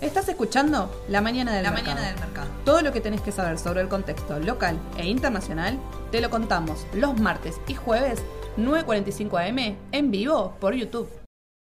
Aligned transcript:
Estás 0.00 0.28
escuchando 0.28 0.90
La 1.08 1.20
Mañana 1.20 1.52
del, 1.52 1.62
La 1.62 1.70
mercado. 1.70 1.94
Mañana 1.94 2.12
del 2.12 2.20
Mercado. 2.20 2.48
Todo 2.64 2.82
lo 2.82 2.92
que 2.92 3.00
tenés 3.00 3.20
que 3.20 3.32
saber 3.32 3.58
sobre 3.58 3.80
el 3.80 3.88
contexto 3.88 4.38
local 4.38 4.78
e 4.98 5.06
internacional 5.06 5.78
te 6.10 6.20
lo 6.20 6.30
contamos 6.30 6.86
los 6.92 7.18
martes 7.18 7.60
y 7.66 7.74
jueves 7.74 8.22
9.45 8.58 9.48
am 9.48 9.76
en 9.92 10.10
vivo 10.10 10.56
por 10.60 10.74
YouTube. 10.74 11.08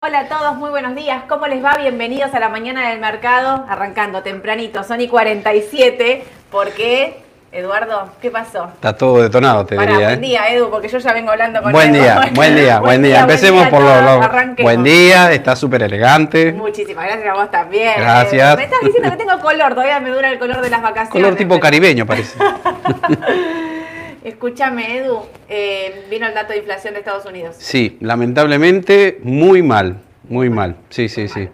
Hola 0.01 0.19
a 0.19 0.27
todos, 0.27 0.55
muy 0.57 0.69
buenos 0.69 0.95
días. 0.95 1.23
¿Cómo 1.29 1.47
les 1.47 1.63
va? 1.63 1.77
Bienvenidos 1.77 2.33
a 2.33 2.39
la 2.39 2.49
mañana 2.49 2.89
del 2.89 2.99
mercado. 2.99 3.65
Arrancando 3.69 4.21
tempranito, 4.21 4.83
son 4.83 4.99
y 4.99 5.07
47. 5.07 6.25
¿Por 6.51 6.71
qué? 6.73 7.22
Eduardo, 7.55 8.09
¿qué 8.19 8.31
pasó? 8.31 8.65
Está 8.73 8.97
todo 8.97 9.21
detonado, 9.21 9.63
te 9.63 9.75
Pará, 9.75 9.91
diría. 9.91 10.07
buen 10.07 10.23
¿eh? 10.23 10.27
día, 10.27 10.47
Edu, 10.49 10.71
porque 10.71 10.87
yo 10.87 10.97
ya 10.97 11.13
vengo 11.13 11.29
hablando 11.29 11.61
con 11.61 11.71
Buen 11.71 11.93
Edu. 11.93 12.03
día, 12.03 12.21
buen 12.33 12.55
día, 12.55 12.79
buen 12.79 13.03
día. 13.03 13.19
Empecemos 13.21 13.67
por 13.67 13.83
a 13.83 14.01
lo, 14.01 14.21
lo-. 14.21 14.63
Buen 14.63 14.83
día, 14.83 15.31
está 15.31 15.55
súper 15.55 15.83
elegante. 15.83 16.51
Muchísimas 16.51 17.05
gracias 17.05 17.27
a 17.29 17.33
vos 17.35 17.51
también. 17.51 17.93
Gracias. 17.99 18.47
Edu. 18.49 18.57
Me 18.57 18.63
estás 18.63 18.79
diciendo 18.83 19.11
que 19.11 19.17
tengo 19.17 19.39
color, 19.39 19.69
todavía 19.75 19.99
me 19.99 20.09
dura 20.09 20.31
el 20.31 20.39
color 20.39 20.61
de 20.61 20.69
las 20.71 20.81
vacaciones. 20.81 21.11
Color 21.11 21.35
tipo 21.35 21.49
pero- 21.49 21.61
caribeño 21.61 22.07
parece. 22.07 22.39
Escúchame, 24.23 24.97
Edu, 24.97 25.19
eh, 25.47 26.05
vino 26.09 26.25
el 26.25 26.33
dato 26.33 26.53
de 26.53 26.59
inflación 26.59 26.93
de 26.95 27.01
Estados 27.01 27.25
Unidos. 27.25 27.55
Sí, 27.59 27.97
lamentablemente 28.01 29.19
muy 29.21 29.61
mal, 29.61 29.97
muy 30.27 30.49
mal. 30.49 30.77
Sí, 30.89 31.07
sí, 31.07 31.27
sí. 31.27 31.49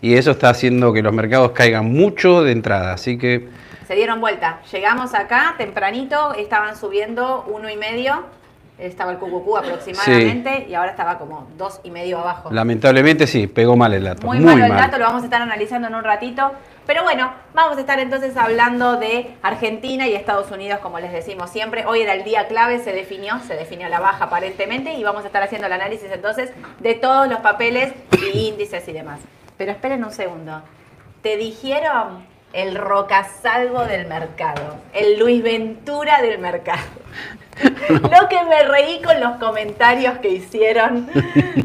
Y 0.00 0.14
eso 0.16 0.32
está 0.32 0.48
haciendo 0.48 0.92
que 0.92 1.00
los 1.02 1.12
mercados 1.12 1.52
caigan 1.52 1.92
mucho 1.92 2.42
de 2.42 2.52
entrada, 2.52 2.92
así 2.94 3.18
que 3.18 3.46
Se 3.86 3.94
dieron 3.94 4.20
vuelta. 4.20 4.60
Llegamos 4.72 5.14
acá 5.14 5.54
tempranito, 5.58 6.34
estaban 6.34 6.76
subiendo 6.76 7.44
uno 7.48 7.68
y 7.70 7.76
medio, 7.76 8.24
estaba 8.78 9.12
el 9.12 9.18
cucucú 9.18 9.56
aproximadamente 9.56 10.66
y 10.68 10.74
ahora 10.74 10.90
estaba 10.90 11.18
como 11.18 11.46
dos 11.56 11.80
y 11.84 11.90
medio 11.90 12.18
abajo. 12.18 12.50
lamentablemente 12.50 13.26
sí, 13.26 13.46
pegó 13.46 13.76
mal 13.76 13.92
el 13.94 14.04
dato. 14.04 14.26
Muy, 14.26 14.38
Muy, 14.38 14.46
malo 14.46 14.64
el 14.64 14.72
mal. 14.72 14.80
dato, 14.80 14.98
lo 14.98 15.04
vamos 15.04 15.22
a 15.22 15.26
estar 15.26 15.40
analizando 15.40 15.88
en 15.88 15.94
un 15.94 16.02
ratito. 16.02 16.52
Pero 16.86 17.02
bueno, 17.02 17.32
vamos 17.54 17.78
a 17.78 17.80
estar 17.80 17.98
entonces 17.98 18.36
hablando 18.36 18.96
de 18.96 19.34
Argentina 19.42 20.06
y 20.06 20.14
Estados 20.14 20.50
Unidos, 20.50 20.80
como 20.80 20.98
les 20.98 21.12
decimos 21.12 21.50
siempre. 21.50 21.86
Hoy 21.86 22.00
era 22.02 22.14
el 22.14 22.24
día 22.24 22.46
clave, 22.48 22.78
se 22.80 22.92
definió, 22.92 23.38
se 23.40 23.54
definió 23.54 23.88
la 23.88 24.00
baja 24.00 24.24
aparentemente 24.24 24.92
y 24.94 25.04
vamos 25.04 25.24
a 25.24 25.28
estar 25.28 25.42
haciendo 25.42 25.66
el 25.66 25.72
análisis 25.72 26.10
entonces 26.12 26.52
de 26.80 26.94
todos 26.94 27.28
los 27.28 27.40
papeles 27.40 27.94
y 28.20 28.48
índices 28.48 28.86
y 28.88 28.92
demás. 28.92 29.20
Pero 29.56 29.70
esperen 29.72 30.04
un 30.04 30.12
segundo. 30.12 30.62
¿Te 31.22 31.36
dijeron 31.36 32.26
el 32.54 32.74
rocasalvo 32.76 33.84
del 33.84 34.06
mercado? 34.06 34.76
El 34.92 35.18
Luis 35.18 35.42
Ventura 35.42 36.22
del 36.22 36.38
mercado. 36.38 36.80
Lo 37.88 38.28
que 38.28 38.42
me 38.48 38.62
reí 38.64 39.00
con 39.02 39.20
los 39.20 39.36
comentarios 39.36 40.18
que 40.18 40.28
hicieron 40.30 41.08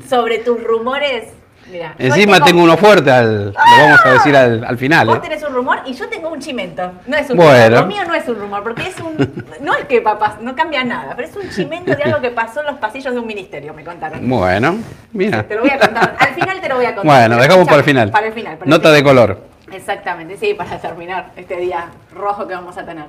sobre 0.07 0.39
tus 0.39 0.63
rumores. 0.63 1.25
Mira, 1.71 1.93
yo 1.99 2.05
Encima 2.07 2.43
tengo 2.43 2.63
uno 2.63 2.75
fuerte, 2.77 3.11
al- 3.11 3.45
lo 3.53 3.53
vamos 3.53 3.99
a 4.03 4.09
decir 4.13 4.35
al, 4.35 4.63
al 4.65 4.77
final. 4.79 5.05
Vos 5.05 5.17
¿eh? 5.17 5.21
tenés 5.21 5.43
un 5.43 5.53
rumor 5.53 5.79
y 5.85 5.93
yo 5.93 6.09
tengo 6.09 6.29
un 6.29 6.39
chimento. 6.39 6.91
No 7.05 7.15
es 7.15 7.29
un 7.29 7.37
Bueno. 7.37 7.67
rumor. 7.77 7.81
Lo 7.81 7.85
mío 7.87 8.03
no 8.07 8.15
es 8.15 8.27
un 8.27 8.39
rumor, 8.39 8.63
porque 8.63 8.83
es 8.87 8.99
un. 8.99 9.45
No 9.61 9.75
es 9.75 9.85
que 9.85 10.01
papá, 10.01 10.37
no 10.41 10.55
cambia 10.55 10.83
nada, 10.83 11.13
pero 11.15 11.27
es 11.27 11.35
un 11.35 11.47
chimento 11.51 11.95
de 11.95 12.01
algo 12.03 12.21
que 12.21 12.31
pasó 12.31 12.61
en 12.61 12.67
los 12.67 12.77
pasillos 12.77 13.13
de 13.13 13.19
un 13.19 13.27
ministerio, 13.27 13.71
me 13.75 13.83
contaron. 13.83 14.27
Bueno, 14.27 14.77
mira. 15.13 15.43
Te 15.43 15.53
lo 15.55 15.61
voy 15.61 15.69
a 15.69 15.77
contar. 15.79 16.15
Al 16.17 16.33
final 16.33 16.59
te 16.59 16.69
lo 16.69 16.75
voy 16.77 16.85
a 16.85 16.95
contar. 16.95 17.05
Bueno, 17.27 17.39
dejamos 17.41 17.65
para 17.65 17.77
el 17.77 17.83
final. 17.83 18.09
Para 18.11 18.27
el 18.27 18.33
final. 18.33 18.53
para 18.57 18.63
el 18.65 18.69
Nota 18.69 18.81
final. 18.89 18.95
de 18.95 19.03
color. 19.03 19.49
Exactamente, 19.72 20.38
sí, 20.38 20.53
para 20.53 20.80
terminar 20.80 21.31
este 21.36 21.58
día 21.58 21.89
rojo 22.14 22.48
que 22.48 22.53
vamos 22.53 22.78
a 22.78 22.86
tener. 22.86 23.06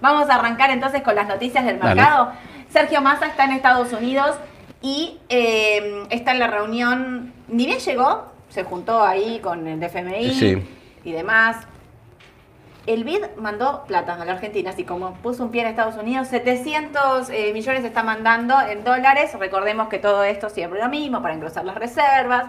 Vamos 0.00 0.30
a 0.30 0.36
arrancar 0.36 0.70
entonces 0.70 1.02
con 1.02 1.14
las 1.14 1.28
noticias 1.28 1.64
del 1.64 1.78
Dale. 1.78 1.94
mercado. 1.94 2.32
Sergio 2.70 3.00
Massa 3.02 3.26
está 3.26 3.44
en 3.44 3.52
Estados 3.52 3.92
Unidos 3.92 4.36
y 4.80 5.18
eh, 5.28 6.04
está 6.10 6.32
en 6.32 6.38
la 6.38 6.46
reunión, 6.46 7.32
ni 7.48 7.66
bien 7.66 7.78
llegó, 7.78 8.26
se 8.48 8.64
juntó 8.64 9.02
ahí 9.04 9.40
con 9.40 9.66
el 9.66 9.82
FMI 9.82 10.32
Sí. 10.34 10.68
y 11.04 11.12
demás. 11.12 11.56
El 12.86 13.04
BID 13.04 13.36
mandó 13.36 13.84
plata 13.84 14.14
a 14.14 14.24
la 14.24 14.32
Argentina, 14.32 14.70
así 14.70 14.84
como 14.84 15.12
puso 15.16 15.44
un 15.44 15.50
pie 15.50 15.60
en 15.62 15.68
Estados 15.68 15.96
Unidos, 15.96 16.28
700 16.28 17.28
eh, 17.28 17.52
millones 17.52 17.84
está 17.84 18.02
mandando 18.02 18.58
en 18.62 18.82
dólares. 18.84 19.32
Recordemos 19.38 19.88
que 19.88 19.98
todo 19.98 20.24
esto 20.24 20.48
siempre 20.48 20.80
lo 20.80 20.88
mismo, 20.88 21.20
para 21.20 21.34
engrosar 21.34 21.64
las 21.66 21.74
reservas. 21.76 22.46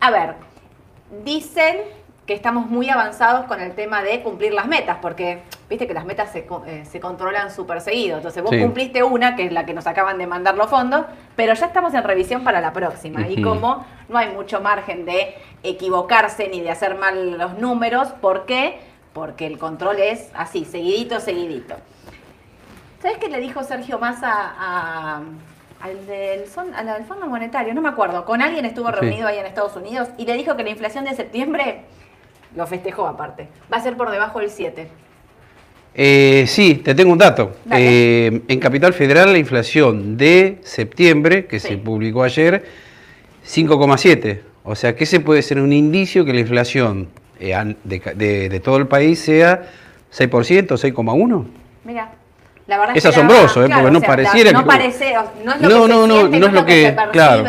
A 0.00 0.10
ver, 0.12 0.36
dicen 1.24 1.78
que 2.32 2.36
estamos 2.36 2.66
muy 2.70 2.88
avanzados 2.88 3.44
con 3.44 3.60
el 3.60 3.74
tema 3.74 4.02
de 4.02 4.22
cumplir 4.22 4.54
las 4.54 4.66
metas, 4.66 4.96
porque 5.02 5.42
viste 5.68 5.86
que 5.86 5.92
las 5.92 6.06
metas 6.06 6.32
se, 6.32 6.46
eh, 6.66 6.82
se 6.90 6.98
controlan 6.98 7.50
súper 7.50 7.82
seguido. 7.82 8.16
Entonces 8.16 8.42
vos 8.42 8.52
Sí. 8.52 8.58
cumpliste 8.58 9.02
una, 9.02 9.36
que 9.36 9.44
es 9.44 9.52
la 9.52 9.66
que 9.66 9.74
nos 9.74 9.86
acaban 9.86 10.16
de 10.16 10.26
mandar 10.26 10.56
los 10.56 10.70
fondos, 10.70 11.04
pero 11.36 11.52
ya 11.52 11.66
estamos 11.66 11.92
en 11.92 12.02
revisión 12.02 12.42
para 12.42 12.62
la 12.62 12.72
próxima. 12.72 13.28
Y 13.28 13.42
como 13.42 13.84
no 14.08 14.16
hay 14.16 14.30
mucho 14.30 14.62
margen 14.62 15.04
de 15.04 15.34
equivocarse 15.62 16.48
ni 16.48 16.62
de 16.62 16.70
hacer 16.70 16.96
mal 16.96 17.36
los 17.36 17.58
números, 17.58 18.08
¿por 18.22 18.46
qué? 18.46 18.80
Porque 19.12 19.46
el 19.46 19.58
control 19.58 19.98
es 20.00 20.30
así, 20.34 20.64
seguidito, 20.64 21.20
seguidito. 21.20 21.74
¿Sabes 23.02 23.18
qué 23.18 23.28
le 23.28 23.40
dijo 23.40 23.62
Sergio 23.62 23.98
Massa 23.98 24.30
a- 24.32 25.20
al 25.82 26.06
del, 26.06 26.48
son- 26.48 26.74
a 26.74 26.82
la 26.82 26.94
del 26.94 27.04
Fondo 27.04 27.26
Monetario? 27.26 27.74
No 27.74 27.82
me 27.82 27.90
acuerdo. 27.90 28.24
Con 28.24 28.40
alguien 28.40 28.64
estuvo 28.64 28.88
Sí. 28.88 28.94
reunido 28.94 29.28
ahí 29.28 29.36
en 29.36 29.44
Estados 29.44 29.76
Unidos 29.76 30.08
y 30.16 30.24
le 30.24 30.32
dijo 30.32 30.56
que 30.56 30.62
la 30.62 30.70
inflación 30.70 31.04
de 31.04 31.14
septiembre, 31.14 31.82
lo 32.56 32.66
festejó 32.66 33.06
aparte, 33.06 33.48
va 33.72 33.78
a 33.78 33.82
ser 33.82 33.96
por 33.96 34.10
debajo 34.10 34.40
del 34.40 34.50
7. 34.50 34.88
Eh, 35.94 36.44
sí, 36.48 36.76
te 36.76 36.94
tengo 36.94 37.12
un 37.12 37.18
dato. 37.18 37.52
Eh, 37.70 38.42
en 38.48 38.58
Capital 38.60 38.94
Federal 38.94 39.30
la 39.32 39.38
inflación 39.38 40.16
de 40.16 40.58
septiembre, 40.62 41.46
que 41.46 41.60
Sí. 41.60 41.68
se 41.68 41.76
publicó 41.76 42.22
ayer, 42.22 42.64
5,7. 43.44 44.42
O 44.64 44.74
sea 44.74 44.94
que 44.94 45.04
ese 45.04 45.20
puede 45.20 45.42
ser 45.42 45.58
un 45.58 45.72
indicio 45.72 46.24
que 46.24 46.32
la 46.32 46.40
inflación 46.40 47.08
eh, 47.40 47.74
de, 47.82 47.98
de- 48.14 48.48
de 48.48 48.60
todo 48.60 48.76
el 48.76 48.86
país 48.86 49.18
sea 49.18 49.62
6%, 50.10 50.76
6,1. 50.76 51.44
Mira. 51.84 52.12
La 52.68 52.78
verdad 52.78 52.96
Es 52.96 53.02
que 53.02 53.08
asombroso, 53.08 53.64
¿eh? 53.64 53.66
claro, 53.66 53.82
Porque 53.82 53.92
no 53.92 53.98
o 53.98 54.00
sea, 54.00 54.08
pareciera 54.08 54.52
No 54.52 54.60
que- 54.60 54.66
parece, 54.66 55.14
no 55.44 55.52
es 55.54 55.60
lo 55.60 55.68
No, 55.68 55.82
que 55.82 55.88
no, 55.88 56.02
se 56.02 56.08
no, 56.08 56.18
siente, 56.20 56.38
no 56.38 56.46
es 56.46 56.52
lo 56.52 56.64
que- 56.64 56.82
se 56.86 56.92
percibe, 56.92 57.12
claro. 57.12 57.44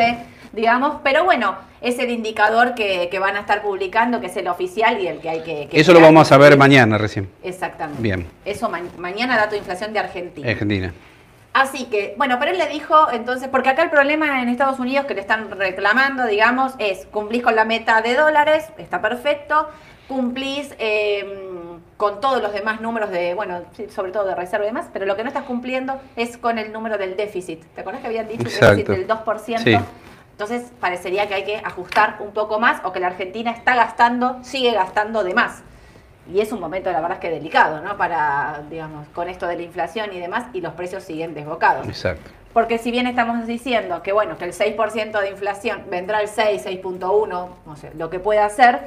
digamos, 0.52 0.96
pero 1.04 1.24
bueno, 1.24 1.56
es 1.84 2.00
el 2.00 2.10
indicador 2.10 2.74
que, 2.74 3.10
que 3.12 3.20
van 3.20 3.36
a 3.36 3.42
estar 3.42 3.62
publicando, 3.62 4.20
que 4.22 4.28
es 4.28 4.38
el 4.38 4.48
oficial 4.48 5.00
y 5.02 5.08
el 5.08 5.20
que 5.20 5.30
hay 5.30 5.42
que... 5.44 5.68
que 5.68 5.80
Eso 5.80 5.94
lo 5.94 6.02
vamos 6.02 6.32
a 6.32 6.38
ver 6.38 6.58
mañana 6.58 6.98
recién. 6.98 7.30
Exactamente. 7.44 8.02
Bien. 8.02 8.26
Eso 8.46 8.70
ma- 8.70 8.82
mañana 8.98 9.36
dato 9.38 9.52
de 9.52 9.58
inflación 9.58 9.94
de 9.94 10.00
Argentina. 10.00 10.50
Argentina. 10.50 10.94
Así 11.54 11.86
que, 11.86 12.16
bueno, 12.18 12.38
pero 12.40 12.52
él 12.52 12.58
le 12.58 12.68
dijo 12.70 13.12
entonces, 13.12 13.48
porque 13.50 13.70
acá 13.70 13.84
el 13.84 13.92
problema 13.92 14.42
en 14.42 14.50
Estados 14.50 14.80
Unidos 14.80 15.06
que 15.06 15.14
le 15.14 15.22
están 15.22 15.52
reclamando, 15.52 16.26
digamos, 16.26 16.74
es 16.80 17.06
cumplís 17.12 17.44
con 17.44 17.56
la 17.56 17.64
meta 17.66 18.02
de 18.02 18.16
dólares, 18.16 18.66
está 18.80 19.02
perfecto, 19.02 19.68
cumplís 20.08 20.74
eh, 20.80 21.26
con 21.98 22.20
todos 22.22 22.42
los 22.42 22.54
demás 22.54 22.82
números 22.82 23.12
de, 23.12 23.36
bueno, 23.36 23.62
sobre 23.94 24.12
todo 24.12 24.26
de 24.26 24.34
reserva 24.36 24.66
y 24.66 24.70
demás, 24.70 24.88
pero 24.92 25.06
lo 25.06 25.16
que 25.16 25.24
no 25.24 25.28
estás 25.28 25.44
cumpliendo 25.44 26.02
es 26.16 26.38
con 26.38 26.58
el 26.58 26.72
número 26.74 26.98
del 26.98 27.16
déficit. 27.16 27.62
¿Te 27.76 27.82
acuerdas 27.82 28.02
que 28.02 28.08
habían 28.08 28.28
dicho 28.28 28.40
un 28.44 28.46
déficit 28.46 28.90
Exacto. 28.90 28.92
del 28.94 29.08
2%? 29.08 29.58
Sí. 29.64 29.78
Entonces 30.44 30.74
parecería 30.78 31.26
que 31.30 31.36
hay 31.36 31.46
que 31.46 31.56
ajustar 31.56 32.18
un 32.20 32.32
poco 32.32 32.60
más 32.60 32.82
o 32.84 32.92
que 32.92 33.00
la 33.00 33.08
Argentina 33.08 33.52
está 33.52 33.76
gastando, 33.76 34.40
sigue 34.44 34.74
gastando 34.74 35.24
de 35.24 35.34
más. 35.34 35.64
Y 36.34 36.42
es 36.42 36.52
un 36.52 36.60
momento, 36.60 36.92
la 36.92 37.00
verdad, 37.00 37.14
es 37.14 37.20
que 37.20 37.30
delicado, 37.30 37.80
¿no? 37.80 37.96
Para, 37.96 38.62
digamos, 38.70 39.08
con 39.14 39.30
esto 39.30 39.48
de 39.48 39.56
la 39.56 39.62
inflación 39.62 40.10
y 40.12 40.20
demás, 40.20 40.48
y 40.52 40.60
los 40.60 40.74
precios 40.74 41.04
siguen 41.04 41.34
desbocados. 41.34 41.88
Exacto. 41.88 42.30
Porque 42.52 42.78
si 42.78 42.92
bien 42.92 43.08
estamos 43.08 43.48
diciendo 43.48 44.04
que, 44.04 44.12
bueno, 44.12 44.38
que 44.38 44.44
el 44.44 44.52
6% 44.52 45.22
de 45.22 45.30
inflación 45.30 45.84
vendrá 45.90 46.22
el 46.22 46.28
6, 46.28 46.66
6.1, 46.66 47.28
no 47.66 47.76
sé, 47.78 47.92
lo 47.98 48.10
que 48.10 48.20
pueda 48.20 48.50
ser, 48.50 48.80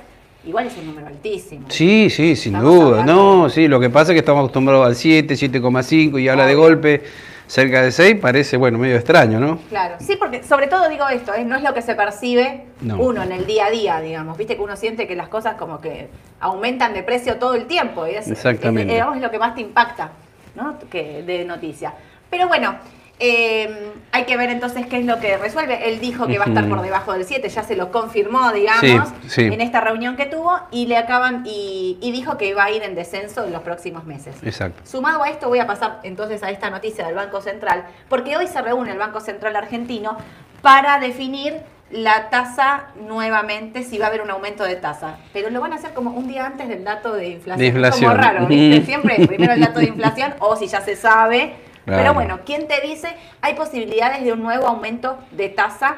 igual 0.45 0.67
es 0.67 0.77
un 0.77 0.89
número 0.89 1.07
altísimo. 1.07 1.69
Sí, 1.71 2.11
sí, 2.11 2.37
sin 2.37 2.55
Estamos 2.55 2.75
duda. 2.75 3.03
No, 3.03 3.49
sí, 3.49 3.67
lo 3.67 3.81
que 3.81 3.89
pasa 3.89 4.13
es 4.13 4.17
que 4.17 4.21
estamos 4.21 4.41
acostumbrados 4.41 4.87
al 4.87 4.95
7, 4.95 5.33
7,5 5.33 6.21
y 6.21 6.29
habla 6.29 6.45
de 6.45 6.55
golpe 6.55 7.03
cerca 7.47 7.83
de 7.83 7.93
6, 7.93 8.17
parece, 8.21 8.57
bueno, 8.57 8.79
medio 8.79 8.97
extraño, 8.97 9.39
¿no? 9.39 9.59
Claro, 9.69 9.97
sí, 10.01 10.17
porque 10.17 10.43
sobre 10.43 10.67
todo 10.67 10.89
digo 10.89 11.09
esto, 11.09 11.33
¿eh? 11.35 11.45
no 11.45 11.57
es 11.57 11.63
lo 11.63 11.73
que 11.75 11.83
se 11.83 11.95
percibe 11.95 12.65
No. 12.81 12.99
uno 12.99 13.23
en 13.23 13.33
el 13.33 13.47
día 13.47 13.67
a 13.67 13.71
día, 13.71 14.01
digamos. 14.01 14.37
Viste 14.37 14.57
que 14.57 14.63
uno 14.63 14.77
siente 14.77 15.07
que 15.07 15.15
las 15.17 15.29
cosas 15.29 15.55
como 15.55 15.81
que 15.81 16.09
aumentan 16.41 16.93
de 16.93 17.03
precio 17.03 17.37
todo 17.37 17.55
el 17.55 17.67
tiempo. 17.67 18.07
Y 18.07 18.11
es, 18.17 18.29
Exactamente. 18.29 18.93
Es, 18.93 18.97
digamos, 18.97 19.17
es 19.17 19.23
lo 19.23 19.31
que 19.31 19.39
más 19.39 19.55
te 19.55 19.61
impacta, 19.61 20.11
¿no? 20.55 20.77
Que 20.91 21.23
de 21.23 21.45
noticia. 21.45 21.95
Pero 22.29 22.49
bueno, 22.49 22.77
eh, 23.19 23.93
hay 24.13 24.25
que 24.25 24.37
ver 24.37 24.51
entonces 24.51 24.87
qué 24.87 24.99
es 24.99 25.07
lo 25.07 25.19
que 25.21 25.37
resuelve. 25.39 25.89
Él 25.89 26.01
dijo 26.01 26.27
que 26.27 26.39
va 26.39 26.45
a 26.45 26.49
estar 26.49 26.69
por 26.69 26.83
debajo 26.83 27.13
del 27.13 27.25
7, 27.25 27.49
ya 27.49 27.63
se 27.63 27.77
lo 27.77 27.91
confirmó, 27.91 28.53
digamos, 28.53 28.81
Sí, 28.81 29.29
sí. 29.29 29.43
en 29.45 29.61
esta 29.61 29.81
reunión 29.81 30.17
que 30.17 30.27
tuvo 30.27 30.59
y 30.71 30.87
le 30.87 30.97
acaban 30.97 31.43
y, 31.47 31.99
y 32.01 32.13
dijo 32.13 32.37
que 32.37 32.49
iba 32.49 32.65
a 32.65 32.71
ir 32.71 32.83
en 32.83 32.95
descenso 32.95 33.45
en 33.45 33.53
los 33.53 33.63
próximos 33.63 34.05
meses. 34.05 34.37
Exacto. 34.43 34.83
Sumado 34.85 35.23
a 35.23 35.29
esto, 35.31 35.49
voy 35.49 35.59
a 35.61 35.67
pasar 35.67 36.01
entonces 36.03 36.43
a 36.43 36.51
esta 36.51 36.71
noticia 36.71 37.07
del 37.07 37.15
Banco 37.15 37.41
Central, 37.41 37.85
porque 38.09 38.37
hoy 38.37 38.47
se 38.49 38.61
reúne 38.61 38.93
el 38.93 38.99
Banco 38.99 39.21
Central 39.21 39.57
argentino 39.57 40.17
para 40.63 40.99
definir 40.99 41.55
la 41.91 42.31
tasa 42.31 42.89
nuevamente, 43.07 43.85
si 43.85 43.97
va 43.97 44.07
a 44.07 44.09
haber 44.09 44.21
un 44.21 44.31
aumento 44.31 44.65
de 44.65 44.75
tasa. 44.77 45.19
Pero 45.33 45.51
lo 45.51 45.61
van 45.61 45.73
a 45.73 45.77
hacer 45.77 45.95
como 45.95 46.11
un 46.11 46.27
día 46.27 46.45
antes 46.45 46.69
del 46.69 46.83
dato 46.85 47.13
de 47.15 47.29
inflación. 47.29 47.59
De 47.61 47.67
inflación. 47.67 48.11
Como 48.11 48.23
raro, 48.23 48.47
¿viste? 48.47 48.85
Siempre 48.85 49.27
primero 49.27 49.53
el 49.53 49.61
dato 49.61 49.79
de 49.79 49.87
inflación 49.87 50.35
o 50.41 50.57
si 50.57 50.67
ya 50.67 50.81
se 50.81 50.97
sabe. 50.97 51.55
Claro. 51.87 52.03
Pero 52.03 52.15
bueno, 52.15 52.41
¿quién 52.45 52.67
te 52.69 52.81
dice? 52.83 53.09
Hay 53.41 53.55
posibilidades 53.55 54.23
de 54.25 54.33
un 54.33 54.43
nuevo 54.43 54.67
aumento 54.67 55.19
de 55.31 55.49
tasa 55.49 55.97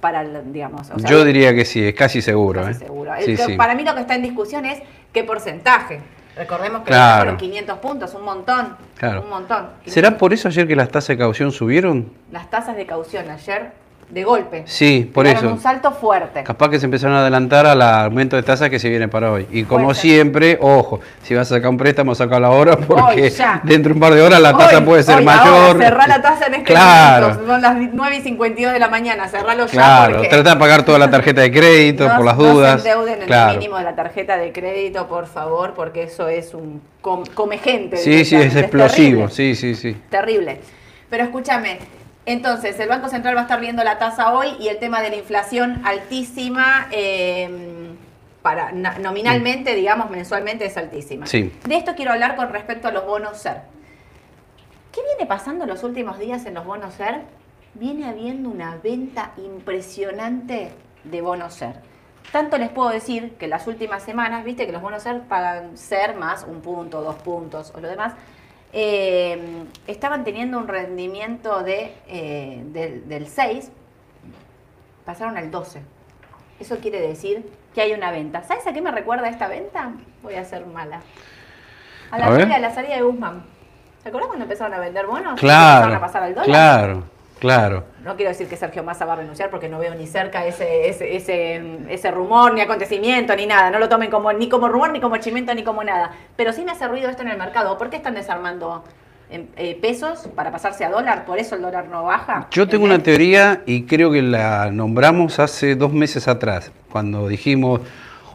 para, 0.00 0.20
el, 0.22 0.52
digamos. 0.52 0.90
o 0.90 0.98
sea, 0.98 1.08
Yo 1.08 1.24
diría 1.24 1.54
que 1.54 1.64
sí, 1.64 1.82
es 1.86 1.94
casi 1.94 2.20
seguro. 2.20 2.60
casi 2.62 2.72
¿eh? 2.82 2.86
seguro. 2.86 3.14
El 3.14 3.24
Sí, 3.24 3.36
que- 3.36 3.44
sí. 3.44 3.56
Para 3.56 3.74
mí 3.76 3.84
lo 3.84 3.94
que 3.94 4.00
está 4.00 4.16
en 4.16 4.22
discusión 4.22 4.66
es 4.66 4.82
qué 5.12 5.22
porcentaje. 5.24 6.00
Recordemos 6.36 6.80
que 6.80 6.86
Claro. 6.88 7.20
fueron 7.20 7.36
500 7.36 7.78
puntos, 7.78 8.14
un 8.14 8.24
montón. 8.24 8.76
Claro. 8.96 9.22
Un 9.22 9.28
montón. 9.30 9.68
¿Será 9.86 10.18
por 10.18 10.32
eso 10.32 10.48
ayer 10.48 10.66
que 10.66 10.74
las 10.74 10.88
tasas 10.88 11.08
de 11.08 11.18
caución 11.18 11.52
subieron? 11.52 12.10
Las 12.32 12.50
tasas 12.50 12.74
de 12.74 12.84
caución 12.86 13.30
ayer, 13.30 13.70
de 14.12 14.24
golpe. 14.24 14.62
Sí, 14.66 15.10
por 15.12 15.24
pegaron 15.24 15.46
eso. 15.46 15.54
un 15.54 15.60
salto 15.62 15.90
fuerte. 15.90 16.42
Capaz 16.42 16.68
que 16.68 16.78
se 16.78 16.84
empezaron 16.84 17.16
a 17.16 17.20
adelantar 17.20 17.64
al 17.64 17.80
aumento 17.80 18.36
de 18.36 18.42
tasas 18.42 18.68
que 18.68 18.78
se 18.78 18.90
viene 18.90 19.08
para 19.08 19.32
hoy. 19.32 19.46
Y 19.50 19.62
como 19.64 19.94
siempre, 19.94 20.58
ojo, 20.60 21.00
si 21.22 21.34
vas 21.34 21.50
a 21.50 21.54
sacar 21.56 21.70
un 21.70 21.78
préstamo, 21.78 22.14
sacalo 22.14 22.46
ahora 22.48 22.76
porque 22.76 23.30
ya. 23.30 23.62
dentro 23.64 23.88
de 23.88 23.94
un 23.94 24.00
par 24.00 24.12
de 24.12 24.20
horas 24.20 24.38
la 24.38 24.54
tasa 24.54 24.84
puede 24.84 25.02
ser 25.02 25.16
hoy, 25.20 25.24
mayor. 25.24 25.78
Cerrá 25.78 26.06
la 26.06 26.20
tasa 26.20 26.46
en 26.48 26.54
este 26.54 26.64
Claro. 26.72 27.28
momento. 27.30 27.46
Son 27.52 27.62
las 27.62 27.76
9 27.90 28.16
y 28.16 28.20
52 28.20 28.72
de 28.74 28.78
la 28.78 28.88
mañana. 28.88 29.28
Cerralo 29.28 29.64
ya. 29.64 29.72
Claro, 29.72 30.12
porque 30.16 30.28
trata 30.28 30.50
de 30.50 30.56
pagar 30.56 30.82
toda 30.84 30.98
la 30.98 31.10
tarjeta 31.10 31.40
de 31.40 31.50
crédito 31.50 32.06
no, 32.08 32.16
por 32.16 32.24
las 32.26 32.36
no 32.36 32.44
dudas. 32.44 32.82
se 32.82 32.88
endeuden 32.90 33.22
en 33.22 33.26
claro. 33.26 33.52
el 33.52 33.58
mínimo 33.58 33.78
de 33.78 33.84
la 33.84 33.94
tarjeta 33.94 34.36
de 34.36 34.52
crédito, 34.52 35.08
por 35.08 35.26
favor, 35.26 35.72
porque 35.74 36.02
eso 36.02 36.28
es 36.28 36.52
un 36.52 36.82
com- 37.00 37.24
come 37.32 37.56
gente. 37.56 37.96
Sí, 37.96 38.26
sí, 38.26 38.36
es 38.36 38.54
explosivo. 38.56 39.30
Sí, 39.30 39.54
sí, 39.54 39.74
sí. 39.74 39.96
Terrible. 40.10 40.60
Pero 41.08 41.24
escúchame, 41.24 41.78
entonces 42.26 42.78
el 42.80 42.88
Banco 42.88 43.08
Central 43.08 43.34
va 43.36 43.40
a 43.40 43.42
estar 43.44 43.60
viendo 43.60 43.82
la 43.84 43.98
tasa 43.98 44.32
hoy 44.32 44.48
y 44.60 44.68
el 44.68 44.78
tema 44.78 45.00
de 45.02 45.10
la 45.10 45.16
inflación 45.16 45.82
altísima, 45.84 46.88
eh, 46.92 47.88
para, 48.42 48.72
na- 48.72 48.98
nominalmente, 48.98 49.74
digamos, 49.74 50.10
mensualmente 50.10 50.64
es 50.66 50.76
altísima. 50.76 51.26
Sí. 51.26 51.52
De 51.66 51.76
esto 51.76 51.94
quiero 51.94 52.12
hablar 52.12 52.34
con 52.36 52.50
respecto 52.52 52.88
a 52.88 52.92
los 52.92 53.04
bonos 53.06 53.38
SER. 53.38 53.62
¿Qué 54.92 55.00
viene 55.02 55.26
pasando 55.26 55.64
en 55.64 55.70
los 55.70 55.82
últimos 55.84 56.18
días 56.18 56.44
en 56.46 56.54
los 56.54 56.64
bonos 56.66 56.94
SER? 56.94 57.22
Viene 57.74 58.06
habiendo 58.08 58.48
una 58.50 58.76
venta 58.82 59.30
impresionante 59.38 60.72
de 61.04 61.20
bonos 61.22 61.54
SER. 61.54 61.76
Tanto 62.30 62.56
les 62.58 62.68
puedo 62.70 62.90
decir 62.90 63.32
que 63.38 63.46
las 63.48 63.66
últimas 63.66 64.02
semanas, 64.02 64.44
viste 64.44 64.66
que 64.66 64.72
los 64.72 64.82
bonos 64.82 65.02
SER 65.02 65.22
pagan 65.22 65.76
SER 65.76 66.14
más 66.16 66.44
un 66.44 66.60
punto, 66.60 67.00
dos 67.02 67.16
puntos 67.16 67.72
o 67.74 67.80
lo 67.80 67.88
demás, 67.88 68.14
eh, 68.72 69.64
estaban 69.86 70.24
teniendo 70.24 70.58
un 70.58 70.68
rendimiento 70.68 71.62
de, 71.62 71.94
eh, 72.08 72.62
del, 72.66 73.08
del 73.08 73.26
6, 73.26 73.70
pasaron 75.04 75.36
al 75.36 75.50
12. 75.50 75.82
Eso 76.60 76.78
quiere 76.78 77.00
decir 77.00 77.48
que 77.74 77.80
hay 77.82 77.92
una 77.92 78.10
venta. 78.10 78.42
¿Sabes 78.42 78.66
a 78.66 78.72
qué 78.72 78.80
me 78.80 78.90
recuerda 78.90 79.28
esta 79.28 79.48
venta? 79.48 79.92
Voy 80.22 80.34
a 80.34 80.44
ser 80.44 80.66
mala. 80.66 81.00
A 82.10 82.18
la, 82.18 82.26
A 82.26 82.30
ver. 82.30 82.40
salida, 82.42 82.56
a 82.56 82.60
la 82.60 82.74
salida 82.74 82.94
de 82.96 83.02
Guzmán. 83.02 83.44
¿Te 84.02 84.08
acuerdas 84.08 84.28
cuando 84.28 84.44
empezaron 84.44 84.74
a 84.74 84.78
vender 84.80 85.06
bonos? 85.06 85.38
Claro. 85.40 85.76
Empezaron 85.86 85.96
a 85.96 86.00
pasar 86.00 86.22
al 86.24 86.34
dólar. 86.34 86.46
Claro, 86.46 87.04
claro. 87.42 87.82
No 88.04 88.14
quiero 88.14 88.30
decir 88.30 88.46
que 88.46 88.56
Sergio 88.56 88.84
Massa 88.84 89.04
va 89.04 89.14
a 89.14 89.16
renunciar 89.16 89.50
porque 89.50 89.68
no 89.68 89.80
veo 89.80 89.96
ni 89.96 90.06
cerca 90.06 90.46
ese, 90.46 90.88
ese, 90.88 91.16
ese, 91.16 91.60
ese 91.88 92.10
rumor, 92.12 92.54
ni 92.54 92.60
acontecimiento, 92.60 93.34
ni 93.34 93.46
nada. 93.46 93.68
No 93.72 93.80
lo 93.80 93.88
tomen 93.88 94.10
como, 94.10 94.32
ni 94.32 94.48
como 94.48 94.68
rumor, 94.68 94.92
ni 94.92 95.00
como 95.00 95.16
chimento, 95.16 95.52
ni 95.52 95.64
como 95.64 95.82
nada. 95.82 96.12
Pero 96.36 96.52
sí 96.52 96.64
me 96.64 96.70
hace 96.70 96.86
ruido 96.86 97.10
esto 97.10 97.22
en 97.22 97.28
el 97.28 97.38
mercado. 97.38 97.76
¿Por 97.78 97.90
qué 97.90 97.96
están 97.96 98.14
desarmando 98.14 98.84
em, 99.28 99.46
eh, 99.56 99.76
pesos 99.82 100.28
para 100.36 100.52
pasarse 100.52 100.84
a 100.84 100.90
dólar? 100.90 101.24
¿Por 101.24 101.40
eso 101.40 101.56
el 101.56 101.62
dólar 101.62 101.88
no 101.88 102.04
baja? 102.04 102.46
Yo 102.52 102.68
tengo 102.68 102.84
una 102.84 103.00
teoría 103.00 103.62
y 103.66 103.86
creo 103.86 104.12
que 104.12 104.22
la 104.22 104.70
nombramos 104.70 105.40
hace 105.40 105.74
dos 105.74 105.92
meses 105.92 106.28
atrás, 106.28 106.70
cuando 106.92 107.26
dijimos, 107.26 107.80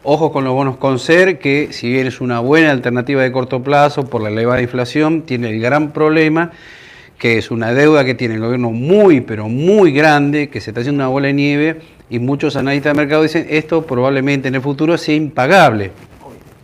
ojo 0.04 0.34
con 0.34 0.44
los 0.44 0.54
bonos 0.54 0.76
con 0.76 1.00
ser, 1.00 1.40
que 1.40 1.72
si 1.72 1.90
bien 1.90 2.08
es 2.08 2.20
una 2.20 2.42
buena 2.42 2.72
alternativa 2.72 3.22
de 3.22 3.32
corto 3.32 3.64
plazo 3.64 4.06
por 4.06 4.22
la 4.22 4.28
elevada 4.28 4.62
inflación, 4.62 5.22
tiene 5.22 5.50
el 5.50 5.62
gran 5.62 5.92
problema 5.94 6.52
que 7.18 7.38
es 7.38 7.50
una 7.52 7.74
deuda 7.74 8.06
que 8.06 8.14
tiene 8.14 8.36
el 8.36 8.42
gobierno 8.42 8.72
muy, 8.72 9.22
pero 9.22 9.50
muy 9.50 9.92
grande, 9.92 10.50
que 10.50 10.62
se 10.62 10.70
está 10.72 10.82
haciendo 10.82 11.04
una 11.04 11.10
bola 11.10 11.28
de 11.28 11.34
nieve 11.34 11.82
y 12.10 12.20
muchos 12.20 12.56
analistas 12.56 12.94
de 12.94 12.98
mercado 12.98 13.24
dicen 13.24 13.48
esto 13.50 13.86
probablemente 13.86 14.48
en 14.48 14.56
el 14.56 14.62
futuro 14.62 14.98
sea 14.98 15.16
impagable, 15.16 15.92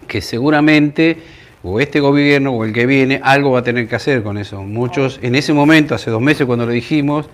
que 0.07 0.21
seguramente 0.21 1.17
o 1.63 1.79
este 1.79 1.99
gobierno 1.99 2.51
o 2.51 2.65
el 2.65 2.73
que 2.73 2.85
viene 2.85 3.19
algo 3.23 3.51
va 3.51 3.59
a 3.59 3.63
tener 3.63 3.87
que 3.87 3.95
hacer 3.95 4.21
con 4.21 4.37
eso. 4.37 4.61
Muchos, 4.63 5.19
en 5.21 5.35
ese 5.35 5.53
momento, 5.53 5.95
hace 5.95 6.11
dos 6.11 6.21
meses 6.21 6.45
cuando 6.45 6.65
lo 6.65 6.71
dijimos, 6.71 7.29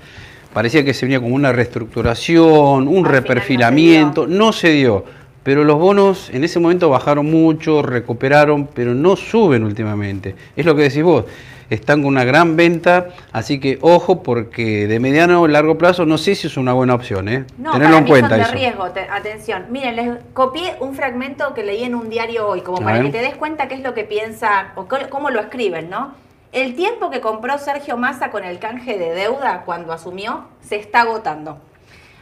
parecía 0.54 0.86
que 0.86 0.94
se 0.94 1.06
venía 1.06 1.20
como 1.20 1.36
una 1.36 1.52
reestructuración, 1.52 2.88
un 2.88 2.88
Al 2.88 2.88
final 2.88 3.04
no 3.04 3.10
se 3.10 3.12
reperfilamiento, 3.12 4.28
no 4.28 4.54
se 4.54 4.70
dio. 4.72 5.06
Pero 5.42 5.64
los 5.64 5.80
bonos 5.80 6.30
en 6.32 6.44
ese 6.44 6.60
momento 6.60 6.90
bajaron 6.90 7.26
mucho, 7.26 7.82
recuperaron, 7.82 8.68
pero 8.68 8.94
no 8.94 9.16
suben 9.16 9.64
últimamente. 9.64 10.36
Es 10.56 10.66
lo 10.66 10.76
que 10.76 10.84
decís 10.84 11.02
vos. 11.02 11.26
Están 11.70 12.02
con 12.02 12.08
una 12.10 12.24
gran 12.24 12.56
venta, 12.56 13.10
así 13.32 13.60
que 13.60 13.78
ojo, 13.82 14.24
porque 14.24 14.88
de 14.88 15.00
mediano 15.00 15.42
o 15.42 15.48
largo 15.48 15.78
plazo 15.78 16.06
no 16.06 16.18
sé 16.18 16.34
si 16.36 16.48
es 16.48 16.58
una 16.58 16.74
buena 16.74 16.96
opción, 16.96 17.30
¿eh? 17.30 17.46
No, 17.58 17.74
Tenerlo 17.74 17.88
para 17.96 17.98
en 17.98 18.04
mí 18.06 18.10
cuenta 18.10 18.30
son 18.30 18.38
de 18.38 18.44
eso. 18.44 18.54
riesgo. 18.54 18.90
te- 18.92 19.08
atención. 19.10 19.66
Miren, 19.70 19.96
les 19.96 20.10
copié 20.34 20.76
un 20.80 20.96
fragmento 20.96 21.54
que 21.54 21.64
leí 21.64 21.84
en 21.84 21.94
un 21.96 22.10
diario 22.10 22.48
hoy, 22.48 22.62
como 22.62 22.80
para 22.82 23.02
que 23.02 23.10
te 23.10 23.20
des 23.20 23.36
cuenta 23.36 23.68
qué 23.68 23.76
es 23.76 23.82
lo 23.84 23.94
que 23.94 24.04
piensa 24.04 24.72
o 24.76 24.88
cómo 25.10 25.30
lo 25.30 25.40
escriben, 25.40 25.90
¿no? 25.90 26.14
El 26.52 26.76
tiempo 26.76 27.12
que 27.12 27.22
compró 27.22 27.60
Sergio 27.60 27.96
Massa 27.98 28.32
con 28.32 28.44
el 28.44 28.58
canje 28.58 28.98
de 28.98 29.12
deuda 29.12 29.62
cuando 29.66 29.94
asumió 29.94 30.46
se 30.62 30.78
está 30.78 31.02
agotando. 31.02 31.60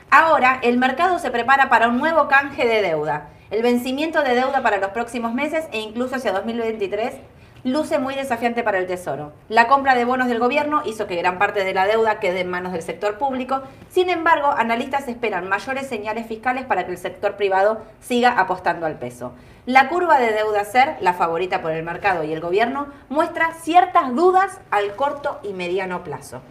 Ahora, 0.10 0.60
el 0.64 0.78
mercado 0.78 1.20
se 1.20 1.32
prepara 1.32 1.70
para 1.70 1.88
un 1.88 1.98
nuevo 1.98 2.28
canje 2.28 2.66
de 2.68 2.82
deuda. 2.82 3.30
El 3.52 3.62
vencimiento 3.64 4.24
de 4.24 4.36
deuda 4.36 4.62
para 4.62 4.78
los 4.78 4.90
próximos 4.92 5.34
meses 5.34 5.66
e 5.72 5.80
incluso 5.80 6.16
hacia 6.16 6.34
2023 6.34 7.14
luce 7.64 8.00
muy 8.00 8.16
desafiante 8.16 8.64
para 8.64 8.80
el 8.80 8.88
Tesoro. 8.88 9.34
La 9.50 9.68
compra 9.68 9.96
de 9.96 10.06
bonos 10.06 10.28
del 10.28 10.40
gobierno 10.40 10.82
hizo 10.86 11.08
que 11.08 11.16
gran 11.16 11.38
parte 11.40 11.64
de 11.64 11.74
la 11.74 11.86
deuda 11.86 12.20
quede 12.20 12.42
en 12.42 12.50
manos 12.50 12.74
del 12.74 12.82
sector 12.82 13.18
público. 13.18 13.62
Sin 13.90 14.10
embargo, 14.10 14.52
analistas 14.58 15.08
esperan 15.08 15.50
mayores 15.50 15.88
señales 15.88 16.28
fiscales 16.28 16.66
para 16.66 16.86
que 16.86 16.92
el 16.92 16.98
sector 16.98 17.36
privado 17.36 17.82
siga 18.00 18.40
apostando 18.40 18.86
al 18.86 19.00
peso. 19.00 19.34
La 19.66 19.90
curva 19.90 20.20
de 20.20 20.32
deuda 20.32 20.64
SER, 20.64 20.96
la 21.02 21.14
favorita 21.14 21.62
por 21.62 21.72
el 21.72 21.84
mercado 21.84 22.24
y 22.24 22.32
el 22.32 22.40
gobierno, 22.40 22.88
muestra 23.10 23.54
ciertas 23.54 24.16
dudas 24.16 24.60
al 24.72 24.96
corto 24.96 25.40
y 25.44 25.54
mediano 25.54 26.04
plazo. 26.04 26.42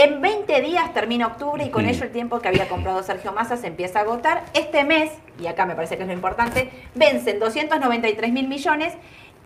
En 0.00 0.20
20 0.20 0.60
días 0.60 0.94
termina 0.94 1.26
octubre 1.26 1.64
y 1.64 1.70
con 1.70 1.84
ello 1.84 2.04
el 2.04 2.12
tiempo 2.12 2.38
que 2.38 2.46
había 2.46 2.68
comprado 2.68 3.02
Sergio 3.02 3.32
Massa 3.32 3.56
se 3.56 3.66
empieza 3.66 3.98
a 3.98 4.02
agotar. 4.02 4.44
Este 4.54 4.84
mes, 4.84 5.10
y 5.40 5.48
acá 5.48 5.66
me 5.66 5.74
parece 5.74 5.96
que 5.96 6.02
es 6.02 6.06
lo 6.06 6.14
importante, 6.14 6.70
vencen 6.94 7.40
293 7.40 8.32
mil 8.32 8.46
millones 8.46 8.94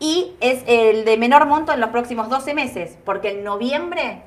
y 0.02 0.32
es 0.40 0.64
el 0.66 1.04
de 1.04 1.16
menor 1.16 1.46
monto 1.46 1.72
en 1.72 1.78
los 1.80 1.90
próximos 1.90 2.28
12 2.28 2.54
meses, 2.54 2.98
porque 3.04 3.30
en 3.30 3.44
noviembre 3.44 4.22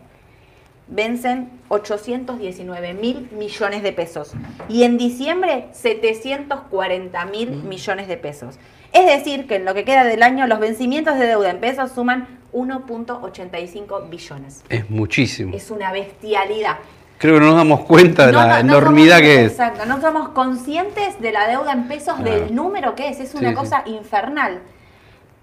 vencen 0.88 1.50
819 1.68 2.94
mil 2.94 3.28
millones 3.38 3.84
de 3.84 3.92
pesos 3.92 4.32
y 4.70 4.84
en 4.84 4.98
diciembre 4.98 5.66
740 5.74 7.26
mil 7.26 7.50
millones 7.64 8.08
de 8.08 8.16
pesos. 8.18 8.58
Es 8.94 9.06
decir, 9.06 9.48
que 9.48 9.56
en 9.58 9.66
lo 9.66 9.74
que 9.74 9.84
queda 9.84 10.06
del 10.06 10.24
año 10.24 10.48
los 10.48 10.60
vencimientos 10.60 11.20
de 11.20 11.28
deuda 11.28 11.50
en 11.50 11.60
pesos 11.60 11.92
suman 11.92 12.40
1.85 12.54 14.10
billones. 14.10 14.64
Es 14.70 14.90
muchísimo. 14.90 15.54
Es 15.54 15.72
una 15.72 15.92
bestialidad. 15.92 16.78
Creo 17.18 17.34
que 17.36 17.40
no 17.42 17.48
nos 17.48 17.56
damos 17.58 17.82
cuenta 17.82 18.28
de 18.28 18.32
No, 18.34 18.40
la 18.46 18.64
no, 18.64 18.72
no 18.72 18.78
enormidad 18.78 19.18
somos- 19.18 19.22
que 19.22 19.46
es. 19.46 19.52
Exacto, 19.52 19.86
no 19.86 20.00
somos 20.00 20.30
conscientes 20.30 21.20
de 21.20 21.32
la 21.34 21.48
deuda 21.48 21.74
en 21.74 21.88
pesos, 21.90 22.16
Claro. 22.16 22.32
del 22.46 22.56
número 22.56 22.96
que 22.96 23.10
es, 23.10 23.20
es 23.20 23.34
una 23.36 23.50
Sí, 23.50 23.56
sí. 23.56 23.60
cosa 23.60 23.84
infernal. 23.88 24.62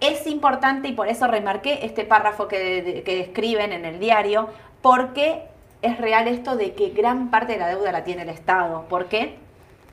Es 0.03 0.27
importante 0.27 0.89
y 0.89 0.93
por 0.93 1.09
eso 1.09 1.29
remarqué 1.29 1.87
este 1.87 2.05
párrafo 2.05 2.49
que, 2.49 3.03
que 3.07 3.21
escriben 3.21 3.73
en 3.73 3.85
el 3.85 4.01
diario, 4.01 4.49
porque 4.83 5.45
es 5.81 5.99
real 5.99 6.27
esto 6.27 6.57
de 6.57 6.75
que 6.75 6.91
gran 6.91 7.31
parte 7.31 7.53
de 7.53 7.61
la 7.61 7.69
deuda 7.69 7.93
la 7.93 8.03
tiene 8.03 8.23
el 8.23 8.29
Estado. 8.29 8.87
¿Por 8.89 9.07
qué? 9.07 9.37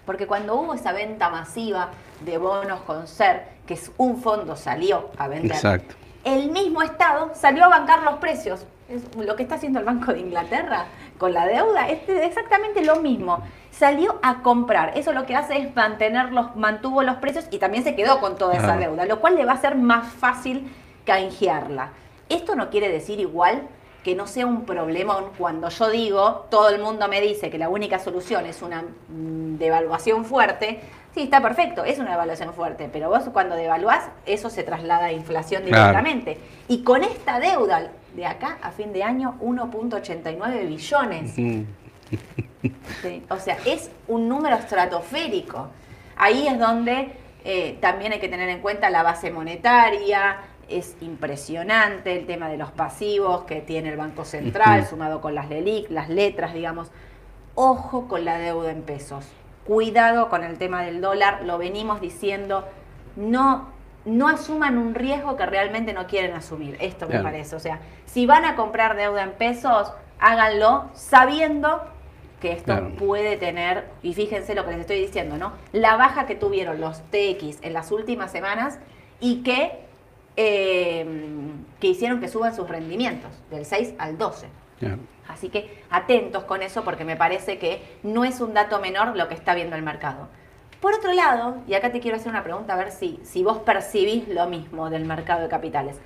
Porque 0.08 0.26
cuando 0.26 0.56
hubo 0.56 0.74
esa 0.74 0.92
venta 0.94 1.30
masiva 1.30 1.90
de 2.22 2.40
bonos 2.40 2.82
con 2.82 3.08
SER, 3.08 3.44
que 3.68 3.76
es 3.76 3.92
un 3.98 4.20
fondo 4.20 4.56
salió 4.56 5.12
a 5.20 5.28
vender, 5.28 5.52
Exacto. 5.52 5.94
el 6.24 6.50
mismo 6.50 6.82
Estado 6.82 7.32
salió 7.36 7.66
a 7.66 7.68
bancar 7.68 8.02
los 8.02 8.16
precios. 8.16 8.66
Es 8.90 9.16
lo 9.16 9.36
que 9.36 9.44
está 9.44 9.56
haciendo 9.56 9.78
el 9.78 9.86
Banco 9.86 10.12
de 10.12 10.22
Inglaterra 10.22 10.86
con 11.20 11.34
la 11.34 11.46
deuda 11.46 11.90
es 11.90 12.00
exactamente 12.10 12.84
lo 12.84 12.96
mismo. 12.96 13.44
Salió 13.70 14.18
a 14.24 14.42
comprar. 14.42 14.94
Eso 14.98 15.14
lo 15.14 15.26
que 15.28 15.36
hace 15.36 15.58
es 15.60 15.76
mantenerlos, 15.76 16.56
mantuvo 16.56 17.04
los 17.04 17.18
precios 17.18 17.46
y 17.52 17.60
también 17.60 17.84
se 17.84 17.96
quedó 17.96 18.20
con 18.20 18.38
toda 18.38 18.56
esa 18.56 18.76
deuda, 18.78 19.06
lo 19.06 19.20
cual 19.20 19.36
le 19.36 19.46
va 19.46 19.54
a 19.54 19.58
ser 19.62 19.76
más 19.76 20.08
fácil 20.12 20.72
canjearla. 21.06 21.90
Esto 22.30 22.56
no 22.56 22.70
quiere 22.70 22.90
decir 22.90 23.20
igual 23.20 23.62
que 24.04 24.16
no 24.16 24.28
sea 24.28 24.46
un 24.46 24.66
problemón 24.66 25.26
cuando 25.38 25.70
yo 25.70 25.90
digo, 25.90 26.48
todo 26.50 26.70
el 26.70 26.82
mundo 26.82 27.08
me 27.10 27.20
dice 27.22 27.50
que 27.50 27.58
la 27.58 27.68
única 27.70 28.00
solución 28.00 28.46
es 28.46 28.62
una 28.62 28.84
mm, 28.84 29.58
devaluación 29.58 30.24
fuerte. 30.26 30.80
Sí, 31.14 31.24
está 31.24 31.42
perfecto, 31.42 31.84
es 31.84 32.00
una 32.00 32.12
devaluación 32.12 32.54
fuerte, 32.54 32.90
pero 32.92 33.10
vos 33.10 33.24
cuando 33.34 33.56
devaluás, 33.56 34.08
eso 34.26 34.50
se 34.50 34.64
traslada 34.64 35.06
a 35.06 35.12
inflación 35.12 35.64
Claro. 35.64 35.84
directamente. 35.90 36.38
Y 36.70 36.84
con 36.84 37.04
esta 37.04 37.40
deuda 37.40 37.90
de 38.16 38.26
acá 38.26 38.58
a 38.62 38.72
fin 38.72 38.92
de 38.94 39.04
año, 39.04 39.36
1.89 39.42 40.68
billones. 40.68 41.32
Sí, 41.32 41.66
O 43.30 43.38
sea, 43.38 43.58
es 43.66 43.92
un 44.08 44.28
número 44.28 44.56
estratosférico. 44.56 45.68
Ahí 46.18 46.48
es 46.48 46.60
donde 46.60 47.12
eh, 47.46 47.78
también 47.80 48.12
hay 48.14 48.20
que 48.20 48.30
tener 48.30 48.50
en 48.50 48.60
cuenta 48.62 48.90
la 48.90 49.04
base 49.04 49.32
monetaria. 49.32 50.38
Es 50.68 50.96
impresionante 51.02 52.18
el 52.18 52.26
tema 52.26 52.50
de 52.50 52.58
los 52.58 52.72
pasivos 52.72 53.44
que 53.46 53.62
tiene 53.62 53.90
el 53.90 53.98
Banco 53.98 54.26
Central, 54.26 54.86
sumado 54.86 55.22
con 55.22 55.34
las 55.36 55.50
LELIC, 55.50 55.90
las 55.90 56.10
letras, 56.10 56.54
digamos. 56.54 56.92
ojo 57.56 58.08
con 58.08 58.26
la 58.26 58.38
deuda 58.38 58.72
en 58.72 58.82
pesos. 58.84 59.26
Cuidado 59.66 60.30
con 60.30 60.44
el 60.44 60.58
tema 60.58 60.84
del 60.84 61.02
dólar, 61.02 61.44
lo 61.44 61.58
venimos 61.58 62.02
diciendo, 62.02 62.66
no, 63.16 63.68
no 64.10 64.28
asuman 64.28 64.78
un 64.78 64.96
riesgo 64.96 65.36
que 65.38 65.46
realmente 65.46 65.94
no 65.94 66.08
quieren 66.08 66.34
asumir. 66.36 66.78
Esto 66.80 67.08
me 67.08 67.20
parece. 67.22 67.56
O 67.56 67.60
sea, 67.60 67.80
si 68.06 68.26
van 68.26 68.46
a 68.46 68.56
comprar 68.56 68.96
deuda 68.96 69.24
en 69.24 69.32
pesos, 69.32 69.92
háganlo 70.20 70.90
sabiendo 70.94 71.82
que 72.42 72.54
esto 72.54 72.66
Claro. 72.74 72.92
puede 72.98 73.36
tener, 73.38 73.86
y 74.02 74.14
fíjense 74.14 74.56
lo 74.56 74.64
que 74.66 74.72
les 74.72 74.80
estoy 74.82 75.00
diciendo, 75.00 75.38
¿no? 75.38 75.52
La 75.74 75.98
baja 75.98 76.26
que 76.26 76.36
tuvieron 76.36 76.80
los 76.80 77.02
TX 77.12 77.60
en 77.64 77.74
las 77.74 77.92
últimas 77.92 78.32
semanas 78.32 78.80
y 79.20 79.44
que, 79.44 79.80
eh, 80.38 81.06
que 81.80 81.88
hicieron 81.88 82.20
que 82.22 82.28
suban 82.30 82.56
sus 82.56 82.68
rendimientos 82.70 83.32
del 83.52 83.66
6 83.66 83.94
al 83.98 84.18
12. 84.18 84.48
Claro. 84.80 84.98
Así 85.28 85.50
que 85.50 85.84
atentos 85.92 86.46
con 86.46 86.62
eso 86.62 86.84
porque 86.84 87.04
me 87.06 87.16
parece 87.16 87.60
que 87.60 87.82
no 88.04 88.24
es 88.24 88.40
un 88.40 88.54
dato 88.54 88.80
menor 88.80 89.16
lo 89.16 89.28
que 89.28 89.36
está 89.36 89.54
viendo 89.54 89.76
el 89.76 89.84
mercado. 89.84 90.28
Por 90.80 90.94
otro 90.94 91.12
lado, 91.14 91.58
y 91.68 91.74
acá 91.74 91.92
te 91.92 92.00
quiero 92.00 92.18
hacer 92.18 92.30
una 92.30 92.44
pregunta 92.44 92.74
a 92.74 92.78
ver 92.78 92.92
si, 92.92 93.20
si 93.24 93.44
vos 93.44 93.60
percibís 93.60 94.28
lo 94.30 94.48
mismo 94.48 94.90
del 94.90 95.06
mercado 95.06 95.42
de 95.42 95.50
capitales. 95.50 96.00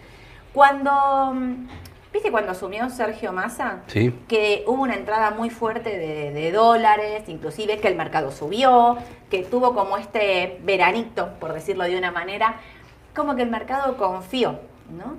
Cuando, 0.52 1.32
mm, 1.34 1.68
¿viste 2.12 2.32
cuando 2.32 2.52
asumió 2.52 2.90
Sergio 2.90 3.32
Massa? 3.32 3.82
Sí. 3.88 4.14
Que 4.28 4.64
hubo 4.66 4.82
una 4.82 4.96
entrada 4.96 5.32
muy 5.32 5.52
fuerte 5.52 5.98
de, 5.98 6.32
de 6.32 6.52
dólares, 6.52 7.28
inclusive 7.28 7.78
que 7.78 7.88
el 7.88 7.96
mercado 7.96 8.32
subió, 8.32 8.98
que 9.30 9.44
tuvo 9.44 9.76
como 9.76 9.98
este 9.98 10.60
veranito, 10.64 11.34
por 11.40 11.54
decirlo 11.54 11.84
de 11.84 11.98
una 11.98 12.12
manera, 12.12 12.56
como 13.16 13.36
que 13.36 13.44
el 13.44 13.50
mercado 13.50 13.96
confió, 13.98 14.60
¿no? 14.90 15.18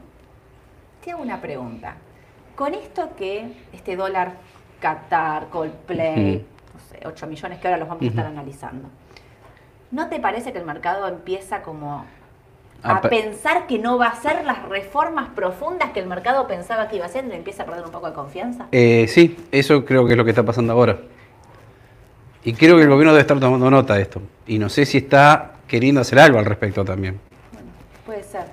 Te 1.04 1.12
hago 1.12 1.22
una 1.22 1.40
pregunta. 1.40 1.96
Con 2.56 2.74
esto 2.74 3.10
que 3.16 3.52
este 3.72 3.94
dólar 3.94 4.34
Qatar, 4.80 5.48
Coldplay, 5.48 6.44
no 6.72 6.80
sé, 6.80 7.00
8 7.06 7.26
millones 7.26 7.58
que 7.58 7.68
ahora 7.68 7.78
los 7.78 7.88
vamos 7.88 8.02
a 8.02 8.06
estar 8.06 8.26
analizando, 8.26 8.88
¿no 9.94 10.08
te 10.08 10.18
parece 10.18 10.52
que 10.52 10.58
el 10.58 10.64
mercado 10.66 11.06
empieza 11.06 11.62
como 11.62 12.04
a 12.82 13.00
pe- 13.00 13.08
pensar 13.08 13.66
que 13.68 13.78
no 13.78 13.96
va 13.96 14.06
a 14.08 14.10
hacer 14.10 14.44
las 14.44 14.62
reformas 14.68 15.28
profundas 15.30 15.90
que 15.92 16.00
el 16.00 16.06
mercado 16.06 16.46
pensaba 16.48 16.88
que 16.88 16.96
iba 16.96 17.04
a 17.04 17.08
hacer 17.08 17.24
y 17.24 17.28
le 17.28 17.36
empieza 17.36 17.62
a 17.62 17.66
perder 17.66 17.84
un 17.84 17.92
poco 17.92 18.08
de 18.08 18.12
confianza? 18.14 18.66
Eh, 18.72 19.06
sí, 19.08 19.36
eso 19.52 19.84
creo 19.84 20.04
que 20.04 20.12
es 20.12 20.18
lo 20.18 20.24
que 20.24 20.30
está 20.30 20.42
pasando 20.42 20.72
ahora. 20.72 20.98
Y 22.42 22.52
creo 22.54 22.76
que 22.76 22.82
el 22.82 22.88
gobierno 22.90 23.12
debe 23.12 23.22
estar 23.22 23.38
tomando 23.40 23.70
nota 23.70 23.94
de 23.94 24.02
esto. 24.02 24.20
Y 24.46 24.58
no 24.58 24.68
sé 24.68 24.84
si 24.84 24.98
está 24.98 25.52
queriendo 25.66 26.00
hacer 26.00 26.18
algo 26.18 26.38
al 26.38 26.44
respecto 26.44 26.84
también. 26.84 27.18
Bueno, 27.52 27.68
puede 28.04 28.22
ser. 28.24 28.44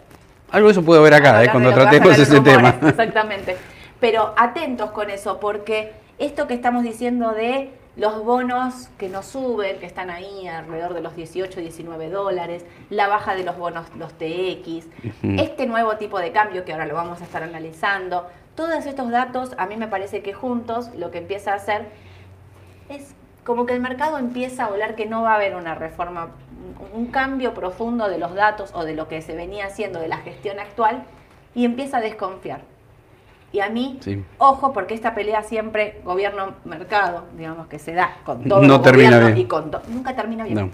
Algo 0.52 0.68
de 0.68 0.72
eso 0.74 0.84
puede 0.84 1.02
haber 1.02 1.14
acá, 1.16 1.44
eh, 1.44 1.50
cuando 1.52 1.74
tratemos 1.74 2.18
ese 2.18 2.40
tema. 2.40 2.70
Exactamente. 2.84 3.58
Pero 4.00 4.34
atentos 4.38 4.92
con 4.92 5.10
eso, 5.10 5.40
porque 5.40 5.92
esto 6.20 6.48
que 6.48 6.54
estamos 6.54 6.84
diciendo 6.84 7.32
de 7.32 7.72
los 7.96 8.24
bonos 8.24 8.90
que 8.98 9.10
no 9.10 9.22
suben, 9.22 9.80
que 9.80 9.86
están 9.86 10.10
ahí 10.10 10.48
alrededor 10.48 10.94
de 10.94 11.02
los 11.02 11.16
18, 11.16 11.60
19 11.60 12.10
dólares, 12.10 12.66
la 12.90 13.08
baja 13.08 13.36
de 13.36 13.44
los 13.44 13.58
bonos, 13.58 13.86
los 13.96 14.14
TX, 14.14 14.88
este 15.24 15.68
nuevo 15.68 15.98
tipo 15.98 16.20
de 16.20 16.32
cambio 16.32 16.64
que 16.64 16.72
ahora 16.72 16.86
lo 16.86 16.96
vamos 16.96 17.22
a 17.22 17.26
estar 17.26 17.44
analizando, 17.44 18.28
todos 18.56 18.86
estos 18.86 19.12
datos 19.12 19.52
a 19.58 19.66
mí 19.66 19.76
me 19.76 19.88
parece 19.88 20.22
que 20.22 20.34
juntos 20.34 20.94
lo 20.96 21.12
que 21.12 21.20
empieza 21.20 21.52
a 21.52 21.56
hacer 21.56 21.90
es 22.90 23.16
como 23.44 23.66
que 23.66 23.74
el 23.74 23.82
mercado 23.82 24.18
empieza 24.18 24.64
a 24.64 24.68
hablar 24.68 24.96
que 24.96 25.06
no 25.06 25.24
va 25.24 25.34
a 25.34 25.36
haber 25.36 25.56
una 25.56 25.76
reforma, 25.76 26.30
un 26.94 27.08
cambio 27.08 27.54
profundo 27.54 28.08
de 28.08 28.18
los 28.18 28.36
datos 28.36 28.72
o 28.74 28.84
de 28.84 28.94
lo 28.94 29.08
que 29.08 29.22
se 29.22 29.36
venía 29.36 29.66
haciendo 29.66 30.00
de 30.00 30.08
la 30.08 30.18
gestión 30.18 30.60
actual 30.60 31.04
y 31.56 31.66
empieza 31.66 31.98
a 31.98 32.02
desconfiar. 32.02 32.62
Y 33.53 33.60
a 33.60 33.70
mí, 33.70 34.00
Sí. 34.01 34.24
ojo, 34.38 34.72
porque 34.72 34.93
esta 34.93 35.13
pelea 35.13 35.43
siempre 35.43 36.00
gobierno-mercado, 36.05 37.25
digamos 37.38 37.67
que 37.67 37.79
se 37.79 37.93
da 37.93 38.17
con 38.25 38.43
todo 38.48 38.62
No 38.62 38.81
termina 38.81 39.20
bien. 39.20 39.38
y 39.38 39.46
con 39.46 39.70
to- 39.72 39.81
nunca 39.89 40.15
termina 40.15 40.43
bien. 40.46 40.55
No. 40.55 40.70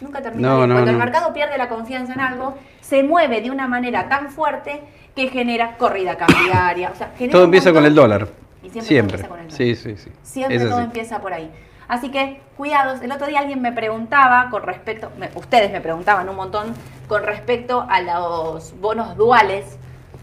Nunca 0.00 0.22
termina 0.22 0.48
No, 0.48 0.56
bien. 0.58 0.68
no, 0.68 0.74
Cuando 0.76 0.90
el 0.92 0.96
mercado 0.96 1.32
pierde 1.32 1.58
la 1.58 1.68
confianza 1.68 2.12
en 2.12 2.20
algo, 2.20 2.54
se 2.80 3.02
mueve 3.02 3.40
de 3.40 3.50
una 3.50 3.66
manera 3.66 4.08
tan 4.08 4.30
fuerte 4.30 4.80
que 5.16 5.28
genera 5.28 5.76
corrida 5.76 6.16
cambiaria. 6.16 6.90
O 6.92 6.94
sea, 6.94 7.10
genera 7.18 7.32
Todo 7.32 7.44
empieza 7.44 7.72
con 7.72 7.84
el 7.84 7.94
dólar. 7.94 8.28
Y 8.62 8.70
siempre, 8.70 8.80
todo 8.80 8.82
Siempre. 8.82 9.14
empieza 9.16 9.28
con 9.28 9.38
el 9.40 9.44
dólar. 9.48 9.56
Sí, 9.58 9.74
sí, 9.74 9.96
sí. 9.96 10.10
Siempre 10.22 10.58
todo 10.60 10.80
empieza 10.80 11.20
por 11.20 11.32
ahí. 11.32 11.50
Así 11.88 12.10
que, 12.10 12.40
cuidados. 12.56 13.00
El 13.02 13.10
otro 13.10 13.26
día 13.26 13.40
alguien 13.40 13.60
me 13.62 13.72
preguntaba 13.72 14.48
con 14.50 14.62
respecto, 14.62 15.10
me- 15.18 15.30
ustedes 15.34 15.72
me 15.72 15.80
preguntaban 15.80 16.28
un 16.28 16.36
montón 16.36 16.74
con 17.08 17.24
respecto 17.24 17.84
a 17.88 18.00
los 18.02 18.78
bonos 18.80 19.16
duales. 19.16 19.78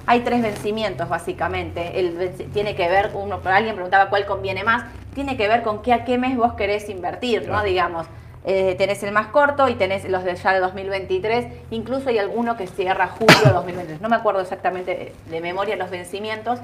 Hay 0.08 0.22
tres 0.22 0.42
vencimientos 0.42 1.10
básicamente. 1.10 2.00
El 2.00 2.32
tiene 2.54 2.76
que 2.76 2.88
ver, 2.88 3.12
uno, 3.14 3.40
alguien 3.46 3.76
preguntaba 3.76 4.10
cuál 4.10 4.26
conviene 4.26 4.64
más. 4.64 4.84
Tiene 5.14 5.38
que 5.38 5.48
ver 5.48 5.64
con 5.64 5.82
qué 5.82 5.94
a 5.94 6.04
qué 6.06 6.18
mes 6.18 6.38
vos 6.38 6.54
querés 6.54 6.90
invertir, 6.90 7.48
¿no? 7.48 7.64
Digamos, 7.64 8.06
eh, 8.44 8.76
tenés 8.78 9.02
el 9.04 9.12
más 9.12 9.28
corto 9.28 9.68
y 9.70 9.76
tenés 9.76 10.08
los 10.10 10.24
de 10.24 10.36
ya 10.36 10.54
de 10.54 10.60
2023. 10.60 11.48
Incluso 11.72 12.10
hay 12.10 12.20
alguno 12.20 12.56
que 12.58 12.68
cierra 12.68 13.08
julio 13.08 13.36
de 13.46 13.52
2023. 13.52 14.02
No 14.02 14.10
me 14.10 14.16
acuerdo 14.18 14.42
exactamente 14.42 15.14
de 15.30 15.42
memoria 15.42 15.76
los 15.76 15.90
vencimientos 15.90 16.60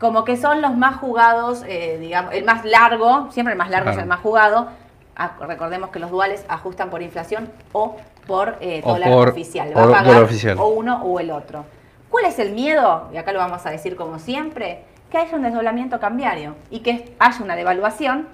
como 0.00 0.24
que 0.24 0.36
son 0.36 0.62
los 0.62 0.76
más 0.76 0.96
jugados, 0.98 1.64
eh, 1.66 1.98
digamos, 2.00 2.32
el 2.32 2.44
más 2.44 2.64
largo, 2.64 3.28
siempre 3.32 3.52
el 3.54 3.58
más 3.58 3.68
largo 3.68 3.90
es 3.90 3.98
el 3.98 4.06
más 4.06 4.20
jugado. 4.20 4.68
Ah, 5.16 5.32
recordemos 5.40 5.90
que 5.90 5.98
los 5.98 6.12
duales 6.12 6.44
ajustan 6.48 6.88
por 6.88 7.02
inflación 7.02 7.50
o 7.72 7.96
por 8.28 8.58
eh, 8.60 8.80
O 8.84 8.92
dólar 8.92 9.10
por- 9.10 9.28
oficial. 9.30 9.70
o 9.72 9.74
Va 9.74 9.80
a 9.82 9.86
dólar 9.86 10.04
pagar 10.04 10.22
oficial. 10.22 10.56
o 10.58 10.68
uno 10.68 11.02
o 11.02 11.18
el 11.18 11.32
otro. 11.32 11.64
¿Cuál 12.10 12.24
es 12.24 12.38
el 12.38 12.52
miedo? 12.52 13.08
Y 13.12 13.16
acá 13.16 13.32
lo 13.32 13.38
vamos 13.38 13.64
a 13.66 13.70
decir 13.70 13.96
como 13.96 14.18
siempre, 14.18 14.84
que 15.10 15.18
haya 15.18 15.36
un 15.36 15.42
desdoblamiento 15.42 16.00
cambiario 16.00 16.54
y 16.70 16.80
que 16.80 17.14
haya 17.18 17.42
una 17.42 17.56
devaluación. 17.56 18.28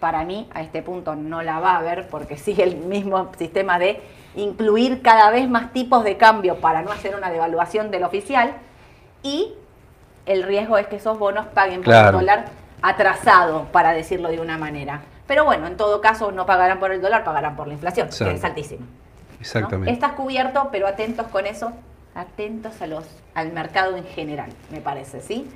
Para 0.00 0.24
mí, 0.24 0.48
a 0.52 0.62
este 0.62 0.82
punto 0.82 1.14
no 1.14 1.42
la 1.42 1.60
va 1.60 1.72
a 1.72 1.78
haber 1.78 2.08
porque 2.08 2.36
sigue 2.36 2.64
el 2.64 2.76
mismo 2.76 3.30
sistema 3.38 3.78
de 3.78 4.02
incluir 4.34 5.02
cada 5.02 5.30
vez 5.30 5.48
más 5.48 5.72
tipos 5.72 6.04
de 6.04 6.16
cambio 6.16 6.56
para 6.56 6.82
no 6.82 6.90
hacer 6.90 7.14
una 7.14 7.30
devaluación 7.30 7.90
del 7.90 8.02
oficial. 8.02 8.54
Y 9.22 9.54
el 10.26 10.42
riesgo 10.42 10.78
es 10.78 10.86
que 10.88 10.96
esos 10.96 11.18
bonos 11.18 11.46
paguen 11.46 11.82
por 11.82 11.94
el 11.94 12.12
dólar 12.12 12.46
atrasado, 12.82 13.66
para 13.66 13.92
decirlo 13.92 14.28
de 14.28 14.40
una 14.40 14.58
manera. 14.58 15.02
Pero 15.28 15.44
bueno, 15.44 15.68
en 15.68 15.76
todo 15.76 16.00
caso 16.00 16.32
no 16.32 16.46
pagarán 16.46 16.80
por 16.80 16.90
el 16.90 17.00
dólar, 17.00 17.22
pagarán 17.22 17.54
por 17.54 17.68
la 17.68 17.74
inflación, 17.74 18.08
que 18.08 18.32
es 18.32 18.44
altísima. 18.44 18.80
¿no? 18.80 19.40
Exactamente. 19.40 19.92
Estás 19.92 20.12
cubierto, 20.12 20.68
pero 20.72 20.88
atentos 20.88 21.28
con 21.28 21.46
eso, 21.46 21.72
atentos 22.14 22.80
a 22.80 22.86
los, 22.86 23.04
al 23.34 23.52
mercado 23.52 23.96
en 23.96 24.04
general, 24.04 24.50
me 24.70 24.80
parece, 24.80 25.20
¿sí? 25.20 25.46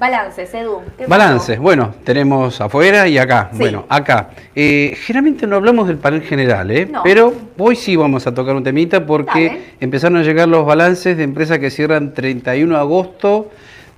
Balances, 0.00 0.54
Edu. 0.54 0.80
Balances, 1.06 1.58
bueno, 1.58 1.94
tenemos 2.04 2.58
afuera 2.62 3.06
y 3.06 3.18
acá. 3.18 3.50
Sí. 3.52 3.58
Bueno, 3.58 3.84
acá. 3.86 4.30
Eh, 4.54 4.96
generalmente 4.98 5.46
no 5.46 5.56
hablamos 5.56 5.88
del 5.88 5.98
panel 5.98 6.22
general, 6.22 6.70
¿eh? 6.70 6.86
No. 6.86 7.02
pero 7.02 7.34
hoy 7.58 7.76
sí 7.76 7.96
vamos 7.96 8.26
a 8.26 8.32
tocar 8.32 8.56
un 8.56 8.64
temita 8.64 9.04
porque 9.04 9.46
Dale. 9.48 9.62
empezaron 9.78 10.16
a 10.16 10.22
llegar 10.22 10.48
los 10.48 10.64
balances 10.64 11.18
de 11.18 11.22
empresas 11.22 11.58
que 11.58 11.68
cierran 11.68 12.14
31 12.14 12.74
de 12.74 12.80
agosto 12.80 13.50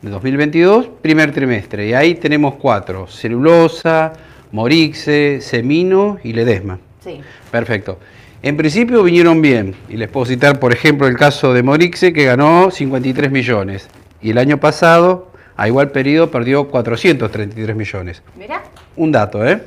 de 0.03 0.11
2022, 0.11 0.89
primer 1.01 1.31
trimestre. 1.31 1.87
Y 1.87 1.95
ahí 1.95 2.17
tenemos 2.17 2.55
cuatro, 2.55 3.07
Celulosa, 3.07 4.13
Morixe, 4.51 5.41
Semino 5.41 6.19
y 6.25 6.33
Ledesma. 6.33 6.81
Sí. 7.05 7.21
Perfecto. 7.53 8.01
En 8.43 8.57
principio 8.57 9.03
vinieron 9.03 9.41
bien. 9.41 9.75
Y 9.89 9.97
les 9.97 10.09
puedo 10.09 10.27
citar, 10.27 10.59
por 10.59 10.73
ejemplo, 10.73 11.07
el 11.07 11.17
caso 11.17 11.53
de 11.55 11.63
Morixe, 11.63 12.13
que 12.13 12.25
ganó 12.25 12.71
53 12.71 13.31
millones. 13.31 13.89
Y 14.21 14.31
el 14.31 14.39
año 14.39 14.59
pasado, 14.59 15.29
a 15.57 15.69
igual 15.69 15.91
periodo, 15.93 16.31
perdió 16.31 16.69
433 16.69 17.77
millones. 17.77 18.23
Mirá, 18.37 18.63
Un 18.97 19.13
dato, 19.13 19.47
¿eh? 19.47 19.63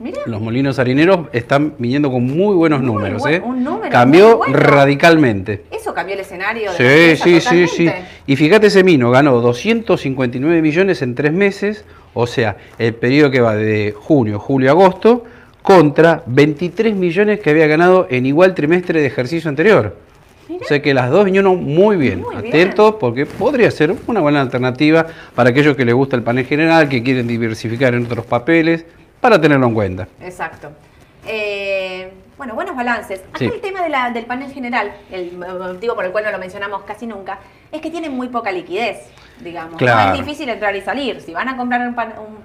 mirá. 0.00 0.20
Los 0.26 0.40
molinos 0.40 0.78
harineros 0.80 1.26
están 1.32 1.74
viniendo 1.78 2.10
con 2.10 2.24
muy 2.24 2.54
buenos 2.56 2.80
Muy 2.80 2.88
números, 2.92 3.22
buen- 3.22 3.34
¿eh? 3.34 3.40
un 3.44 3.62
número 3.64 3.90
Cambió 3.90 4.38
bueno. 4.38 4.56
radicalmente. 4.56 5.64
Eso 5.70 5.94
cambió 5.94 6.14
el 6.14 6.20
escenario 6.20 6.62
de 6.62 6.66
la 6.70 6.72
Sí, 6.76 6.84
empresa 6.84 7.24
sí, 7.24 7.40
sí, 7.40 7.66
sí. 7.68 7.84
totalmente. 7.86 8.10
Y 8.26 8.36
fíjate, 8.36 8.70
Semino 8.70 9.10
ganó 9.12 9.40
259 9.40 10.60
millones 10.60 11.02
en 11.02 11.14
tres 11.14 11.32
meses, 11.32 11.84
o 12.14 12.26
sea, 12.26 12.56
el 12.78 12.94
periodo 12.94 13.30
que 13.30 13.40
va 13.40 13.54
de 13.54 13.94
junio, 13.96 14.38
julio, 14.40 14.70
agosto, 14.70 15.24
contra 15.68 16.22
23 16.24 16.96
millones 16.96 17.40
que 17.40 17.50
había 17.50 17.66
ganado 17.66 18.06
en 18.08 18.24
igual 18.24 18.54
trimestre 18.54 19.02
de 19.02 19.06
ejercicio 19.06 19.50
anterior. 19.50 19.98
O 20.48 20.64
sea 20.64 20.80
que 20.80 20.94
las 20.94 21.10
dos 21.10 21.26
vinieron 21.26 21.62
muy 21.62 21.98
bien. 21.98 22.22
Muy 22.22 22.36
bien. 22.36 22.48
Atentos 22.48 22.94
porque 22.98 23.26
podría 23.26 23.70
ser 23.70 23.94
una 24.06 24.20
buena 24.20 24.40
alternativa 24.40 25.06
para 25.34 25.50
aquellos 25.50 25.76
que 25.76 25.84
les 25.84 25.94
gusta 25.94 26.16
el 26.16 26.22
panel 26.22 26.46
general, 26.46 26.88
que 26.88 27.02
quieren 27.02 27.26
diversificar 27.26 27.94
en 27.94 28.06
otros 28.06 28.24
papeles, 28.24 28.86
para 29.20 29.38
tenerlo 29.38 29.66
en 29.66 29.74
cuenta. 29.74 30.08
Exacto. 30.22 30.70
Eh, 31.26 32.12
bueno, 32.38 32.54
buenos 32.54 32.74
balances. 32.76 33.20
Acá 33.28 33.38
Sí. 33.40 33.44
el 33.46 33.60
tema 33.60 33.82
de 33.82 33.88
la- 33.90 34.10
del 34.10 34.24
panel 34.24 34.50
general, 34.52 34.92
el 35.10 35.36
motivo 35.36 35.94
por 35.94 36.04
el 36.04 36.12
cual 36.12 36.24
no 36.24 36.30
lo 36.30 36.38
mencionamos 36.38 36.82
casi 36.84 37.06
nunca, 37.06 37.38
es 37.70 37.80
que 37.82 37.90
tienen 37.90 38.12
muy 38.16 38.28
poca 38.28 38.50
liquidez, 38.52 38.98
digamos. 39.40 39.72
¿no? 39.72 39.76
Claro. 39.78 40.12
Es 40.14 40.24
difícil 40.24 40.48
entrar 40.48 40.74
y 40.74 40.80
salir. 40.80 41.20
Si 41.20 41.32
van 41.34 41.48
a 41.48 41.56
comprar 41.56 41.86
un, 41.86 41.94
pan- 41.94 42.14
un 42.18 42.38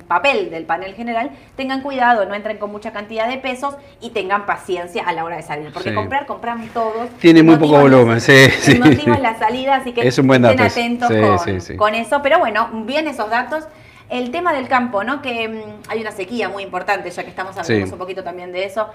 papel 0.16 0.50
del 0.50 0.64
panel 0.64 0.94
general, 0.94 1.30
tengan 1.56 1.82
cuidado, 1.82 2.24
no 2.26 2.34
entren 2.34 2.58
con 2.58 2.70
mucha 2.72 2.92
cantidad 2.92 3.28
de 3.28 3.38
pesos 3.38 3.76
y 4.00 4.10
tengan 4.10 4.44
paciencia 4.44 5.04
a 5.04 5.12
la 5.12 5.24
hora 5.24 5.36
de 5.36 5.42
salir. 5.42 5.72
Porque 5.72 5.90
Sí. 5.90 5.94
comprar, 5.94 6.26
compramos 6.26 6.68
todos. 6.70 7.08
Tiene 7.20 7.42
muy 7.44 7.56
poco 7.56 7.78
volumen, 7.80 8.20
sí, 8.20 8.50
sí. 8.50 8.76
la 9.20 9.38
salida, 9.38 9.76
así 9.76 9.92
que 9.92 10.06
Es 10.06 10.18
un 10.18 10.26
buen 10.26 10.44
estén 10.44 10.56
dato 10.58 10.66
ese. 10.68 10.80
atentos 10.80 11.76
con, 11.78 11.94
eso. 11.94 12.20
Pero 12.22 12.38
bueno, 12.40 12.68
bien 12.84 13.06
esos 13.08 13.30
datos. 13.30 13.66
el 14.08 14.32
tema 14.32 14.52
del 14.52 14.66
campo, 14.66 15.04
¿no? 15.04 15.22
Que 15.22 15.46
mm, 15.48 15.62
hay 15.88 16.00
una 16.00 16.10
sequía 16.10 16.48
muy 16.48 16.64
importante, 16.64 17.08
ya 17.12 17.22
que 17.22 17.28
estamos 17.30 17.56
hablando 17.56 17.86
Sí. 17.86 17.92
un 17.92 17.98
poquito 17.98 18.24
también 18.24 18.50
de 18.50 18.64
eso. 18.64 18.88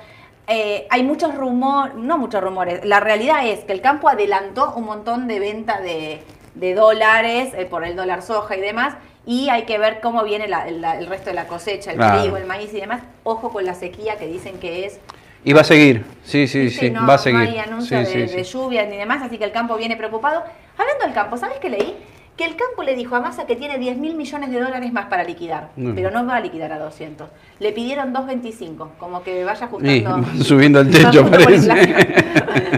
Eh, 0.48 0.86
hay 0.92 1.02
muchos 1.04 1.34
rumores, 1.36 1.96
no 1.96 2.18
muchos 2.20 2.42
rumores, 2.44 2.86
la 2.86 3.00
realidad 3.00 3.48
es 3.48 3.62
que 3.62 3.74
el 3.74 3.82
campo 3.82 4.08
adelantó 4.10 4.74
un 4.76 4.86
montón 4.86 5.28
de 5.28 5.40
venta 5.40 5.82
de, 5.82 6.22
de 6.54 6.76
dólares 6.76 7.54
eh, 7.58 7.66
por 7.66 7.84
el 7.84 7.96
dólar 7.96 8.22
soja 8.22 8.56
y 8.56 8.62
demás, 8.62 8.94
y 9.26 9.50
hay 9.50 9.64
que 9.64 9.80
ver 9.80 10.02
cómo 10.02 10.24
viene 10.24 10.48
la- 10.48 10.70
la- 10.70 11.00
el 11.00 11.08
resto 11.08 11.32
de 11.32 11.36
la 11.36 11.48
cosecha, 11.48 11.90
el 11.92 11.98
Claro. 11.98 12.22
trigo, 12.22 12.38
el 12.38 12.46
maíz 12.46 12.72
y 12.76 12.80
demás. 12.80 13.02
Ojo 13.24 13.52
con 13.52 13.66
la 13.66 13.74
sequía 13.74 14.18
que 14.18 14.28
dicen 14.28 14.60
que 14.60 14.86
es 14.86 15.00
Y 15.44 15.54
va 15.54 15.62
a 15.62 15.64
seguir, 15.64 16.06
sí, 16.24 16.48
sí, 16.48 16.70
sí, 16.70 16.90
no, 16.92 17.06
va 17.08 17.16
a 17.16 17.18
seguir. 17.20 17.40
No 17.40 17.46
hay 17.50 17.58
anuncio 17.60 18.00
Sí, 18.06 18.14
de, 18.18 18.28
sí, 18.28 18.36
de 18.36 18.44
sí. 18.44 18.52
lluvia 18.52 18.86
ni 18.86 18.98
demás, 18.98 19.22
así 19.24 19.38
que 19.40 19.44
el 19.46 19.52
campo 19.52 19.76
viene 19.78 19.96
preocupado. 19.98 20.44
Hablando 20.78 21.06
del 21.06 21.14
campo, 21.14 21.38
¿sabes 21.38 21.58
qué 21.60 21.70
leí? 21.70 21.96
Que 22.38 22.44
el 22.44 22.58
campo 22.58 22.84
le 22.84 22.96
dijo 22.96 23.16
a 23.16 23.22
Massa 23.22 23.46
que 23.46 23.56
tiene 23.56 23.78
10 23.78 23.98
mil 23.98 24.16
millones 24.16 24.52
de 24.52 24.60
dólares 24.60 24.92
más 24.92 25.06
para 25.06 25.24
liquidar, 25.24 25.70
pero 25.96 26.12
no 26.12 26.26
va 26.26 26.36
a 26.36 26.42
liquidar 26.42 26.74
a 26.74 26.80
200. 26.80 27.30
Le 27.60 27.72
pidieron 27.72 28.14
2.25, 28.14 28.90
como 29.00 29.24
que 29.24 29.46
vaya 29.46 29.66
ajustando. 29.66 30.22
subiendo 30.44 30.82
el 30.82 30.92
techo 30.92 31.30
parece. 31.32 31.72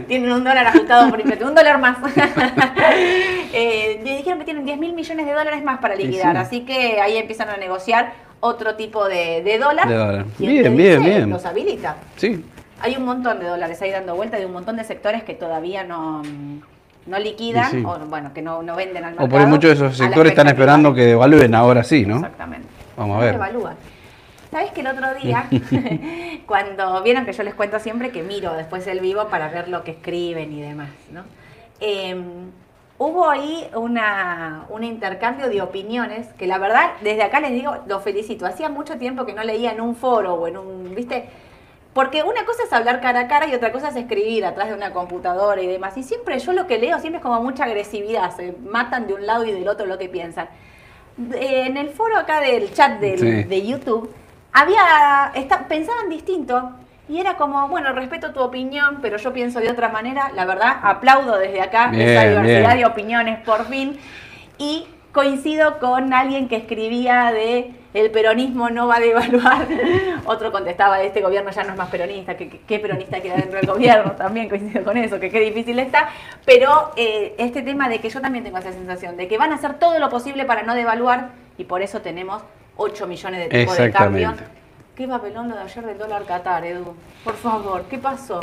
tienen 0.07 0.31
un 0.31 0.43
dólar 0.43 0.67
ajustado 0.67 1.09
por 1.09 1.19
inflación, 1.19 1.49
un 1.49 1.55
dólar 1.55 1.79
más. 1.79 1.97
Eh, 3.53 4.01
le 4.03 4.17
dijeron 4.17 4.39
que 4.39 4.45
tienen 4.45 4.65
10 4.65 4.77
mil 4.77 4.93
millones 4.93 5.25
de 5.25 5.31
dólares 5.31 5.63
más 5.63 5.79
para 5.79 5.95
liquidar, 5.95 6.33
sí. 6.33 6.37
así 6.37 6.61
que 6.61 6.99
ahí 6.99 7.17
empiezan 7.17 7.49
a 7.49 7.57
negociar 7.57 8.13
otro 8.39 8.75
tipo 8.75 9.07
de, 9.07 9.41
de 9.41 9.57
dólar. 9.57 9.87
De 9.87 9.95
dólar. 9.95 10.25
Bien, 10.37 10.75
bien, 10.75 11.03
bien. 11.03 11.29
Los 11.29 11.45
habilita. 11.45 11.95
Sí, 12.17 12.43
Hay 12.81 12.95
un 12.97 13.05
montón 13.05 13.39
de 13.39 13.47
dólares 13.47 13.81
ahí 13.81 13.89
dando 13.89 14.15
vuelta 14.15 14.37
de 14.37 14.45
un 14.45 14.53
montón 14.53 14.75
de 14.75 14.83
sectores 14.83 15.23
que 15.23 15.33
todavía 15.33 15.83
no, 15.83 16.21
no 17.07 17.19
liquidan 17.19 17.71
sí. 17.71 17.83
o 17.85 17.97
bueno, 18.07 18.33
que 18.33 18.41
no, 18.41 18.61
no 18.61 18.75
venden 18.75 19.03
al 19.03 19.11
mercado. 19.11 19.27
o 19.27 19.29
por 19.29 19.47
muchos 19.47 19.69
de 19.69 19.75
esos 19.75 19.97
sectores 19.97 20.31
están 20.31 20.47
esperando 20.47 20.93
que 20.93 21.05
devalúen 21.05 21.55
ahora 21.55 21.83
sí, 21.83 22.05
¿no? 22.05 22.15
Exactamente. 22.17 22.67
Vamos 22.95 23.17
a 23.17 23.19
ver. 23.21 23.31
devalúan. 23.33 23.75
¿Sabes 24.51 24.71
que 24.71 24.81
el 24.81 24.87
otro 24.87 25.13
día, 25.15 25.47
cuando 26.45 27.01
vieron 27.03 27.25
que 27.25 27.33
yo 27.33 27.43
les 27.43 27.53
cuento 27.53 27.79
siempre 27.79 28.11
que 28.11 28.23
miro 28.23 28.53
después 28.53 28.85
el 28.87 28.99
vivo 28.99 29.27
para 29.27 29.49
ver 29.49 29.67
lo 29.67 29.83
que 29.83 29.91
escriben 29.91 30.51
y 30.53 30.61
demás, 30.61 30.89
¿no? 31.11 31.23
Eh, 31.79 32.15
hubo 32.97 33.29
ahí 33.29 33.67
una, 33.75 34.65
un 34.69 34.83
intercambio 34.83 35.49
de 35.49 35.61
opiniones 35.61 36.27
que 36.37 36.47
la 36.47 36.57
verdad, 36.57 36.91
desde 37.01 37.23
acá 37.23 37.39
les 37.39 37.51
digo, 37.51 37.77
los 37.87 38.03
felicito. 38.03 38.45
Hacía 38.45 38.69
mucho 38.69 38.97
tiempo 38.97 39.25
que 39.25 39.33
no 39.33 39.43
leía 39.43 39.71
en 39.71 39.81
un 39.81 39.95
foro 39.95 40.35
o 40.35 40.47
en 40.47 40.57
un, 40.57 40.95
¿viste? 40.95 41.29
Porque 41.97 42.21
una 42.21 42.45
cosa 42.45 42.61
es 42.63 42.71
hablar 42.73 43.01
cara 43.01 43.21
a 43.21 43.27
cara 43.27 43.47
y 43.47 43.55
otra 43.55 43.71
cosa 43.71 43.87
es 43.89 43.95
escribir 43.95 44.45
atrás 44.45 44.67
de 44.67 44.75
una 44.75 44.91
computadora 44.93 45.59
y 45.59 45.65
demás. 45.65 45.97
Y 45.97 46.03
siempre 46.03 46.37
yo 46.37 46.53
lo 46.53 46.67
que 46.67 46.77
leo 46.77 46.99
siempre 46.99 47.17
es 47.17 47.23
como 47.23 47.41
mucha 47.41 47.63
agresividad, 47.63 48.35
se 48.35 48.53
matan 48.69 49.07
de 49.07 49.15
un 49.15 49.25
lado 49.25 49.43
y 49.45 49.51
del 49.51 49.67
otro 49.67 49.87
lo 49.87 49.97
que 49.97 50.07
piensan. 50.07 50.47
En 51.33 51.75
el 51.75 51.89
foro 51.89 52.15
acá 52.15 52.39
del 52.39 52.71
chat 52.71 52.99
del- 52.99 53.17
Sí. 53.19 53.43
de 53.45 53.65
YouTube, 53.65 54.13
había, 54.53 55.31
está- 55.33 55.67
pensaban 55.67 56.07
distinto 56.09 56.69
y 57.09 57.19
era 57.19 57.35
como, 57.35 57.67
bueno, 57.67 57.91
respeto 57.93 58.31
tu 58.31 58.41
opinión, 58.41 58.99
pero 59.01 59.17
yo 59.17 59.33
pienso 59.33 59.59
de 59.59 59.71
otra 59.71 59.89
manera. 59.89 60.29
La 60.35 60.45
verdad, 60.45 60.77
aplaudo 60.83 61.39
desde 61.39 61.61
acá 61.61 61.87
Bien, 61.87 62.09
esa 62.09 62.27
diversidad 62.29 62.75
bien. 62.75 62.77
de 62.77 62.85
opiniones 62.85 63.39
por 63.43 63.65
fin. 63.65 63.99
Y 64.59 64.85
coincido 65.17 65.79
con 65.79 66.13
alguien 66.13 66.47
que 66.47 66.57
escribía 66.57 67.31
de 67.31 67.71
el 67.95 68.11
peronismo 68.11 68.69
no 68.69 68.85
va 68.85 68.97
a 68.97 68.99
devaluar. 68.99 69.67
Otro 70.25 70.51
contestaba, 70.51 71.01
este 71.01 71.21
gobierno 71.21 71.49
ya 71.49 71.63
no 71.63 71.71
es 71.71 71.75
más 71.75 71.89
peronista, 71.89 72.37
que 72.37 72.47
qué 72.67 72.77
peronista 72.77 73.19
queda 73.19 73.37
dentro 73.37 73.57
del 73.57 73.65
gobierno, 73.65 74.11
también 74.15 74.47
coincido 74.47 74.83
con 74.83 74.95
eso, 74.95 75.19
que 75.19 75.31
qué 75.31 75.39
difícil 75.39 75.79
está. 75.79 76.09
Pero 76.45 76.91
eh, 76.97 77.33
este 77.39 77.63
tema 77.63 77.89
de 77.89 77.97
que 77.97 78.11
yo 78.11 78.21
también 78.21 78.43
tengo 78.43 78.59
esa 78.59 78.71
sensación, 78.71 79.17
de 79.17 79.27
que 79.27 79.39
van 79.39 79.51
a 79.53 79.55
hacer 79.55 79.79
todo 79.79 79.97
lo 79.97 80.07
posible 80.09 80.45
para 80.45 80.61
no 80.61 80.75
devaluar 80.75 81.29
y 81.57 81.63
por 81.63 81.81
eso 81.81 82.01
tenemos 82.01 82.43
8 82.75 83.07
millones 83.07 83.39
de 83.39 83.59
tipos 83.59 83.75
de 83.75 83.91
cambio. 83.91 84.35
Qué 84.97 85.07
papelón 85.07 85.47
lo 85.47 85.53
de 85.53 85.61
ayer 85.61 85.85
del 85.85 85.99
dólar 85.99 86.23
Qatar, 86.25 86.65
Edu. 86.65 86.95
Por 87.23 87.35
favor, 87.35 87.85
¿qué 87.87 87.99
pasó? 87.99 88.39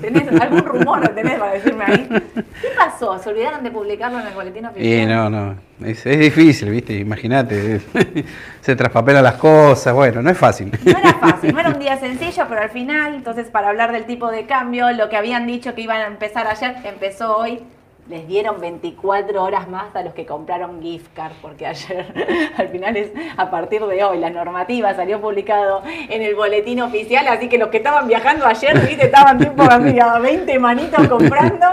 ¿Tenés 0.00 0.28
algún 0.40 0.64
rumor 0.64 1.08
tenés 1.08 1.36
para 1.40 1.54
decirme 1.54 1.84
ahí? 1.84 2.08
¿Qué 2.08 2.68
pasó? 2.76 3.18
¿Se 3.18 3.28
olvidaron 3.30 3.64
de 3.64 3.72
publicarlo 3.72 4.20
en 4.20 4.28
el 4.28 4.32
boletín 4.32 4.66
oficial? 4.66 5.02
Y 5.02 5.06
no, 5.06 5.28
no, 5.28 5.56
es, 5.84 6.06
es 6.06 6.18
difícil, 6.20 6.70
¿viste? 6.70 6.94
Imagínate, 7.00 7.80
se 8.60 8.76
traspapelan 8.76 9.24
las 9.24 9.34
cosas, 9.34 9.92
bueno, 9.92 10.22
no 10.22 10.30
es 10.30 10.38
fácil. 10.38 10.70
No 10.84 10.98
era 10.98 11.14
fácil, 11.14 11.52
no 11.52 11.58
era 11.58 11.70
un 11.70 11.80
día 11.80 11.98
sencillo, 11.98 12.46
pero 12.48 12.60
al 12.60 12.70
final, 12.70 13.16
entonces 13.16 13.48
para 13.48 13.70
hablar 13.70 13.90
del 13.90 14.04
tipo 14.04 14.30
de 14.30 14.46
cambio, 14.46 14.92
lo 14.92 15.08
que 15.08 15.16
habían 15.16 15.48
dicho 15.48 15.74
que 15.74 15.80
iban 15.80 16.00
a 16.00 16.06
empezar 16.06 16.46
ayer, 16.46 16.76
empezó 16.84 17.36
hoy. 17.36 17.64
Les 18.08 18.26
dieron 18.26 18.58
24 18.58 19.42
horas 19.42 19.68
más 19.68 19.94
a 19.94 20.02
los 20.02 20.14
que 20.14 20.24
compraron 20.24 20.80
gift 20.80 21.12
card, 21.14 21.32
porque 21.42 21.66
ayer, 21.66 22.50
al 22.56 22.68
final 22.68 22.96
es 22.96 23.10
a 23.36 23.50
partir 23.50 23.84
de 23.84 24.02
hoy, 24.02 24.18
la 24.18 24.30
normativa 24.30 24.94
salió 24.94 25.20
publicado 25.20 25.82
en 25.84 26.22
el 26.22 26.34
boletín 26.34 26.80
oficial, 26.80 27.28
así 27.28 27.50
que 27.50 27.58
los 27.58 27.68
que 27.68 27.76
estaban 27.76 28.08
viajando 28.08 28.46
ayer, 28.46 28.80
viste, 28.80 29.04
estaban 29.06 29.36
así, 29.70 30.00
a 30.00 30.18
20 30.18 30.58
manitos 30.58 31.06
comprando. 31.06 31.66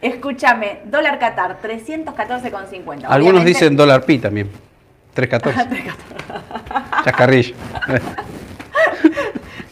Escúchame, 0.00 0.80
dólar 0.86 1.20
Qatar, 1.20 1.58
314,50. 1.62 3.04
Algunos 3.08 3.44
dicen 3.44 3.76
dólar 3.76 4.04
pi 4.04 4.18
también, 4.18 4.50
3.14. 5.14 5.94
Chascarrillo. 7.04 7.54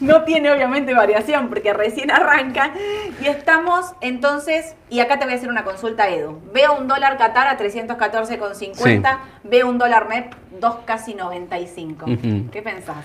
No 0.01 0.23
tiene 0.23 0.51
obviamente 0.51 0.93
variación 0.93 1.47
porque 1.49 1.73
recién 1.73 2.11
arranca 2.11 2.73
y 3.21 3.27
estamos 3.27 3.93
entonces, 4.01 4.75
y 4.89 4.99
acá 4.99 5.19
te 5.19 5.25
voy 5.25 5.35
a 5.35 5.37
hacer 5.37 5.49
una 5.49 5.63
consulta 5.63 6.09
Edu. 6.09 6.39
Veo 6.53 6.75
un 6.75 6.87
dólar 6.87 7.17
Qatar 7.17 7.47
a 7.47 7.57
314,50, 7.57 9.17
veo 9.43 9.69
un 9.69 9.77
dólar 9.77 10.09
MEP 10.09 10.33
2 10.59 10.75
casi 10.85 11.13
95. 11.13 12.05
Ujú. 12.05 12.49
¿Qué 12.51 12.61
pensás? 12.63 12.97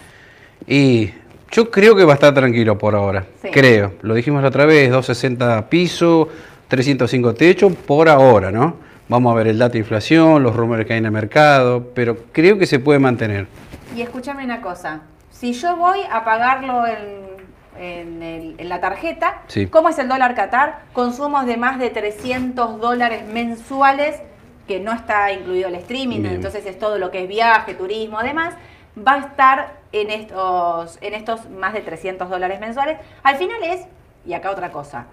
Y 0.67 1.11
yo 1.53 1.71
creo 1.71 1.95
que 1.95 2.05
va 2.05 2.13
a 2.13 2.15
estar 2.15 2.33
tranquilo 2.33 2.79
por 2.79 2.95
ahora. 2.95 3.27
Sí. 3.43 3.51
Creo. 3.53 3.93
Lo 4.01 4.15
dijimos 4.15 4.43
la 4.43 4.49
otra 4.49 4.65
vez, 4.65 4.91
260 4.91 5.69
piso, 5.69 6.29
305 6.69 7.35
techo 7.35 7.71
por 7.71 8.09
ahora, 8.09 8.51
¿no? 8.51 8.77
Vamos 9.09 9.33
a 9.33 9.37
ver 9.37 9.49
el 9.49 9.59
dato 9.59 9.75
de 9.75 9.81
inflación, 9.81 10.43
los 10.43 10.57
rumores 10.57 10.87
que 10.87 10.95
hay 10.95 10.99
en 10.99 11.07
el 11.07 11.13
mercado, 11.13 11.93
pero 11.95 12.17
creo 12.33 12.59
que 12.59 12.67
se 12.67 12.81
puede 12.81 12.99
mantener. 12.99 13.47
Y 13.95 14.01
escúchame 14.01 14.45
una 14.45 14.61
cosa, 14.61 15.03
si 15.39 15.53
yo 15.53 15.77
voy 15.77 16.01
a 16.11 16.25
pagarlo 16.25 16.87
en, 16.87 17.27
en 17.79 18.23
el- 18.23 18.55
en 18.59 18.69
la 18.69 18.81
tarjeta, 18.81 19.43
Sí. 19.49 19.67
¿cómo 19.67 19.89
es 19.91 19.99
el 19.99 20.09
dólar 20.09 20.35
Qatar? 20.35 20.81
Consumos 20.93 21.45
de 21.47 21.57
más 21.57 21.79
de 21.79 21.91
300 21.91 22.81
dólares 22.81 23.25
mensuales, 23.27 24.21
que 24.67 24.81
no 24.81 24.93
está 24.93 25.31
incluido 25.33 25.69
el 25.69 25.75
streaming, 25.77 26.23
Bien. 26.23 26.35
entonces 26.37 26.65
es 26.67 26.79
todo 26.79 26.99
lo 26.99 27.11
que 27.11 27.23
es 27.23 27.29
viaje, 27.29 27.75
turismo, 27.75 28.19
además, 28.19 28.55
va 28.97 29.13
a 29.15 29.19
estar 29.19 29.75
en 29.93 30.11
estos, 30.11 30.99
en 31.03 31.13
estos 31.15 31.49
más 31.51 31.73
de 31.75 31.83
300 31.83 32.29
dólares 32.31 32.59
mensuales. 32.61 32.99
Al 33.23 33.37
final 33.37 33.63
es, 33.63 33.83
y 34.25 34.33
acá 34.33 34.51
otra 34.51 34.73
cosa, 34.73 35.07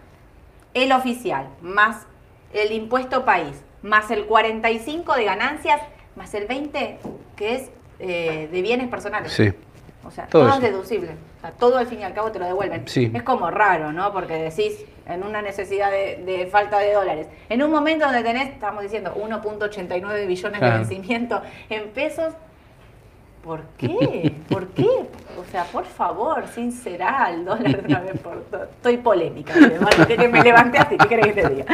el 0.74 0.92
oficial, 0.94 1.48
más 1.62 2.08
el 2.54 2.72
impuesto 2.72 3.26
país, 3.26 3.62
más 3.82 4.10
el 4.10 4.26
45 4.26 5.16
de 5.16 5.26
ganancias, 5.26 5.82
más 6.16 6.34
el 6.34 6.48
20 6.48 6.98
que 7.36 7.56
es 7.56 7.70
eh, 8.00 8.48
de 8.52 8.62
bienes 8.62 8.88
personales. 8.88 9.34
Sí. 9.34 9.52
O 10.06 10.12
sea, 10.12 10.28
Todo 10.28 10.48
es 10.50 10.60
deducible. 10.62 11.12
O 11.38 11.42
sea, 11.42 11.52
todo 11.52 11.78
al 11.78 11.88
fin 11.88 12.00
y 12.00 12.04
al 12.04 12.14
cabo 12.14 12.32
te 12.32 12.40
lo 12.40 12.46
devuelven. 12.46 12.88
Sí. 12.88 13.12
Es 13.14 13.24
como 13.24 13.50
raro, 13.50 13.92
¿no? 13.94 14.12
Porque 14.12 14.34
decís, 14.36 14.86
en 15.08 15.24
una 15.24 15.42
necesidad 15.42 15.92
de, 15.92 16.24
de 16.26 16.48
falta 16.48 16.80
de 16.80 16.94
dólares, 16.94 17.28
en 17.50 17.64
un 17.64 17.72
momento 17.72 18.06
donde 18.06 18.24
tenés, 18.24 18.50
estamos 18.50 18.84
diciendo, 18.84 19.14
1.89 19.16 20.28
billones 20.28 20.60
Claro. 20.60 20.74
de 20.74 20.80
vencimiento 20.80 21.42
en 21.70 21.90
pesos, 21.90 22.34
¿por 23.44 23.62
qué? 23.78 24.34
¿Por 24.50 24.68
qué? 24.70 24.88
O 25.40 25.46
sea, 25.52 25.64
por 25.66 25.86
favor, 25.86 26.48
sincerá 26.48 27.30
el 27.32 27.46
dólar 27.46 27.82
de 27.82 27.88
una 27.88 28.00
vez 28.02 28.20
por 28.22 28.42
todas. 28.44 28.70
Estoy 28.70 28.98
polémica, 28.98 29.54
que, 30.08 30.18
que 30.18 30.28
me 30.28 30.42
levanté 30.44 30.78
así, 30.80 30.98
¿qué 30.98 31.08
querés 31.08 31.28
que 31.34 31.42
te 31.42 31.50
diga? 31.50 31.66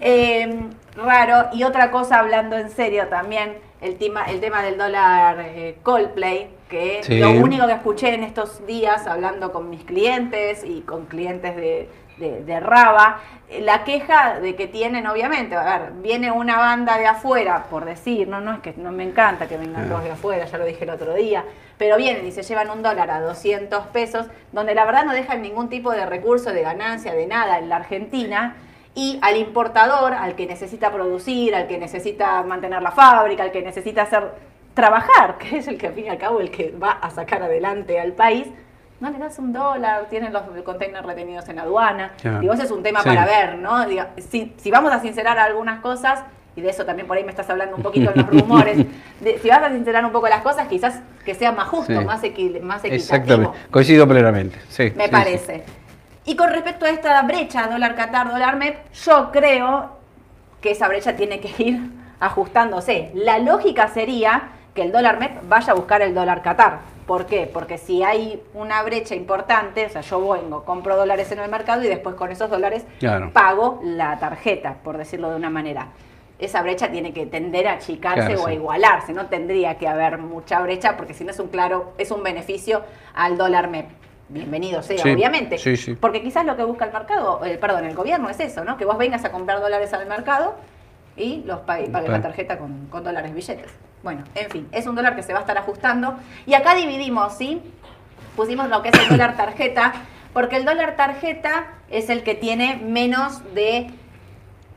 Eh, 0.00 0.60
raro, 0.96 1.48
y 1.52 1.64
otra 1.64 1.90
cosa, 1.90 2.20
hablando 2.20 2.56
en 2.56 2.70
serio 2.70 3.08
también, 3.08 3.56
el 3.80 3.96
tema, 3.96 4.24
el 4.24 4.40
tema 4.40 4.62
del 4.62 4.78
dólar 4.78 5.40
eh, 5.40 5.76
Coldplay, 5.82 6.48
que 6.68 7.00
Sí. 7.02 7.18
lo 7.18 7.30
único 7.30 7.66
que 7.66 7.72
escuché 7.74 8.14
en 8.14 8.22
estos 8.24 8.66
días, 8.66 9.06
hablando 9.06 9.52
con 9.52 9.70
mis 9.70 9.84
clientes 9.84 10.64
y 10.64 10.80
con 10.82 11.06
clientes 11.06 11.54
de, 11.56 11.88
de, 12.18 12.42
de 12.44 12.60
Raba, 12.60 13.18
eh, 13.48 13.60
la 13.60 13.84
queja 13.84 14.40
de 14.40 14.54
que 14.56 14.66
tienen, 14.68 15.06
obviamente, 15.06 15.56
a 15.56 15.64
ver, 15.78 15.92
viene 15.94 16.30
una 16.30 16.56
banda 16.56 16.96
de 16.96 17.06
afuera, 17.06 17.64
por 17.70 17.84
decir, 17.84 18.28
no, 18.28 18.40
no 18.40 18.52
es 18.54 18.58
que 18.60 18.72
no 18.76 18.92
me 18.92 19.02
encanta 19.04 19.46
que 19.46 19.56
vengan 19.56 19.84
Ah. 19.84 19.88
todos 19.88 20.04
de 20.04 20.12
afuera, 20.12 20.44
ya 20.46 20.56
lo 20.58 20.64
dije 20.64 20.84
el 20.84 20.90
otro 20.90 21.14
día, 21.14 21.44
pero 21.76 21.96
vienen 21.96 22.24
y 22.26 22.30
se 22.32 22.42
llevan 22.42 22.70
un 22.70 22.82
dólar 22.82 23.10
a 23.10 23.20
200 23.20 23.86
pesos, 23.88 24.26
donde 24.52 24.74
la 24.74 24.84
verdad 24.84 25.04
no 25.04 25.12
dejan 25.12 25.42
ningún 25.42 25.68
tipo 25.68 25.90
de 25.92 26.06
recurso, 26.06 26.52
de 26.52 26.62
ganancia, 26.62 27.12
de 27.14 27.26
nada 27.26 27.58
en 27.58 27.68
la 27.68 27.76
Argentina. 27.76 28.56
Y 28.96 29.18
al 29.22 29.36
importador, 29.36 30.14
al 30.14 30.36
que 30.36 30.46
necesita 30.46 30.92
producir, 30.92 31.52
al 31.56 31.66
que 31.66 31.78
necesita 31.78 32.40
mantener 32.44 32.80
la 32.80 32.92
fábrica, 32.92 33.42
al 33.42 33.50
que 33.50 33.60
necesita 33.60 34.02
hacer 34.02 34.22
trabajar, 34.74 35.38
que 35.38 35.58
es 35.58 35.68
el 35.68 35.78
que 35.78 35.86
al 35.88 35.94
fin 35.94 36.06
y 36.06 36.08
al 36.08 36.18
cabo 36.18 36.40
el 36.40 36.50
que 36.50 36.70
va 36.72 36.92
a 36.92 37.10
sacar 37.10 37.42
adelante 37.42 37.98
al 38.00 38.12
país, 38.12 38.46
no 39.00 39.10
le 39.10 39.18
das 39.18 39.38
un 39.38 39.52
dólar, 39.52 40.06
tienen 40.08 40.32
los 40.32 40.42
containers 40.64 41.04
retenidos 41.04 41.48
en 41.48 41.58
aduana. 41.58 42.12
Claro. 42.20 42.40
Digo, 42.40 42.52
ese 42.54 42.62
es 42.64 42.70
un 42.70 42.82
tema 42.82 43.02
Sí. 43.02 43.08
para 43.08 43.26
ver, 43.26 43.58
¿no? 43.58 43.84
Digo, 43.86 44.04
si, 44.30 44.54
si 44.56 44.70
vamos 44.70 44.92
a 44.92 45.00
sincerar 45.00 45.38
algunas 45.38 45.80
cosas, 45.80 46.22
y 46.56 46.60
de 46.60 46.70
eso 46.70 46.84
también 46.86 47.08
por 47.08 47.16
ahí 47.16 47.24
me 47.24 47.30
estás 47.30 47.50
hablando 47.50 47.76
un 47.76 47.82
poquito 47.82 48.12
en 48.14 48.18
los 48.22 48.26
rumores, 48.40 48.78
de- 49.20 49.38
si 49.40 49.48
vas 49.48 49.62
a 49.62 49.70
sincerar 49.70 50.04
un 50.04 50.12
poco 50.12 50.28
las 50.28 50.42
cosas, 50.42 50.68
quizás 50.68 51.00
que 51.24 51.34
sea 51.34 51.50
más 51.52 51.66
justo, 51.68 51.92
Sí. 51.98 52.04
más, 52.04 52.22
equi- 52.22 52.60
más 52.60 52.84
equitativo. 52.84 52.94
Exactamente, 52.94 53.58
coincido 53.70 54.06
plenamente. 54.08 54.58
Sí, 54.68 54.92
Me 54.96 55.06
sí, 55.06 55.10
parece. 55.10 55.64
Y 56.24 56.36
con 56.36 56.50
respecto 56.50 56.86
a 56.86 56.90
esta 56.90 57.20
brecha 57.22 57.66
dólar 57.66 57.96
Qatar, 57.96 58.30
dólar 58.30 58.56
MEP, 58.56 58.78
yo 59.04 59.30
creo 59.32 59.98
que 60.62 60.70
esa 60.70 60.88
brecha 60.88 61.14
tiene 61.16 61.40
que 61.40 61.52
ir 61.62 61.90
ajustándose. 62.20 63.10
La 63.14 63.38
lógica 63.38 63.88
sería 63.88 64.44
que 64.74 64.82
el 64.82 64.92
dólar 64.92 65.18
MEP 65.18 65.48
vaya 65.48 65.72
a 65.72 65.74
buscar 65.76 66.02
el 66.02 66.14
dólar 66.14 66.42
Qatar. 66.42 66.80
¿Por 67.06 67.26
qué? 67.26 67.48
Porque 67.52 67.78
si 67.78 68.02
hay 68.02 68.42
una 68.54 68.82
brecha 68.82 69.14
importante, 69.14 69.86
o 69.86 69.88
sea, 69.90 70.00
yo 70.00 70.28
vengo, 70.30 70.64
compro 70.64 70.96
dólares 70.96 71.30
en 71.32 71.38
el 71.38 71.50
mercado 71.50 71.82
y 71.82 71.86
después 71.86 72.14
con 72.16 72.32
esos 72.32 72.50
dólares 72.50 72.84
Claro. 72.98 73.30
pago 73.32 73.80
la 73.84 74.18
tarjeta, 74.18 74.76
por 74.82 74.96
decirlo 74.98 75.30
de 75.30 75.36
una 75.36 75.50
manera. 75.50 75.88
Esa 76.38 76.62
brecha 76.62 76.90
tiene 76.90 77.12
que 77.12 77.26
tender 77.26 77.68
a 77.68 77.74
achicarse 77.74 78.26
Claro, 78.26 78.42
o 78.42 78.46
a 78.46 78.50
sí. 78.50 78.54
igualarse, 78.56 79.12
no 79.12 79.26
tendría 79.26 79.76
que 79.78 79.86
haber 79.86 80.18
mucha 80.18 80.60
brecha 80.60 80.96
porque 80.96 81.14
si 81.14 81.24
no 81.24 81.30
es 81.30 81.38
un 81.38 81.48
claro, 81.48 81.92
es 81.98 82.10
un 82.10 82.22
beneficio 82.22 82.82
al 83.14 83.36
dólar 83.38 83.68
MEP. 83.68 83.86
Bienvenido 84.30 84.82
sea, 84.82 84.98
Sí, 84.98 85.10
obviamente. 85.12 85.58
sí, 85.58 85.76
sí. 85.76 85.94
Porque 85.94 86.22
quizás 86.22 86.44
lo 86.46 86.56
que 86.56 86.64
busca 86.64 86.86
el 86.86 86.92
mercado, 86.92 87.44
el, 87.44 87.58
perdón, 87.58 87.84
el 87.84 87.94
gobierno 87.94 88.30
es 88.30 88.40
eso, 88.40 88.64
¿no? 88.64 88.76
Que 88.78 88.86
vos 88.86 88.96
vengas 88.98 89.24
a 89.24 89.30
comprar 89.30 89.60
dólares 89.60 89.92
al 89.92 90.06
mercado 90.06 90.54
y 91.16 91.42
los 91.44 91.60
pagues, 91.60 91.90
pagues 91.90 92.10
la 92.10 92.22
tarjeta 92.22 92.58
con, 92.58 92.86
con 92.86 93.04
dólares 93.04 93.32
billetes. 93.34 93.70
Bueno, 94.04 94.22
en 94.34 94.50
fin, 94.50 94.68
es 94.70 94.86
un 94.86 94.94
dólar 94.94 95.16
que 95.16 95.22
se 95.22 95.32
va 95.32 95.38
a 95.38 95.42
estar 95.42 95.56
ajustando. 95.56 96.14
Y 96.44 96.52
acá 96.52 96.74
dividimos, 96.74 97.32
¿sí? 97.38 97.62
Pusimos 98.36 98.68
lo 98.68 98.82
que 98.82 98.90
es 98.90 98.98
el 99.00 99.08
dólar 99.08 99.34
tarjeta, 99.36 99.94
porque 100.34 100.56
el 100.56 100.66
dólar 100.66 100.94
tarjeta 100.94 101.68
es 101.90 102.10
el 102.10 102.22
que 102.22 102.34
tiene 102.34 102.76
menos 102.84 103.42
de... 103.54 103.90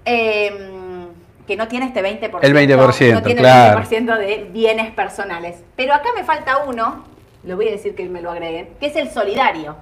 em, 0.05 1.07
que 1.45 1.55
no 1.57 1.67
tiene 1.67 1.87
este 1.87 2.01
20%. 2.01 2.39
El 2.41 2.53
20%, 2.55 3.13
no 3.13 3.21
tiene 3.21 3.41
claro. 3.41 3.79
el 3.79 3.85
20% 3.85 4.17
de 4.17 4.49
bienes 4.51 4.91
personales. 4.91 5.61
Pero 5.75 5.93
acá 5.93 6.09
me 6.15 6.23
falta 6.23 6.63
uno, 6.65 7.03
le 7.43 7.53
voy 7.53 7.67
a 7.67 7.71
decir 7.71 7.95
que 7.95 8.07
me 8.07 8.21
lo 8.21 8.31
agreguen, 8.31 8.69
que 8.79 8.87
es 8.87 8.95
el 8.95 9.09
solidario. 9.11 9.75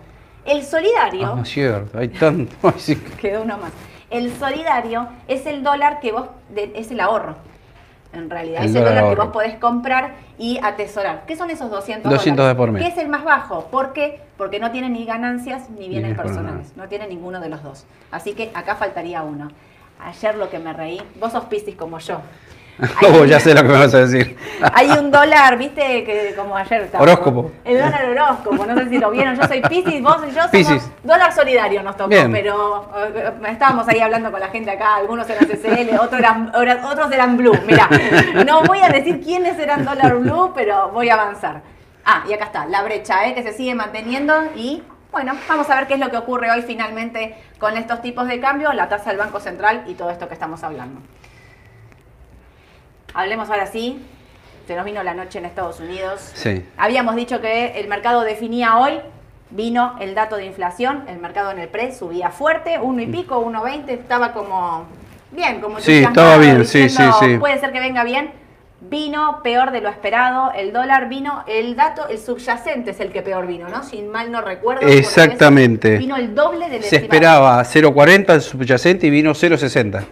El 0.46 0.64
solidario... 0.64 1.36
Ah, 1.40 1.46
cierto, 1.46 1.98
hay 2.00 2.08
tanto. 2.10 2.56
Quedó 3.22 3.42
uno 3.44 3.58
más. 3.58 3.72
El 4.12 4.32
solidario 4.38 5.08
es 5.28 5.46
el 5.48 5.64
dólar 5.64 6.00
que 6.00 6.12
vos, 6.12 6.28
de- 6.50 6.72
es 6.76 6.92
el 6.92 7.00
ahorro. 7.00 7.36
En 8.15 8.30
realidad, 8.30 8.63
El 8.63 8.69
es 8.69 8.75
el 8.75 8.84
dólar 8.84 8.95
dólar 9.04 9.15
que 9.15 9.21
vos 9.21 9.34
podés 9.34 9.56
comprar 9.58 10.15
y 10.38 10.60
atesorar. 10.63 11.25
¿Qué 11.25 11.36
son 11.36 11.49
esos 11.49 11.69
200 11.69 12.12
200 12.12 12.38
dólares? 12.38 12.56
de 12.56 12.58
por 12.58 12.71
mes. 12.71 12.84
¿Qué 12.84 12.89
es 12.89 12.97
el 12.97 13.10
más 13.10 13.23
bajo? 13.23 13.65
¿Por 13.65 13.93
qué? 13.93 14.21
Porque 14.38 14.60
no 14.60 14.71
tiene 14.71 14.89
ni 14.89 15.06
ganancias 15.06 15.69
ni 15.69 15.89
bienes 15.89 16.15
personales. 16.17 16.73
No 16.75 16.88
tiene 16.88 17.08
ninguno 17.08 17.39
de 17.39 17.49
los 17.49 17.63
dos. 17.63 17.86
Así 18.12 18.34
que 18.34 18.51
acá 18.54 18.75
faltaría 18.75 19.23
uno. 19.23 19.49
Ayer 19.99 20.36
lo 20.36 20.49
que 20.49 20.60
me 20.60 20.73
reí, 20.73 21.01
vos 21.19 21.32
sos 21.32 21.45
Piscis 21.45 21.75
como 21.75 21.99
yo. 21.99 22.19
Oh, 23.08 23.26
ya 23.26 23.40
sé 23.40 23.54
lo 23.54 23.62
que 23.62 23.70
me 23.70 23.80
vas 23.80 23.94
a 23.94 24.06
decir. 24.06 24.38
Hay 24.74 24.90
un 24.90 25.12
dólar, 25.12 25.58
viste, 25.58 26.04
que 26.04 26.34
como 26.36 26.58
ayer 26.58 26.82
estaba. 26.82 27.04
Horóscopo. 27.04 27.52
El 27.64 27.80
dólar 27.80 28.06
horóscopo, 28.06 28.66
no 28.66 28.76
sé 28.78 28.90
si 28.90 28.98
lo 28.98 29.12
vieron. 29.12 29.36
Yo 29.36 29.48
soy 29.48 29.62
Piscis, 29.62 30.02
vos 30.02 30.18
y 30.24 30.30
yo 30.30 30.36
somos 30.36 30.52
Piscis. 30.52 30.92
dólar 31.04 31.34
solidario 31.34 31.84
nos 31.84 31.96
tocó, 31.96 32.10
Bien. 32.10 32.32
pero 32.32 32.90
eh, 32.98 33.32
estábamos 33.50 33.88
ahí 33.88 34.00
hablando 34.00 34.32
con 34.32 34.40
la 34.40 34.50
gente 34.50 34.72
acá, 34.72 34.96
algunos 34.96 35.30
eran 35.30 35.46
CCL, 35.46 35.96
otros 36.00 36.20
eran, 36.20 36.52
otros 36.54 37.12
eran 37.12 37.38
blue. 37.38 37.58
Mira, 37.66 37.88
no 38.46 38.64
voy 38.64 38.80
a 38.80 38.90
decir 38.90 39.22
quiénes 39.22 39.58
eran 39.60 39.86
dólar 39.86 40.18
blue, 40.18 40.52
pero 40.54 40.90
voy 40.90 41.10
a 41.10 41.14
avanzar. 41.14 41.62
Ah, 42.04 42.24
y 42.30 42.34
acá 42.34 42.46
está, 42.46 42.66
la 42.66 42.84
brecha, 42.84 43.28
¿eh? 43.28 43.34
que 43.34 43.42
se 43.42 43.54
sigue 43.54 43.74
manteniendo 43.74 44.34
y 44.56 44.84
bueno, 45.12 45.34
vamos 45.48 45.70
a 45.70 45.76
ver 45.76 45.88
qué 45.88 45.94
es 45.94 46.00
lo 46.00 46.12
que 46.12 46.18
ocurre 46.18 46.52
hoy 46.52 46.62
finalmente 46.62 47.36
con 47.58 47.78
estos 47.78 48.02
tipos 48.02 48.28
de 48.28 48.40
cambio, 48.40 48.74
la 48.74 48.90
tasa 48.90 49.10
del 49.10 49.18
Banco 49.18 49.40
Central 49.40 49.86
y 49.88 49.94
todo 49.94 50.10
esto 50.12 50.28
que 50.28 50.34
estamos 50.34 50.62
hablando. 50.64 51.00
Hablemos 53.15 53.49
ahora 53.49 53.65
sí. 53.65 53.99
Se 54.67 54.75
nos 54.75 54.84
vino 54.86 55.01
la 55.04 55.13
noche 55.13 55.39
en 55.39 55.45
Estados 55.45 55.80
Unidos. 55.80 56.32
Sí. 56.34 56.65
Habíamos 56.78 57.15
dicho 57.15 57.39
que 57.39 57.80
el 57.80 57.88
mercado 57.88 58.21
definía 58.21 58.78
hoy. 58.78 58.99
Vino 59.51 59.95
el 59.99 60.15
dato 60.15 60.36
de 60.36 60.45
inflación. 60.45 61.04
El 61.08 61.19
mercado 61.19 61.51
en 61.51 61.60
el 61.60 61.69
pre 61.69 61.93
subía 61.95 62.30
fuerte, 62.30 62.78
uno 62.80 63.01
y 63.01 63.08
pico, 63.08 63.43
1.20. 63.45 63.89
Estaba 63.89 64.34
como 64.34 64.86
bien, 65.32 65.62
como 65.62 65.80
Sí, 65.80 66.04
estaba 66.04 66.38
bien, 66.38 66.65
sí, 66.65 66.84
diciendo, 66.84 67.15
sí, 67.19 67.25
sí. 67.25 67.38
Puede 67.38 67.60
ser 67.60 67.71
que 67.71 67.80
venga 67.80 68.04
bien. 68.04 68.32
Vino 68.82 69.41
peor 69.43 69.71
de 69.71 69.82
lo 69.82 69.89
esperado. 69.89 70.51
El 70.56 70.73
dólar 70.73 71.08
vino, 71.10 71.43
el 71.47 71.75
dato, 71.75 72.08
el 72.10 72.17
subyacente 72.17 72.91
es 72.91 72.99
el 72.99 73.12
que 73.12 73.21
peor 73.21 73.47
vino, 73.47 73.69
¿no? 73.69 73.84
Si 73.84 74.01
mal 74.01 74.32
no 74.32 74.41
recuerdo. 74.41 74.86
Exactamente. 74.88 75.97
Vino 75.97 76.15
el 76.17 76.36
doble 76.36 76.69
del 76.69 76.84
Se 76.84 76.97
estimado. 76.97 77.04
esperaba 77.06 77.63
0.40 77.63 78.34
el 78.34 78.41
subyacente 78.41 79.08
y 79.08 79.10
vino 79.12 79.32
0.60. 79.32 80.04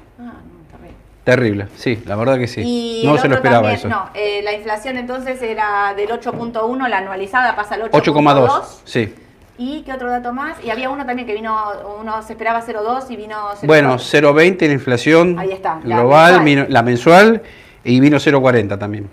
Terrible. 1.24 1.68
Sí, 1.78 2.02
la 2.06 2.16
verdad 2.18 2.38
que 2.38 2.48
sí. 2.48 2.62
Y 2.62 3.04
no 3.06 3.18
se 3.18 3.30
lo 3.30 3.36
esperaba 3.36 3.62
también, 3.70 3.78
eso. 3.80 3.88
No, 3.88 4.10
eh, 4.14 4.42
la 4.44 4.54
inflación 4.54 4.98
entonces 4.98 5.42
era 5.42 5.94
del 5.96 6.10
8.1, 6.10 6.88
la 6.90 6.98
anualizada 6.98 7.56
pasa 7.56 7.76
al 7.76 7.84
8.2. 7.84 8.14
8,2, 8.14 8.64
sí. 8.84 9.14
¿Y 9.58 9.84
qué 9.84 9.94
otro 9.94 10.10
dato 10.10 10.34
más? 10.34 10.58
Y 10.64 10.70
había 10.72 10.90
uno 10.90 11.06
también 11.06 11.26
que 11.28 11.34
vino, 11.34 11.56
uno 12.02 12.22
se 12.24 12.34
esperaba 12.34 12.62
0.2 12.66 13.10
y 13.12 13.16
vino 13.16 13.36
0.2. 13.54 13.66
Bueno, 13.68 13.96
0.20 13.96 14.68
la 14.68 14.74
inflación 14.74 15.40
Ahí 15.40 15.52
está, 15.52 15.80
la 15.84 16.00
global, 16.00 16.42
mensual. 16.44 16.74
la 16.74 16.82
mensual 16.84 17.42
y 17.86 18.00
vino 18.00 18.18
0.40 18.18 18.78
también. 18.80 19.10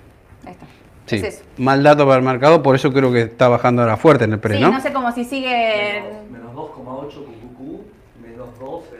Ahí 0.46 0.52
está. 0.52 0.66
Sí. 1.06 1.16
Es 1.16 1.22
eso. 1.34 1.44
Mal 1.58 1.82
dato 1.82 2.06
para 2.06 2.16
el 2.16 2.24
mercado, 2.24 2.62
por 2.62 2.74
eso 2.74 2.92
creo 2.92 3.12
que 3.12 3.20
está 3.22 3.48
bajando 3.48 3.82
ahora 3.82 3.96
fuerte 3.98 4.24
en 4.24 4.32
el 4.32 4.40
pre, 4.40 4.56
Sí, 4.56 4.62
¿no? 4.62 4.72
no 4.72 4.80
sé 4.80 4.92
como 4.92 5.12
si 5.12 5.24
sigue 5.24 6.02
Menos 6.32 6.54
2,8 6.54 7.08
QQQ, 7.10 8.22
menos 8.26 8.48
2 8.58 8.84
el 8.94 8.99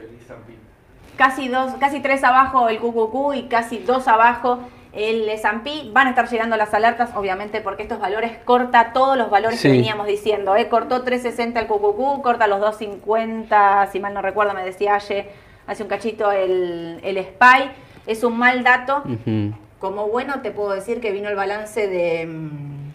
Casi 1.21 1.49
dos, 1.49 1.73
casi 1.79 1.99
tres 1.99 2.23
abajo 2.23 2.67
el 2.67 2.79
QQQ 2.79 3.35
y 3.35 3.43
casi 3.43 3.77
dos 3.77 4.07
abajo 4.07 4.57
el 4.91 5.29
S&P. 5.29 5.91
Van 5.93 6.07
a 6.07 6.09
estar 6.09 6.27
llegando 6.27 6.57
las 6.57 6.73
alertas, 6.73 7.11
obviamente, 7.15 7.61
porque 7.61 7.83
estos 7.83 7.99
valores 7.99 8.31
corta 8.43 8.91
todos 8.91 9.15
los 9.17 9.29
valores 9.29 9.61
que 9.61 9.69
veníamos 9.69 10.07
diciendo. 10.07 10.55
¿eh? 10.55 10.67
Cortó 10.67 11.03
360 11.03 11.59
el 11.59 11.67
QQQ, 11.67 12.23
corta 12.23 12.47
los 12.47 12.59
250, 12.59 13.89
si 13.91 13.99
mal 13.99 14.15
no 14.15 14.23
recuerdo, 14.23 14.55
me 14.55 14.63
decía 14.65 14.95
Aye 14.95 15.29
hace 15.67 15.83
un 15.83 15.89
cachito 15.89 16.31
el, 16.31 16.99
el 17.03 17.17
SPY. 17.23 17.71
Es 18.07 18.23
un 18.23 18.35
mal 18.39 18.63
dato. 18.63 19.03
Como 19.79 20.07
bueno, 20.07 20.41
te 20.41 20.49
puedo 20.49 20.71
decir 20.71 20.99
que 21.01 21.11
vino 21.11 21.29
el 21.29 21.35
balance 21.35 21.87
de, 21.87 22.25
mm, 22.25 22.91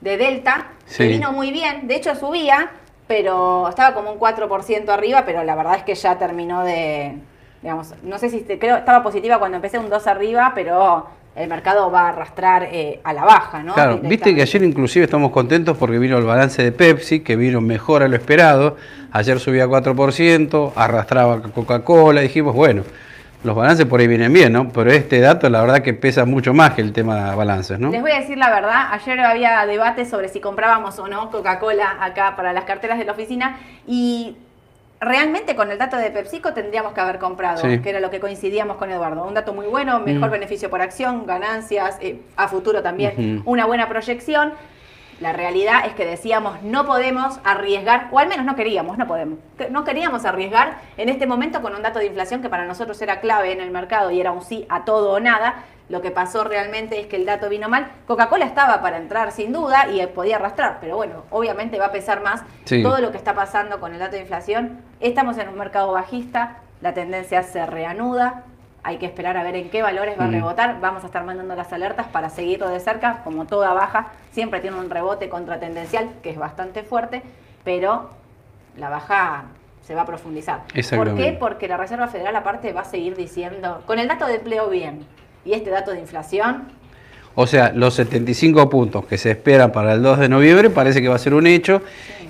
de 0.00 0.16
Delta, 0.16 0.66
Sí. 0.86 1.04
que 1.04 1.08
vino 1.10 1.30
muy 1.30 1.52
bien. 1.52 1.86
De 1.86 1.94
hecho, 1.94 2.16
subía, 2.16 2.70
pero 3.10 3.68
estaba 3.68 3.92
como 3.92 4.12
un 4.12 4.20
4% 4.20 4.88
arriba, 4.88 5.24
pero 5.26 5.42
la 5.42 5.56
verdad 5.56 5.74
es 5.74 5.82
que 5.82 5.96
ya 5.96 6.16
terminó 6.16 6.62
de. 6.62 7.16
Digamos, 7.60 7.92
no 8.04 8.16
sé 8.18 8.30
si 8.30 8.42
te- 8.42 8.56
creo 8.56 8.76
estaba 8.76 9.02
positiva 9.02 9.40
cuando 9.40 9.56
empecé 9.56 9.80
un 9.80 9.90
2 9.90 10.06
arriba, 10.06 10.52
pero 10.54 11.08
el 11.34 11.48
mercado 11.48 11.90
va 11.90 12.02
a 12.02 12.08
arrastrar 12.10 12.68
eh, 12.70 13.00
a 13.02 13.12
la 13.12 13.24
baja, 13.24 13.64
¿no? 13.64 13.74
Claro, 13.74 13.94
viste 13.94 14.06
que 14.06 14.08
Directamente. 14.16 14.42
ayer 14.42 14.62
inclusive 14.62 15.04
estamos 15.06 15.32
contentos 15.32 15.76
porque 15.76 15.98
vino 15.98 16.16
el 16.18 16.24
balance 16.24 16.62
de 16.62 16.70
Pepsi, 16.70 17.18
que 17.20 17.34
vino 17.34 17.60
mejor 17.60 18.04
a 18.04 18.08
lo 18.08 18.14
esperado. 18.14 18.76
Ayer 19.10 19.40
subía 19.40 19.66
4%, 19.66 20.72
arrastraba 20.76 21.42
Coca-Cola, 21.42 22.20
dijimos, 22.20 22.54
bueno, 22.54 22.84
los 23.42 23.56
balances 23.56 23.86
por 23.86 24.00
ahí 24.00 24.06
vienen 24.06 24.32
bien, 24.32 24.52
¿no? 24.52 24.68
Pero 24.70 24.90
este 24.92 25.20
dato 25.20 25.48
la 25.48 25.60
verdad 25.62 25.80
que 25.82 25.94
pesa 25.94 26.24
mucho 26.26 26.52
más 26.52 26.74
que 26.74 26.82
el 26.82 26.92
tema 26.92 27.30
de 27.30 27.36
balances, 27.36 27.78
¿no? 27.78 27.90
Les 27.90 28.02
voy 28.02 28.10
a 28.10 28.20
decir 28.20 28.36
la 28.36 28.50
verdad, 28.50 28.88
ayer 28.92 29.18
había 29.20 29.64
debate 29.66 30.04
sobre 30.04 30.28
si 30.28 30.40
comprábamos 30.40 30.98
o 30.98 31.08
no 31.08 31.30
Coca-Cola 31.30 31.96
acá 32.00 32.36
para 32.36 32.52
las 32.52 32.64
carteras 32.64 32.98
de 32.98 33.04
la 33.06 33.12
oficina 33.12 33.56
y 33.86 34.36
realmente 35.00 35.56
con 35.56 35.70
el 35.70 35.78
dato 35.78 35.96
de 35.96 36.10
PepsiCo 36.10 36.52
tendríamos 36.52 36.92
que 36.92 37.00
haber 37.00 37.18
comprado, 37.18 37.58
Sí. 37.62 37.78
que 37.80 37.88
era 37.88 38.00
lo 38.00 38.10
que 38.10 38.20
coincidíamos 38.20 38.76
con 38.76 38.90
Eduardo. 38.90 39.24
Un 39.24 39.32
dato 39.32 39.54
muy 39.54 39.66
bueno, 39.66 39.98
mejor 40.00 40.28
Mm. 40.28 40.32
beneficio 40.32 40.68
por 40.68 40.82
acción, 40.82 41.26
ganancias, 41.26 41.96
eh, 42.02 42.20
a 42.36 42.48
futuro 42.48 42.82
también 42.82 43.42
una 43.46 43.64
buena 43.64 43.88
proyección. 43.88 44.52
La 45.20 45.32
realidad 45.32 45.82
es 45.86 45.92
que 45.94 46.06
decíamos 46.06 46.62
no 46.62 46.86
podemos 46.86 47.38
arriesgar, 47.44 48.08
o 48.10 48.18
al 48.18 48.26
menos 48.28 48.46
no 48.46 48.56
queríamos, 48.56 48.96
no 48.96 49.06
podemos, 49.06 49.38
no 49.70 49.84
queríamos 49.84 50.24
arriesgar 50.24 50.78
en 50.96 51.08
este 51.10 51.26
momento 51.26 51.60
con 51.60 51.74
un 51.74 51.82
dato 51.82 51.98
de 51.98 52.06
inflación 52.06 52.40
que 52.40 52.48
para 52.48 52.64
nosotros 52.64 53.00
era 53.02 53.20
clave 53.20 53.52
en 53.52 53.60
el 53.60 53.70
mercado 53.70 54.10
y 54.10 54.20
era 54.20 54.32
un 54.32 54.42
sí 54.42 54.66
a 54.70 54.84
todo 54.84 55.12
o 55.12 55.20
nada. 55.20 55.64
Lo 55.90 56.00
que 56.00 56.10
pasó 56.12 56.44
realmente 56.44 57.00
es 57.00 57.06
que 57.08 57.16
el 57.16 57.26
dato 57.26 57.48
vino 57.48 57.68
mal. 57.68 57.90
Coca-Cola 58.06 58.44
estaba 58.46 58.80
para 58.80 58.96
entrar 58.96 59.32
sin 59.32 59.52
duda 59.52 59.88
y 59.90 60.06
podía 60.06 60.36
arrastrar, 60.36 60.78
pero 60.80 60.96
bueno, 60.96 61.24
obviamente 61.30 61.78
va 61.78 61.86
a 61.86 61.92
pesar 61.92 62.22
más 62.22 62.42
Sí. 62.64 62.82
todo 62.82 62.98
lo 63.00 63.10
que 63.10 63.16
está 63.18 63.34
pasando 63.34 63.80
con 63.80 63.92
el 63.92 63.98
dato 63.98 64.12
de 64.12 64.20
inflación. 64.22 64.78
Estamos 65.00 65.36
en 65.38 65.48
un 65.48 65.58
mercado 65.58 65.90
bajista, 65.92 66.58
la 66.80 66.94
tendencia 66.94 67.42
se 67.42 67.66
reanuda. 67.66 68.44
Hay 68.82 68.96
que 68.96 69.06
esperar 69.06 69.36
a 69.36 69.42
ver 69.42 69.56
en 69.56 69.68
qué 69.68 69.82
valores 69.82 70.18
va 70.18 70.24
a 70.24 70.28
Mm. 70.28 70.32
rebotar. 70.32 70.80
Vamos 70.80 71.02
a 71.02 71.06
estar 71.06 71.24
mandando 71.24 71.54
las 71.54 71.72
alertas 71.72 72.06
para 72.08 72.30
seguirlo 72.30 72.68
de 72.70 72.80
cerca. 72.80 73.20
Como 73.24 73.44
toda 73.44 73.72
baja, 73.74 74.08
siempre 74.32 74.60
tiene 74.60 74.78
un 74.78 74.88
rebote 74.88 75.28
contratendencial 75.28 76.08
que 76.22 76.30
es 76.30 76.38
bastante 76.38 76.82
fuerte, 76.82 77.22
pero 77.62 78.10
la 78.78 78.88
baja 78.88 79.44
se 79.82 79.94
va 79.94 80.02
a 80.02 80.06
profundizar. 80.06 80.60
¿Por 80.96 81.14
qué? 81.14 81.36
Porque 81.38 81.68
la 81.68 81.76
Reserva 81.76 82.08
Federal 82.08 82.34
aparte 82.36 82.72
va 82.72 82.82
a 82.82 82.84
seguir 82.84 83.16
diciendo, 83.16 83.82
con 83.86 83.98
el 83.98 84.08
dato 84.08 84.26
de 84.26 84.36
empleo 84.36 84.68
bien 84.70 85.04
y 85.44 85.52
este 85.52 85.70
dato 85.70 85.90
de 85.90 86.00
inflación, 86.00 86.80
O 87.36 87.46
sea, 87.46 87.70
los 87.72 87.94
75 87.94 88.68
puntos 88.68 89.04
que 89.06 89.16
se 89.16 89.30
esperan 89.30 89.70
para 89.70 89.92
el 89.92 90.02
2 90.02 90.18
de 90.18 90.28
noviembre 90.28 90.68
parece 90.68 91.00
que 91.00 91.08
va 91.08 91.14
a 91.14 91.18
ser 91.18 91.32
un 91.32 91.46
hecho 91.46 91.80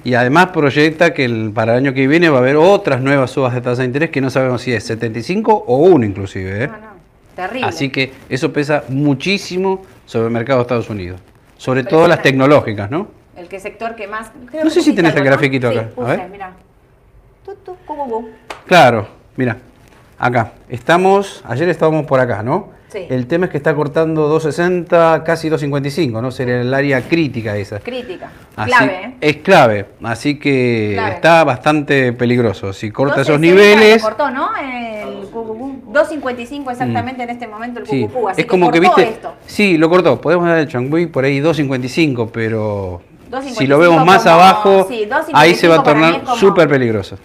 y 0.04 0.14
además 0.14 0.48
proyecta 0.48 1.12
que 1.14 1.24
el- 1.24 1.50
para 1.54 1.72
el 1.72 1.78
año 1.78 1.94
que 1.94 2.06
viene 2.06 2.28
va 2.28 2.38
a 2.38 2.40
haber 2.40 2.56
otras 2.56 3.00
nuevas 3.00 3.30
subas 3.30 3.54
de 3.54 3.60
tasa 3.60 3.82
de 3.82 3.86
interés 3.86 4.10
que 4.10 4.20
no 4.20 4.30
sabemos 4.30 4.62
si 4.62 4.72
es 4.72 4.84
75 4.84 5.64
o 5.66 5.76
1 5.78 6.04
inclusive. 6.06 6.64
¿eh? 6.64 6.68
no, 6.68 6.76
no, 6.78 6.90
Terrible. 7.36 7.66
Así 7.68 7.90
que 7.90 8.12
eso 8.28 8.52
pesa 8.52 8.84
muchísimo 8.88 9.82
sobre 10.06 10.26
el 10.26 10.32
mercado 10.32 10.58
de 10.58 10.62
Estados 10.62 10.90
Unidos. 10.90 11.20
Sobre 11.56 11.84
Pero 11.84 11.96
todo 11.98 12.08
las 12.08 12.22
tecnológicas, 12.22 12.90
¿no? 12.90 13.08
El 13.36 13.48
que 13.48 13.58
sector 13.60 13.94
que 13.94 14.06
más. 14.06 14.30
creo 14.50 14.64
No 14.64 14.70
sé 14.70 14.82
si 14.82 14.94
tenés 14.94 15.14
el 15.14 15.24
grafiquito 15.24 15.70
Sí, 15.70 15.78
acá. 15.78 15.90
A 15.96 16.04
ver. 16.04 16.20
tu, 17.64 17.74
cu, 17.86 17.96
cu, 17.96 18.08
cu. 18.10 18.28
Claro, 18.66 19.06
mira, 19.36 19.56
acá. 20.18 20.52
Estamos, 20.68 21.42
ayer 21.46 21.68
estábamos 21.68 22.04
por 22.06 22.20
acá, 22.20 22.42
¿no? 22.42 22.68
Sí. 22.90 23.06
El 23.08 23.26
tema 23.28 23.46
es 23.46 23.52
que 23.52 23.56
está 23.56 23.74
cortando 23.74 24.26
260, 24.28 25.22
casi 25.24 25.48
255, 25.48 26.20
¿no? 26.20 26.30
Sería 26.32 26.60
el 26.60 26.74
área 26.74 27.00
crítica 27.02 27.56
esa. 27.56 27.78
Crítica. 27.78 28.30
Así- 28.56 28.70
Clave, 28.72 28.92
¿eh? 29.04 29.14
Es 29.20 29.36
clave, 29.36 29.86
así 30.02 30.38
que 30.38 30.90
Clave. 30.94 31.14
está 31.14 31.44
bastante 31.44 32.12
peligroso. 32.12 32.72
Si 32.72 32.90
corta 32.90 33.20
esos 33.22 33.38
260 33.40 33.76
niveles, 33.78 34.02
cortó, 34.02 34.30
¿no? 34.30 34.50
El 34.56 35.26
cucucú. 35.28 35.82
2.55 35.92 36.70
exactamente 36.72 37.22
en 37.22 37.30
este 37.30 37.46
momento 37.46 37.78
el 37.80 37.86
Mm. 37.86 37.88
sí, 37.88 38.02
cucucú. 38.02 38.28
Así 38.28 38.40
es 38.40 38.46
como 38.48 38.70
que, 38.70 38.80
cortó 38.80 38.96
viste, 38.96 39.12
esto. 39.14 39.34
sí, 39.46 39.78
lo 39.78 39.88
cortó. 39.88 40.20
Podemos 40.20 40.46
dar 40.48 40.58
el 40.58 40.66
Changui 40.68 41.06
por 41.06 41.24
ahí 41.24 41.38
255, 41.40 42.28
pero 42.32 43.00
2.55 43.30 43.54
si 43.58 43.66
lo 43.68 43.78
vemos 43.78 44.04
más 44.04 44.22
como- 44.24 44.34
abajo, 44.34 44.86
sí, 44.88 45.04
2.55 45.06 45.30
ahí 45.38 45.54
se 45.54 45.68
va 45.68 45.76
a 45.76 45.82
tornar 45.84 46.22
súper 46.38 46.68
peligroso. 46.68 47.16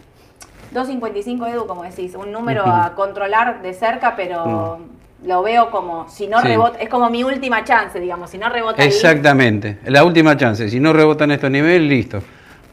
2.55 0.74 1.48
Edu, 1.48 1.66
como 1.68 1.84
decís, 1.84 2.14
un 2.16 2.32
número 2.32 2.66
a 2.66 2.94
controlar 2.96 3.62
de 3.62 3.74
cerca, 3.74 4.14
pero 4.16 4.80
lo 5.26 5.42
veo 5.44 5.70
como, 5.72 6.08
si 6.10 6.28
no 6.28 6.40
Sí. 6.42 6.48
rebota, 6.48 6.80
es 6.80 6.90
como 6.90 7.10
mi 7.10 7.24
última 7.24 7.64
chance, 7.64 8.00
digamos, 8.00 8.30
si 8.30 8.38
no 8.38 8.50
rebota 8.50 8.82
ahí, 8.82 8.88
Exactamente, 8.88 9.78
la 9.86 10.04
última 10.04 10.38
chance. 10.38 10.70
Si 10.70 10.80
no 10.80 10.94
rebotan 10.94 11.32
estos 11.32 11.50
niveles, 11.52 11.88
listo. 11.90 12.22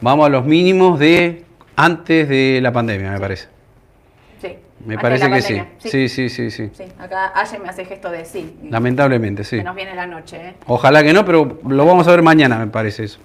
Vamos 0.01 0.25
a 0.25 0.29
los 0.29 0.45
mínimos 0.45 0.99
de 0.99 1.43
antes 1.75 2.29
de 2.29 2.59
la 2.61 2.71
pandemia, 2.71 3.11
me 3.11 3.19
parece. 3.19 3.47
sí, 4.41 4.55
Me 4.85 4.97
parece 4.97 5.29
que 5.31 5.41
sí. 5.41 5.61
Sí, 5.79 6.09
sí, 6.09 6.29
sí, 6.29 6.51
sí. 6.51 6.69
Sí, 6.73 6.83
acá 6.99 7.31
Aye 7.35 7.57
me 7.59 7.69
hace 7.69 7.85
gesto 7.85 8.09
de 8.11 8.25
sí. 8.25 8.57
Lamentablemente, 8.69 9.43
sí. 9.43 9.57
Que 9.57 9.63
nos 9.63 9.75
viene 9.75 9.95
la 9.95 10.05
noche, 10.05 10.37
¿eh? 10.49 10.53
Ojalá 10.67 11.03
que 11.03 11.13
no, 11.13 11.23
pero 11.25 11.59
lo 11.67 11.85
vamos 11.85 12.07
a 12.07 12.11
ver 12.11 12.21
mañana, 12.21 12.59
me 12.59 12.67
parece 12.67 13.05
eso. 13.05 13.19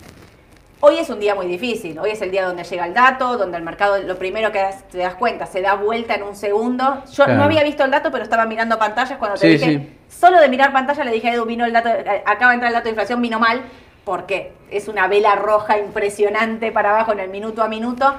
Hoy 0.81 0.99
es 0.99 1.11
un 1.11 1.19
día 1.19 1.35
muy 1.35 1.47
difícil, 1.47 1.99
hoy 1.99 2.11
es 2.11 2.23
el 2.23 2.31
día 2.31 2.47
donde 2.47 2.63
llega 2.63 2.87
el 2.87 2.95
dato, 2.95 3.37
donde 3.37 3.57
el 3.57 3.65
mercado, 3.65 3.99
lo 4.01 4.17
primero 4.17 4.53
que 4.53 4.59
das- 4.61 4.85
te 4.89 4.99
das 4.99 5.17
cuenta, 5.17 5.45
se 5.47 5.61
da 5.61 5.75
vuelta 5.75 6.15
en 6.15 6.23
un 6.23 6.37
segundo. 6.37 7.03
Yo 7.13 7.25
Claro. 7.25 7.35
no 7.35 7.43
había 7.45 7.65
visto 7.65 7.83
el 7.85 7.91
dato, 7.91 8.13
pero 8.13 8.23
estaba 8.23 8.47
mirando 8.47 8.79
pantallas 8.79 9.19
cuando 9.19 9.37
te 9.37 9.47
Sí, 9.47 9.53
dije, 9.67 9.79
sí. 9.81 9.99
solo 10.09 10.41
de 10.41 10.49
mirar 10.49 10.73
pantalla 10.73 11.03
le 11.03 11.11
dije 11.11 11.31
a 11.31 11.35
Edu, 11.35 11.47
vino 11.47 11.65
el 11.65 11.73
dato, 11.73 11.89
eh, 11.89 12.23
acaba 12.25 12.53
de 12.53 12.55
entrar 12.55 12.69
el 12.71 12.75
dato 12.75 12.85
de 12.85 12.91
inflación, 12.91 13.21
vino 13.21 13.41
mal, 13.41 13.61
porque 14.05 14.53
es 14.71 14.87
una 14.87 15.09
vela 15.09 15.35
roja 15.35 15.79
impresionante 15.79 16.71
para 16.71 16.91
abajo 16.91 17.11
en 17.13 17.21
el 17.21 17.29
minuto 17.31 17.61
a 17.65 17.69
minuto. 17.69 18.15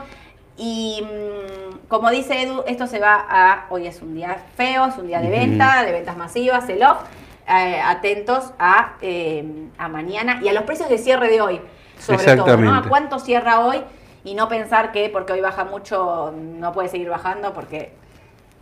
Y 0.58 1.02
mm, 1.02 1.88
como 1.88 2.10
dice 2.10 2.42
Edu, 2.42 2.64
esto 2.68 2.88
se 2.88 3.00
va 3.00 3.26
a, 3.30 3.68
hoy 3.70 3.88
es 3.88 4.02
un 4.02 4.16
día 4.16 4.36
feo, 4.58 4.86
es 4.88 4.98
un 4.98 5.08
día 5.08 5.22
de 5.22 5.30
venta, 5.30 5.84
de 5.86 5.94
ventas 5.94 6.18
masivas, 6.18 6.68
el 6.68 6.84
off. 6.84 6.98
eh, 7.52 7.82
atentos 7.84 8.52
a, 8.60 8.94
eh, 9.02 9.44
a 9.80 9.88
mañana 9.88 10.40
y 10.44 10.50
a 10.50 10.54
los 10.54 10.66
precios 10.66 10.88
de 10.88 11.00
cierre 11.00 11.30
de 11.30 11.42
hoy, 11.42 11.60
sobre 12.00 12.36
todo, 12.36 12.58
¿no? 12.58 12.76
A 12.76 12.84
cuánto 12.84 13.20
cierra 13.20 13.60
hoy 13.60 13.82
y 14.24 14.34
no 14.34 14.48
pensar 14.50 14.92
que 14.92 15.10
porque 15.10 15.34
hoy 15.34 15.42
baja 15.42 15.64
mucho 15.66 16.34
no 16.36 16.72
puede 16.72 16.90
seguir 16.90 17.10
bajando 17.10 17.54
porque 17.54 17.94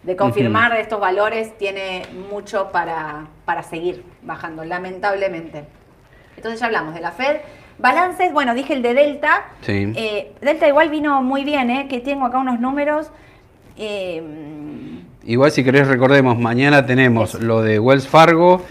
de 0.04 0.16
confirmar 0.16 0.76
estos 0.76 1.00
valores 1.00 1.58
tiene 1.58 2.04
mucho 2.30 2.70
para, 2.72 3.28
para 3.46 3.64
seguir 3.64 4.04
bajando, 4.22 4.64
lamentablemente. 4.64 5.66
Entonces 6.36 6.60
ya 6.60 6.68
hablamos 6.68 6.94
de 6.94 7.02
la 7.02 7.12
Fed. 7.12 7.38
Balances, 7.80 8.32
bueno, 8.32 8.54
dije 8.54 8.74
el 8.74 8.82
de 8.82 8.94
Delta. 8.94 9.46
Sí. 9.62 9.92
Eh, 9.96 10.34
Delta 10.42 10.68
igual 10.68 10.90
vino 10.90 11.22
muy 11.22 11.44
bien, 11.44 11.70
¿eh? 11.70 11.88
que 11.90 12.00
tengo 12.00 12.26
acá 12.26 12.38
unos 12.38 12.60
números. 12.60 13.10
eh, 13.78 14.24
Igual 15.26 15.52
si 15.52 15.62
querés 15.62 15.88
recordemos, 15.90 16.38
mañana 16.40 16.86
tenemos 16.86 17.34
lo 17.34 17.62
de 17.62 17.80
Wells 17.80 18.08
Fargo, 18.08 18.62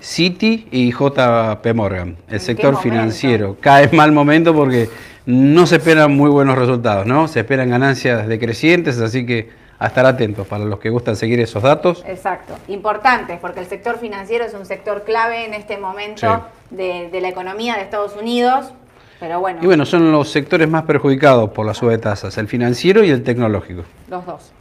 Citi 0.00 0.68
y 0.70 0.92
JP 0.92 1.66
Morgan, 1.74 2.16
el 2.28 2.40
sector 2.40 2.78
financiero. 2.78 3.56
Cae 3.60 3.88
mal 3.92 4.12
momento 4.12 4.54
porque 4.54 4.88
no 5.26 5.66
se 5.66 5.76
esperan 5.76 6.16
muy 6.16 6.30
buenos 6.30 6.56
resultados, 6.56 7.06
¿no? 7.06 7.28
Se 7.28 7.40
esperan 7.40 7.70
ganancias 7.70 8.28
decrecientes, 8.28 9.00
así 9.00 9.26
que 9.26 9.50
a 9.78 9.88
estar 9.88 10.06
atentos 10.06 10.46
para 10.46 10.64
los 10.64 10.78
que 10.78 10.88
gustan 10.88 11.16
seguir 11.16 11.38
esos 11.40 11.62
datos. 11.62 12.02
Exacto, 12.06 12.54
importantes, 12.68 13.38
porque 13.40 13.60
el 13.60 13.66
sector 13.66 13.98
financiero 13.98 14.44
es 14.44 14.54
un 14.54 14.64
sector 14.64 15.02
clave 15.04 15.44
en 15.44 15.52
este 15.54 15.76
momento 15.76 16.46
de, 16.70 17.10
de 17.10 17.20
la 17.20 17.28
economía 17.28 17.74
de 17.74 17.82
Estados 17.82 18.14
Unidos. 18.16 18.72
Pero 19.20 19.40
bueno, 19.40 19.60
Y 19.62 19.66
bueno, 19.66 19.86
son 19.86 20.12
los 20.12 20.28
sectores 20.30 20.68
más 20.68 20.84
perjudicados 20.84 21.50
por 21.50 21.66
la 21.66 21.74
suba 21.74 21.92
de 21.92 21.98
tasas, 21.98 22.36
el 22.38 22.48
financiero 22.48 23.02
y 23.02 23.10
el 23.10 23.22
tecnológico. 23.22 23.82
los 24.08 24.24
dos. 24.26 24.52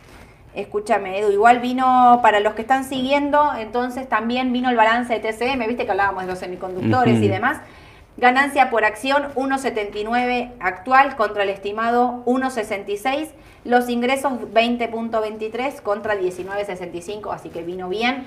Escúchame, 0.55 1.19
Edu, 1.19 1.31
igual 1.31 1.59
vino, 1.59 2.19
para 2.21 2.39
los 2.39 2.53
que 2.53 2.61
están 2.61 2.85
siguiendo, 2.85 3.53
entonces 3.57 4.07
también 4.07 4.53
vino 4.53 4.69
el 4.69 4.75
balance 4.75 5.13
de 5.13 5.19
TCM, 5.19 5.67
viste 5.67 5.85
que 5.85 5.91
hablábamos 5.91 6.23
de 6.23 6.29
los 6.29 6.39
semiconductores 6.39 7.21
y 7.21 7.27
demás. 7.27 7.59
Ganancia 8.17 8.69
por 8.69 8.85
acción 8.85 9.33
1.79 9.35 10.53
actual 10.61 11.17
contra 11.17 11.43
el 11.43 11.49
estimado 11.49 12.23
1.66. 12.25 13.27
Los 13.65 13.89
ingresos 13.89 14.31
20.23 14.53 15.81
contra 15.81 16.15
19.65, 16.15 17.33
así 17.33 17.49
que 17.49 17.61
vino 17.61 17.89
bien. 17.89 18.23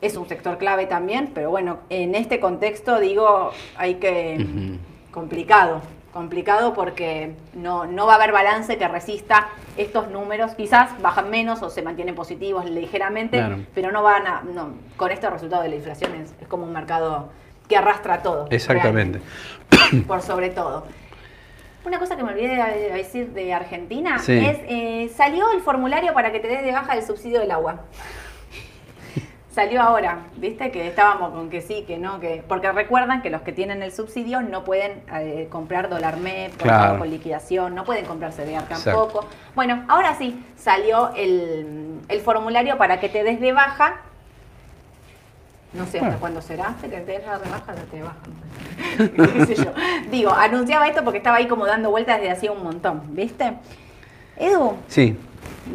Es 0.00 0.16
un 0.16 0.26
sector 0.28 0.58
clave 0.58 0.86
también, 0.86 1.30
pero 1.32 1.50
bueno, 1.50 1.78
en 1.90 2.14
este 2.16 2.40
contexto 2.40 2.98
digo, 2.98 3.52
hay 3.76 3.94
que... 3.96 4.78
Complicado, 5.12 5.82
complicado 6.12 6.74
porque 6.74 7.34
no, 7.54 7.86
no 7.86 8.06
va 8.06 8.14
a 8.14 8.16
haber 8.16 8.32
balance 8.32 8.76
que 8.78 8.88
resista 8.88 9.48
estos 9.76 10.08
números. 10.08 10.54
Quizás 10.54 11.00
bajan 11.00 11.30
menos 11.30 11.62
o 11.62 11.70
se 11.70 11.82
mantienen 11.82 12.14
positivos 12.14 12.68
ligeramente, 12.68 13.38
Claro. 13.38 13.58
pero 13.74 13.92
no 13.92 14.02
van 14.02 14.26
a... 14.26 14.42
No, 14.42 14.74
con 14.96 15.10
este 15.12 15.28
resultado 15.30 15.62
de 15.62 15.68
la 15.68 15.76
inflación 15.76 16.14
es, 16.16 16.34
es 16.40 16.48
como 16.48 16.64
un 16.64 16.72
mercado 16.72 17.30
que 17.68 17.76
arrastra 17.76 18.22
todo. 18.22 18.46
Exactamente. 18.50 19.20
por 20.08 20.22
sobre 20.22 20.50
todo. 20.50 20.86
Una 21.84 21.98
cosa 21.98 22.16
que 22.16 22.22
me 22.22 22.30
olvidé 22.32 22.56
de 22.56 22.92
decir 22.92 23.30
de 23.32 23.54
Argentina 23.54 24.18
Sí. 24.18 24.36
es, 24.36 24.58
eh, 24.68 25.10
salió 25.16 25.50
el 25.52 25.60
formulario 25.60 26.12
para 26.12 26.30
que 26.32 26.40
te 26.40 26.48
des 26.48 26.62
de 26.62 26.72
baja 26.72 26.94
el 26.94 27.02
subsidio 27.02 27.40
del 27.40 27.50
agua. 27.52 27.80
Salió 29.52 29.82
ahora, 29.82 30.18
viste 30.36 30.70
que 30.70 30.86
estábamos 30.86 31.32
con 31.32 31.50
que 31.50 31.60
sí, 31.60 31.82
que 31.84 31.98
no, 31.98 32.20
que 32.20 32.44
porque 32.46 32.70
recuerdan 32.70 33.20
que 33.20 33.30
los 33.30 33.42
que 33.42 33.50
tienen 33.52 33.82
el 33.82 33.90
subsidio 33.90 34.42
no 34.42 34.62
pueden 34.62 35.02
eh, 35.12 35.48
comprar 35.50 35.88
dólar 35.88 36.18
MEP, 36.18 36.56
Claro. 36.56 37.04
liquidación, 37.04 37.74
no 37.74 37.82
pueden 37.84 38.04
comprar 38.04 38.30
CDR 38.32 38.50
Exacto. 38.62 38.84
tampoco. 38.84 39.26
Bueno, 39.56 39.84
ahora 39.88 40.14
sí 40.14 40.40
salió 40.56 41.10
el, 41.16 41.98
el 42.08 42.20
formulario 42.20 42.78
para 42.78 43.00
que 43.00 43.08
te 43.08 43.24
des 43.24 43.40
de 43.40 43.52
baja. 43.52 43.96
No 45.72 45.84
sé 45.86 45.98
hasta 45.98 46.16
cuándo 46.18 46.40
será, 46.42 46.74
que 46.80 46.86
te 46.88 47.00
des 47.04 47.06
de 47.22 47.26
baja, 47.26 47.72
no 47.74 47.82
te 47.90 48.02
baja. 48.02 49.32
¿Qué 49.46 49.46
sé 49.46 49.54
yo? 49.64 49.72
Digo, 50.12 50.30
anunciaba 50.32 50.86
esto 50.86 51.02
porque 51.02 51.18
estaba 51.18 51.38
ahí 51.38 51.48
como 51.48 51.66
dando 51.66 51.90
vueltas 51.90 52.18
desde 52.20 52.30
hacía 52.32 52.52
un 52.52 52.62
montón, 52.62 53.02
¿viste? 53.16 53.54
Edu, 54.36 54.76
Sí, 54.86 55.18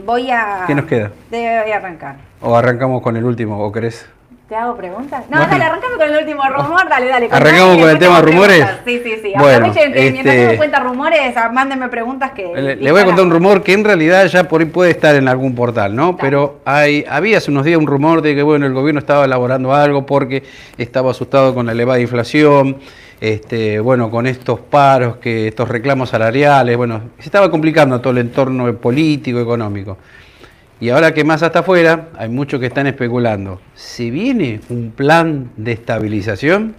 voy 0.05 0.31
a. 0.31 0.63
¿Qué 0.65 0.75
nos 0.75 0.85
queda? 0.85 1.11
Voy 1.29 1.43
a 1.45 1.75
arrancar. 1.75 2.24
O 2.41 2.55
arrancamos 2.55 3.01
con 3.01 3.15
el 3.17 3.23
último, 3.25 3.59
o 3.63 3.71
querés. 3.71 4.07
¿Te 4.47 4.55
hago 4.55 4.75
preguntas? 4.77 5.23
No, 5.27 5.37
Bueno. 5.37 5.51
dale, 5.53 5.63
arrancame 5.63 5.95
con 5.95 6.07
el 6.07 6.17
último 6.19 6.43
rumor, 6.47 6.87
dale, 6.87 7.07
dale. 7.07 7.29
¿Arrancamos 7.31 7.77
con 7.79 7.89
el 7.89 7.97
tema 7.97 7.99
te 7.99 8.05
hago 8.19 8.25
rumores? 8.27 8.57
preguntas. 8.59 8.81
Sí, 8.85 9.01
sí, 9.03 9.13
sí. 9.23 9.33
Bueno, 9.39 9.65
Aprovechen 9.65 9.93
que 9.93 10.11
mientras 10.11 10.35
este- 10.35 10.45
tengo 10.45 10.57
cuenta 10.57 10.79
rumores, 10.81 11.35
ah, 11.37 11.49
mándenme 11.51 11.89
preguntas 11.89 12.31
que... 12.33 12.51
Le, 12.53 12.75
le 12.75 12.91
voy 12.91 13.01
a 13.01 13.05
contar 13.05 13.25
un 13.25 13.31
rumor 13.31 13.63
que 13.63 13.73
en 13.73 13.83
realidad 13.83 14.27
ya 14.27 14.43
por 14.43 14.61
ahí 14.61 14.67
puede 14.67 14.91
estar 14.91 15.15
en 15.15 15.27
algún 15.27 15.55
portal, 15.55 15.95
¿no? 15.95 16.15
Pero 16.15 16.59
hay, 16.63 17.03
había 17.09 17.39
hace 17.39 17.49
unos 17.49 17.65
días 17.65 17.79
un 17.79 17.87
rumor 17.87 18.21
de 18.21 18.35
que 18.35 18.43
bueno, 18.43 18.67
el 18.67 18.73
gobierno 18.73 18.99
estaba 18.99 19.25
elaborando 19.25 19.73
algo 19.73 20.05
porque 20.05 20.43
estaba 20.77 21.09
asustado 21.09 21.55
con 21.55 21.65
la 21.65 21.71
elevada 21.71 21.99
inflación, 21.99 22.77
este, 23.21 23.79
bueno, 23.79 24.11
con 24.11 24.27
estos 24.27 24.59
paros, 24.59 25.15
que 25.17 25.47
estos 25.47 25.67
reclamos 25.69 26.09
salariales, 26.09 26.77
bueno, 26.77 27.01
se 27.17 27.23
estaba 27.25 27.49
complicando 27.49 27.99
todo 27.99 28.11
el 28.11 28.19
entorno 28.19 28.71
político, 28.75 29.39
económico. 29.39 29.97
Y 30.79 30.89
ahora 30.89 31.13
que 31.13 31.23
más 31.23 31.41
hasta 31.41 31.59
afuera, 31.59 32.09
hay 32.17 32.29
muchos 32.29 32.59
que 32.59 32.65
están 32.65 32.85
especulando. 32.87 33.61
¿Se 33.75 34.09
viene 34.11 34.59
un 34.69 34.91
plan 34.91 35.51
de 35.55 35.71
estabilización? 35.71 36.75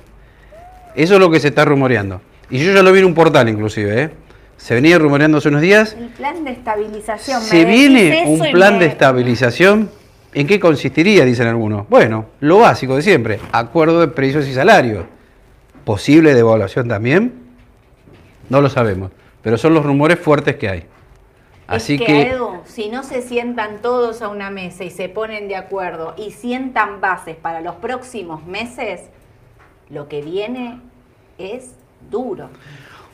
Eso 0.95 1.15
es 1.15 1.21
lo 1.21 1.31
que 1.31 1.41
se 1.41 1.49
está 1.49 1.65
rumoreando. 1.65 2.21
Y 2.51 2.59
yo 2.65 2.73
ya 2.73 2.83
lo 2.83 2.93
vi 2.93 3.01
en 3.01 3.07
un 3.07 3.15
portal 3.15 3.49
inclusive, 3.49 4.03
¿eh? 4.03 4.11
Se 4.57 4.75
venía 4.75 4.99
rumoreando 4.99 5.39
hace 5.39 5.49
unos 5.49 5.61
días. 5.61 5.97
El 5.99 6.09
plan 6.09 6.45
de 6.45 6.51
estabilización. 6.53 7.43
¿Se 7.43 7.65
viene 7.65 8.25
un 8.27 8.41
plan 8.53 8.75
me- 8.75 8.81
de 8.81 8.87
estabilización? 8.87 9.91
¿En 10.33 10.47
qué 10.47 10.61
consistiría? 10.61 11.25
Dicen 11.25 11.47
algunos. 11.47 11.89
Bueno, 11.89 12.27
lo 12.41 12.59
básico 12.61 12.97
de 12.97 13.03
siempre, 13.03 13.39
acuerdo 13.53 14.01
de 14.01 14.09
precios 14.09 14.47
y 14.47 14.53
salarios. 14.55 15.05
¿Posible 15.85 16.35
devaluación 16.35 16.89
también? 16.89 17.33
No 18.49 18.61
lo 18.61 18.69
sabemos, 18.69 19.11
pero 19.43 19.57
son 19.59 19.75
los 19.75 19.85
rumores 19.85 20.19
fuertes 20.19 20.57
que 20.57 20.69
hay. 20.69 20.85
Así 21.69 21.95
es 21.95 22.01
que, 22.01 22.07
que, 22.07 22.23
Edu, 22.31 22.61
si 22.65 22.89
no 22.89 23.03
se 23.03 23.23
sientan 23.23 23.83
todos 23.83 24.23
a 24.23 24.29
una 24.29 24.51
mesa 24.51 24.85
y 24.85 24.91
se 24.91 25.09
ponen 25.09 25.49
de 25.49 25.57
acuerdo 25.57 26.15
y 26.17 26.31
sientan 26.31 27.01
bases 27.01 27.37
para 27.37 27.61
los 27.61 27.75
próximos 27.77 28.45
meses, 28.47 29.01
lo 29.91 30.09
que 30.09 30.23
viene 30.23 30.81
es 31.39 31.73
duro. 32.11 32.49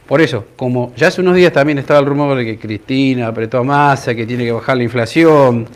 por 0.06 0.20
eso, 0.20 0.44
como 0.56 0.92
ya 0.96 1.08
hace 1.08 1.22
unos 1.22 1.34
días 1.34 1.52
también 1.52 1.78
estaba 1.78 2.00
el 2.00 2.06
rumor 2.06 2.36
de 2.36 2.44
que 2.44 2.58
Cristina 2.58 3.28
apretó 3.28 3.58
a 3.58 3.62
Massa, 3.64 4.14
que 4.14 4.26
tiene 4.26 4.44
que 4.44 4.52
bajar 4.52 4.76
la 4.76 4.82
inflación, 4.82 5.66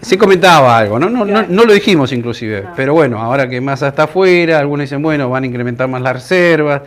se 0.00 0.18
comentaba 0.18 0.76
algo, 0.76 0.98
¿no? 0.98 1.08
No, 1.08 1.20
no, 1.20 1.26
Claro. 1.26 1.46
no 1.50 1.64
lo 1.64 1.72
dijimos 1.72 2.12
inclusive, 2.12 2.62
No. 2.62 2.70
pero 2.74 2.94
bueno, 2.94 3.20
ahora 3.20 3.48
que 3.48 3.60
Massa 3.60 3.88
está 3.88 4.04
afuera, 4.04 4.58
algunos 4.58 4.84
dicen, 4.84 5.00
bueno, 5.02 5.30
van 5.30 5.44
a 5.44 5.46
incrementar 5.46 5.88
más 5.88 6.02
las 6.02 6.14
reservas, 6.14 6.82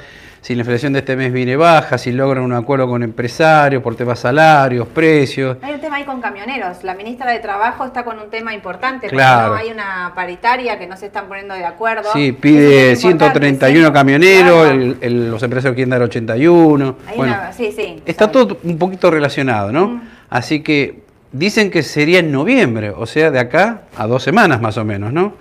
si 0.49 0.55
la 0.55 0.61
inflación 0.61 0.93
de 0.93 0.99
este 0.99 1.15
mes 1.15 1.31
viene 1.31 1.55
baja, 1.55 1.99
si 1.99 2.11
logran 2.11 2.43
un 2.43 2.53
acuerdo 2.53 2.87
con 2.87 3.03
empresarios 3.03 3.83
por 3.83 3.95
temas 3.95 4.17
salarios, 4.17 4.87
precios. 4.87 5.57
Hay 5.61 5.75
un 5.75 5.79
tema 5.79 5.97
ahí 5.97 6.05
con 6.05 6.19
camioneros. 6.21 6.83
La 6.83 6.95
ministra 6.95 7.31
de 7.31 7.37
Trabajo 7.37 7.85
está 7.85 8.03
con 8.03 8.17
un 8.17 8.31
tema 8.31 8.51
importante. 8.55 9.01
porque 9.01 9.15
Claro. 9.17 9.49
no 9.49 9.55
hay 9.57 9.69
una 9.69 10.11
paritaria 10.15 10.79
que 10.79 10.87
no 10.87 10.97
se 10.97 11.05
están 11.05 11.27
poniendo 11.27 11.53
de 11.53 11.65
acuerdo. 11.65 12.09
Sí, 12.13 12.31
pide 12.31 12.93
es 12.93 13.03
importante, 13.03 13.41
131 13.41 13.87
sí. 13.89 13.93
camioneros, 13.93 14.63
Claro. 14.63 14.71
el- 14.71 14.97
el- 15.01 15.29
los 15.29 15.43
empresarios 15.43 15.75
quieren 15.75 15.91
dar 15.91 16.01
81. 16.01 16.95
Hay 17.07 17.15
Bueno, 17.15 17.33
una- 17.33 17.53
sí, 17.53 17.71
sí. 17.71 18.01
está 18.07 18.31
todo 18.31 18.57
un 18.63 18.79
poquito 18.79 19.11
relacionado, 19.11 19.71
¿no? 19.71 19.87
Mm. 19.87 20.01
Así 20.31 20.61
que 20.63 21.01
dicen 21.31 21.69
que 21.69 21.83
sería 21.83 22.17
en 22.21 22.31
noviembre, 22.31 22.89
o 22.89 23.05
sea, 23.05 23.29
de 23.29 23.37
acá 23.37 23.81
a 23.95 24.07
dos 24.07 24.23
semanas 24.23 24.59
más 24.59 24.77
o 24.77 24.83
menos, 24.83 25.13
¿no? 25.13 25.35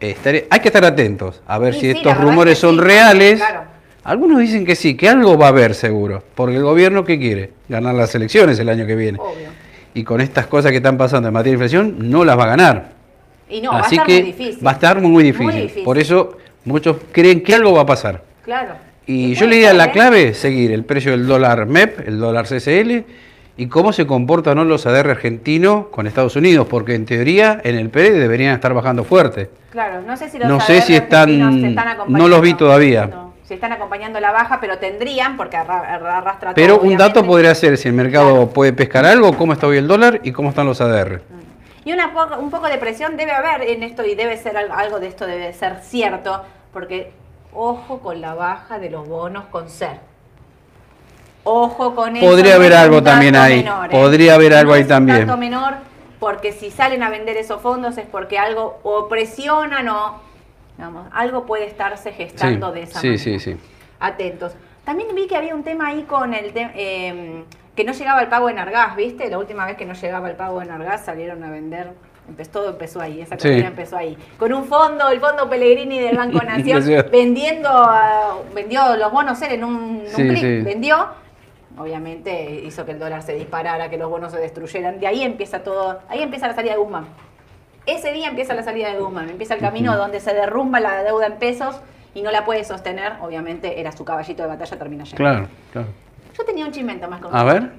Estaré- 0.00 0.46
hay 0.50 0.60
que 0.60 0.68
estar 0.68 0.84
atentos 0.84 1.40
a 1.48 1.56
ver 1.56 1.72
Sí, 1.72 1.80
si 1.80 1.92
sí, 1.92 1.96
estos 1.96 2.14
rumores 2.18 2.58
son 2.58 2.76
reales. 2.76 3.38
claro. 3.38 3.77
Algunos 4.08 4.40
dicen 4.40 4.64
que 4.64 4.74
sí, 4.74 4.94
que 4.96 5.08
algo 5.08 5.36
va 5.38 5.46
a 5.46 5.48
haber 5.50 5.74
seguro, 5.74 6.22
porque 6.34 6.56
el 6.56 6.62
gobierno 6.62 7.04
¿qué 7.04 7.18
quiere? 7.18 7.50
Ganar 7.68 7.94
las 7.94 8.14
elecciones 8.14 8.58
el 8.58 8.68
año 8.68 8.86
que 8.86 8.94
viene. 8.96 9.18
Obvio. 9.20 9.48
Y 9.94 10.04
con 10.04 10.20
estas 10.20 10.46
cosas 10.46 10.70
que 10.70 10.78
están 10.78 10.96
pasando 10.96 11.28
en 11.28 11.34
materia 11.34 11.52
de 11.58 11.64
inflación, 11.64 12.10
no 12.10 12.24
las 12.24 12.38
va 12.38 12.44
a 12.44 12.48
ganar. 12.48 12.88
Y 13.50 13.60
no, 13.60 13.72
Así 13.72 13.96
va 13.96 14.02
a 14.02 14.04
estar 14.04 14.06
que 14.06 14.12
muy 14.22 14.32
difícil. 14.32 14.66
va 14.66 14.70
a 14.70 14.74
estar 14.74 15.00
muy 15.00 15.24
difícil. 15.24 15.46
Muy 15.46 15.54
difícil. 15.62 15.84
Por 15.84 15.98
eso 15.98 16.36
muchos 16.64 16.96
creen 17.12 17.42
que 17.42 17.54
algo 17.54 17.72
va 17.72 17.82
a 17.82 17.86
pasar. 17.86 18.22
Claro. 18.44 18.74
Y 19.06 19.34
yo 19.34 19.46
le 19.46 19.56
diría 19.56 19.72
la 19.72 19.86
¿eh? 19.86 19.90
clave, 19.92 20.34
seguir 20.34 20.70
el 20.72 20.84
precio 20.84 21.12
del 21.12 21.26
dólar 21.26 21.64
MEP, 21.66 22.06
el 22.08 22.18
dólar 22.18 22.46
CCL, 22.46 23.04
y 23.56 23.66
cómo 23.66 23.92
se 23.92 24.06
comportan 24.06 24.56
¿no? 24.56 24.64
los 24.64 24.86
ADR 24.86 25.10
argentinos 25.10 25.86
con 25.88 26.06
Estados 26.06 26.36
Unidos, 26.36 26.66
porque 26.68 26.94
en 26.94 27.06
teoría 27.06 27.60
en 27.64 27.76
el 27.76 27.88
PERE 27.90 28.12
deberían 28.12 28.54
estar 28.54 28.72
bajando 28.74 29.04
fuerte. 29.04 29.50
Claro, 29.72 30.02
no 30.02 30.16
sé 30.16 30.28
si 30.30 30.38
los 30.38 30.46
No 30.48 30.60
sé 30.60 30.80
si 30.82 30.94
están- 30.94 31.28
se 31.60 31.68
están 31.68 31.88
acompañando. 31.88 32.18
no 32.18 32.28
los 32.28 32.40
vi 32.42 32.54
todavía. 32.54 33.06
No, 33.06 33.27
si 33.48 33.54
están 33.54 33.72
acompañando 33.72 34.20
la 34.20 34.30
baja, 34.30 34.60
pero 34.60 34.76
tendrían, 34.76 35.38
porque 35.38 35.56
arra- 35.56 35.94
arrastra 36.18 36.50
todo, 36.50 36.54
Pero 36.54 36.74
un 36.74 36.80
obviamente. 36.80 37.02
dato 37.02 37.24
podría 37.26 37.54
ser 37.54 37.78
si 37.78 37.88
el 37.88 37.94
mercado 37.94 38.28
Claro. 38.32 38.48
puede 38.50 38.74
pescar 38.74 39.06
algo, 39.06 39.34
cómo 39.38 39.54
está 39.54 39.66
hoy 39.66 39.78
el 39.78 39.88
dólar 39.88 40.20
y 40.22 40.32
cómo 40.32 40.50
están 40.50 40.66
los 40.66 40.82
ADR. 40.82 41.22
Y 41.86 41.92
una 41.94 42.12
un 42.38 42.50
poco 42.50 42.68
de 42.68 42.76
presión 42.76 43.16
debe 43.16 43.32
haber 43.32 43.62
en 43.62 43.82
esto 43.82 44.04
y 44.04 44.14
debe 44.14 44.36
ser 44.36 44.58
al- 44.58 44.70
algo 44.70 45.00
de 45.00 45.06
esto 45.08 45.26
debe 45.26 45.54
ser 45.54 45.78
cierto, 45.82 46.44
porque 46.74 47.10
ojo 47.54 48.00
con 48.00 48.20
la 48.20 48.34
baja 48.34 48.78
de 48.78 48.90
los 48.90 49.08
bonos 49.08 49.46
con 49.46 49.70
ser. 49.70 49.98
Ojo 51.44 51.94
con 51.94 52.16
eso. 52.16 52.26
Podría 52.26 52.56
haber 52.56 52.74
algo 52.74 53.02
también 53.02 53.34
ahí, 53.34 53.58
menor, 53.62 53.86
¿eh? 53.86 53.88
podría 53.90 54.34
haber 54.34 54.52
algo 54.52 54.72
No 54.72 54.76
ahí 54.76 54.84
también. 54.84 55.20
Un 55.22 55.26
dato 55.28 55.38
menor 55.38 55.74
porque 56.20 56.52
si 56.52 56.70
salen 56.70 57.02
a 57.02 57.08
vender 57.08 57.38
esos 57.38 57.62
fondos 57.62 57.96
es 57.96 58.04
porque 58.04 58.38
algo 58.38 58.78
o 58.82 59.08
presionan 59.08 59.88
o 59.88 60.20
digamos, 60.78 61.08
algo 61.12 61.44
puede 61.44 61.66
estarse 61.66 62.12
gestando 62.12 62.72
de 62.72 62.84
esa 62.84 63.00
sí, 63.00 63.08
manera. 63.08 63.22
sí, 63.24 63.38
sí. 63.40 63.56
Atentos. 64.00 64.54
También 64.84 65.12
vi 65.14 65.26
que 65.26 65.36
había 65.36 65.54
un 65.54 65.64
tema 65.64 65.88
ahí 65.88 66.04
con 66.04 66.32
el 66.32 66.52
tema 66.52 66.70
que 66.72 67.84
no 67.84 67.92
llegaba 67.92 68.22
el 68.22 68.28
pago 68.28 68.48
en 68.48 68.58
Argas, 68.58 68.96
¿viste? 68.96 69.28
La 69.28 69.38
última 69.38 69.66
vez 69.66 69.76
que 69.76 69.84
no 69.84 69.92
llegaba 69.94 70.30
el 70.30 70.36
pago 70.36 70.62
en 70.62 70.70
Argas 70.70 71.04
salieron 71.04 71.42
a 71.44 71.50
vender. 71.50 71.92
Empezó, 72.28 72.50
todo 72.50 72.70
empezó 72.70 73.00
ahí, 73.00 73.20
esa 73.20 73.38
Sí. 73.38 73.48
empezó 73.48 73.96
ahí. 73.96 74.16
Con 74.38 74.52
un 74.52 74.64
fondo, 74.66 75.08
el 75.08 75.18
fondo 75.20 75.48
Pellegrini 75.48 75.98
del 75.98 76.16
Banco 76.16 76.38
Nación, 76.44 76.82
Sí. 76.82 76.94
vendiendo, 77.10 77.70
vendió 78.54 78.96
los 78.96 79.10
bonos 79.10 79.40
él 79.42 79.52
en 79.52 79.64
un, 79.64 80.02
Sí, 80.06 80.22
clic, 80.28 80.38
sí. 80.38 80.60
vendió. 80.60 81.06
Obviamente 81.78 82.62
hizo 82.64 82.84
que 82.84 82.92
el 82.92 82.98
dólar 82.98 83.22
se 83.22 83.34
disparara, 83.34 83.88
que 83.90 83.96
los 83.98 84.10
bonos 84.10 84.32
se 84.32 84.38
destruyeran. 84.38 84.98
De 85.00 85.06
ahí 85.06 85.22
empieza 85.22 85.62
todo, 85.62 86.00
ahí 86.08 86.22
empieza 86.22 86.48
la 86.48 86.54
salida 86.54 86.72
de 86.72 86.78
Guzmán. 86.78 87.06
Ese 87.88 88.12
día 88.12 88.28
empieza 88.28 88.52
la 88.52 88.62
salida 88.62 88.92
de 88.92 89.00
Guzmán, 89.00 89.30
empieza 89.30 89.54
el 89.54 89.60
camino 89.60 89.96
donde 89.96 90.20
se 90.20 90.34
derrumba 90.34 90.78
la 90.78 91.02
deuda 91.02 91.24
en 91.26 91.38
pesos 91.38 91.80
y 92.14 92.20
no 92.20 92.30
la 92.30 92.44
puede 92.44 92.62
sostener. 92.62 93.14
Obviamente 93.22 93.80
era 93.80 93.92
su 93.92 94.04
caballito 94.04 94.42
de 94.42 94.48
batalla, 94.48 94.76
termina 94.76 95.04
llegando. 95.04 95.16
Claro, 95.16 95.48
claro. 95.72 95.88
Yo 96.36 96.44
tenía 96.44 96.66
un 96.66 96.70
chimento 96.72 97.08
más 97.08 97.20
con 97.22 97.34
A 97.34 97.44
ver. 97.44 97.70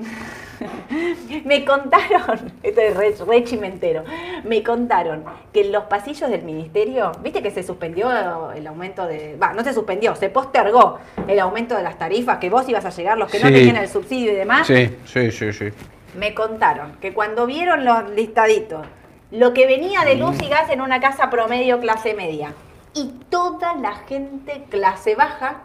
Me 1.45 1.63
contaron, 1.63 2.51
esto 2.63 2.81
es 2.81 2.97
re, 2.97 3.15
re 3.25 3.43
chimentero, 3.43 4.03
me 4.43 4.61
contaron 4.63 5.23
que 5.53 5.61
en 5.61 5.71
los 5.71 5.83
pasillos 5.85 6.29
del 6.29 6.41
ministerio, 6.41 7.11
viste 7.23 7.41
que 7.41 7.51
se 7.51 7.63
suspendió 7.63 8.51
el 8.51 8.67
aumento 8.67 9.05
de, 9.05 9.37
va, 9.41 9.53
no 9.53 9.63
se 9.63 9.73
suspendió, 9.73 10.15
se 10.15 10.29
postergó 10.29 10.99
el 11.27 11.39
aumento 11.39 11.77
de 11.77 11.83
las 11.83 11.97
tarifas, 11.97 12.39
que 12.39 12.49
vos 12.49 12.67
ibas 12.67 12.83
a 12.83 12.89
llegar, 12.89 13.17
los 13.17 13.31
que 13.31 13.39
no 13.39 13.45
tenían 13.45 13.77
el 13.77 13.87
subsidio 13.87 14.33
y 14.33 14.35
demás, 14.35 14.67
Sí, 14.67 14.97
sí, 15.05 15.31
sí, 15.31 15.53
sí. 15.53 15.69
me 16.17 16.33
contaron 16.33 16.97
que 16.99 17.13
cuando 17.13 17.45
vieron 17.45 17.85
los 17.85 18.09
listaditos, 18.09 18.85
lo 19.31 19.53
que 19.53 19.67
venía 19.67 20.01
de 20.01 20.15
luz 20.15 20.41
y 20.41 20.49
gas 20.49 20.69
en 20.69 20.81
una 20.81 20.99
casa 20.99 21.29
promedio 21.29 21.79
clase 21.79 22.13
media, 22.13 22.53
y 22.93 23.13
toda 23.29 23.75
la 23.75 23.95
gente 23.95 24.65
clase 24.69 25.15
baja 25.15 25.61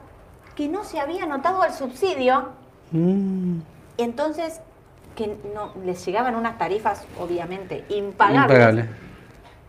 que 0.54 0.68
no 0.68 0.84
se 0.84 1.00
había 1.00 1.26
notado 1.26 1.64
el 1.64 1.72
subsidio, 1.72 2.52
Mm, 2.90 3.60
entonces, 3.98 4.60
que 5.16 5.36
no 5.52 5.72
les 5.84 6.04
llegaban 6.06 6.36
unas 6.36 6.58
tarifas, 6.58 7.04
obviamente, 7.18 7.84
impagables. 7.88 8.56
impagable. 8.56 8.88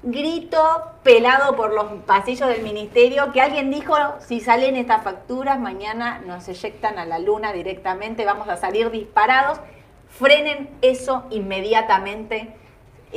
Grito 0.03 0.61
pelado 1.01 1.55
por 1.55 1.73
los 1.73 1.85
pasillos 2.05 2.47
del 2.47 2.61
ministerio 2.61 3.31
que 3.31 3.41
alguien 3.41 3.71
dijo, 3.71 3.95
si 4.19 4.39
salen 4.39 4.75
estas 4.75 5.01
facturas, 5.03 5.59
mañana 5.59 6.21
nos 6.27 6.47
eyectan 6.47 6.99
a 6.99 7.05
la 7.05 7.17
luna 7.17 7.51
directamente, 7.51 8.25
vamos 8.25 8.47
a 8.47 8.57
salir 8.57 8.91
disparados. 8.91 9.59
Frenen 10.07 10.69
eso 10.83 11.23
inmediatamente 11.31 12.53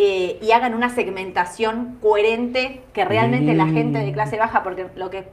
eh, 0.01 0.39
y 0.41 0.53
hagan 0.53 0.75
una 0.75 0.91
segmentación 0.91 1.99
coherente 2.01 2.83
que 2.93 3.05
realmente 3.05 3.53
la 3.55 3.65
Mm. 3.65 3.75
gente 3.75 3.99
de 3.99 4.13
clase 4.13 4.39
baja, 4.39 4.63
porque 4.63 4.87
lo 4.95 5.11
que 5.11 5.25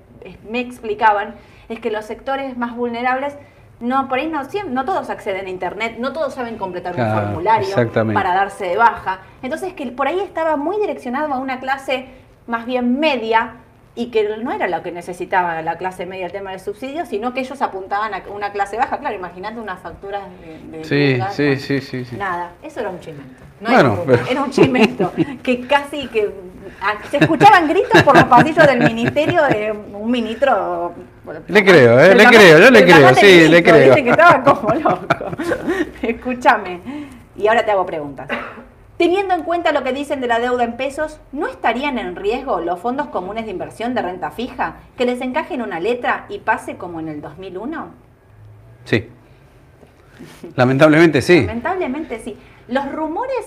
me 0.49 0.59
explicaban 0.59 1.35
es 1.69 1.79
que 1.79 1.91
los 1.91 2.03
sectores 2.05 2.57
más 2.57 2.75
vulnerables 2.75 3.37
no, 3.79 4.07
por 4.07 4.17
ahí 4.17 4.27
no, 4.27 4.41
no 4.69 4.85
todos 4.85 5.11
acceden 5.11 5.45
a 5.45 5.49
internet, 5.49 5.97
no 5.99 6.13
todos 6.13 6.33
saben 6.33 6.57
completar 6.57 6.93
un 6.93 6.95
Claro, 6.97 7.27
formulario 7.27 7.67
exactamente. 7.67 8.19
para 8.19 8.33
darse 8.33 8.65
de 8.65 8.77
baja. 8.77 9.19
Entonces 9.43 9.73
que 9.73 9.85
por 9.91 10.07
ahí 10.07 10.19
estaba 10.19 10.55
muy 10.57 10.77
direccionado 10.77 11.31
a 11.31 11.37
una 11.37 11.59
clase 11.59 12.07
más 12.47 12.65
bien 12.65 12.99
media 12.99 13.57
y 13.95 14.07
que 14.07 14.37
no 14.37 14.51
era 14.51 14.67
lo 14.67 14.83
que 14.83 14.91
necesitaba 14.91 15.61
la 15.61 15.77
clase 15.77 16.05
media 16.05 16.25
el 16.25 16.31
tema 16.31 16.51
del 16.51 16.59
subsidio, 16.59 17.05
sino 17.05 17.33
que 17.33 17.39
ellos 17.39 17.61
apuntaban 17.61 18.13
a 18.13 18.23
una 18.29 18.51
clase 18.51 18.75
baja. 18.77 18.97
Claro, 18.99 19.15
imagínate 19.15 19.59
unas 19.59 19.79
facturas 19.79 20.23
de, 20.41 20.77
de 20.77 20.83
Sí, 20.83 21.17
sí, 21.31 21.55
sí, 21.57 21.81
sí, 21.81 22.05
sí. 22.05 22.15
Nada, 22.17 22.51
eso 22.61 22.81
era 22.81 22.89
un 22.89 22.99
chimento. 22.99 23.43
No 23.61 23.69
Bueno, 23.69 24.03
era, 24.05 24.21
un 24.21 24.27
era 24.27 24.43
un 24.43 24.51
chimento 24.51 25.13
que 25.41 25.65
casi 25.65 26.07
que 26.07 26.29
ah, 26.81 26.95
se 27.09 27.17
escuchaban 27.17 27.69
gritos 27.69 28.03
por 28.03 28.15
los 28.15 28.25
pasillos 28.25 28.67
del 28.67 28.79
ministerio 28.79 29.41
de 29.43 29.71
un 29.71 30.11
ministro. 30.11 30.93
Le 31.47 31.63
creo, 31.63 31.99
¿eh? 31.99 32.15
Le 32.15 32.25
creo, 32.25 32.59
yo 32.59 32.69
le 32.69 32.83
creo, 32.83 33.15
sí, 33.15 33.47
le 33.47 33.63
creo. 33.63 33.89
dice 33.89 34.03
que 34.03 34.09
estaba 34.09 34.43
como 34.43 34.73
loco. 34.73 35.07
Escúchame. 36.01 36.81
Y 37.37 37.47
ahora 37.47 37.63
te 37.63 37.71
hago 37.71 37.85
preguntas. 37.85 38.27
Teniendo 38.97 39.33
en 39.33 39.43
cuenta 39.43 39.71
lo 39.73 39.83
que 39.83 39.91
dicen 39.91 40.21
de 40.21 40.27
la 40.27 40.39
deuda 40.39 40.63
en 40.63 40.77
pesos, 40.77 41.19
¿no 41.33 41.47
estarían 41.47 41.97
en 41.97 42.15
riesgo 42.15 42.59
los 42.61 42.79
fondos 42.79 43.07
comunes 43.07 43.45
de 43.45 43.51
inversión 43.51 43.93
de 43.93 44.01
renta 44.01 44.31
fija 44.31 44.77
que 44.97 45.05
les 45.05 45.19
encajen 45.21 45.61
una 45.61 45.79
letra 45.81 46.25
y 46.29 46.39
pase 46.39 46.77
como 46.77 46.99
en 47.01 47.09
el 47.09 47.21
2001? 47.21 47.87
Sí. 48.85 49.09
Lamentablemente 50.55 51.21
sí. 51.21 51.41
Lamentablemente 51.41 52.19
sí. 52.19 52.37
Los 52.69 52.89
rumores 52.91 53.45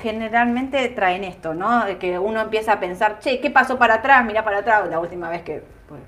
generalmente 0.00 0.88
traen 0.88 1.24
esto, 1.24 1.54
¿no? 1.54 1.84
De 1.86 1.96
que 1.98 2.18
uno 2.18 2.40
empieza 2.40 2.74
a 2.74 2.80
pensar, 2.80 3.18
che, 3.20 3.40
¿qué 3.40 3.50
pasó 3.50 3.78
para 3.78 3.94
atrás? 3.94 4.24
Mira 4.24 4.44
para 4.44 4.58
atrás, 4.58 4.88
la 4.90 4.98
última 4.98 5.28
vez 5.30 5.42
que 5.42 5.62
pues, 5.88 6.00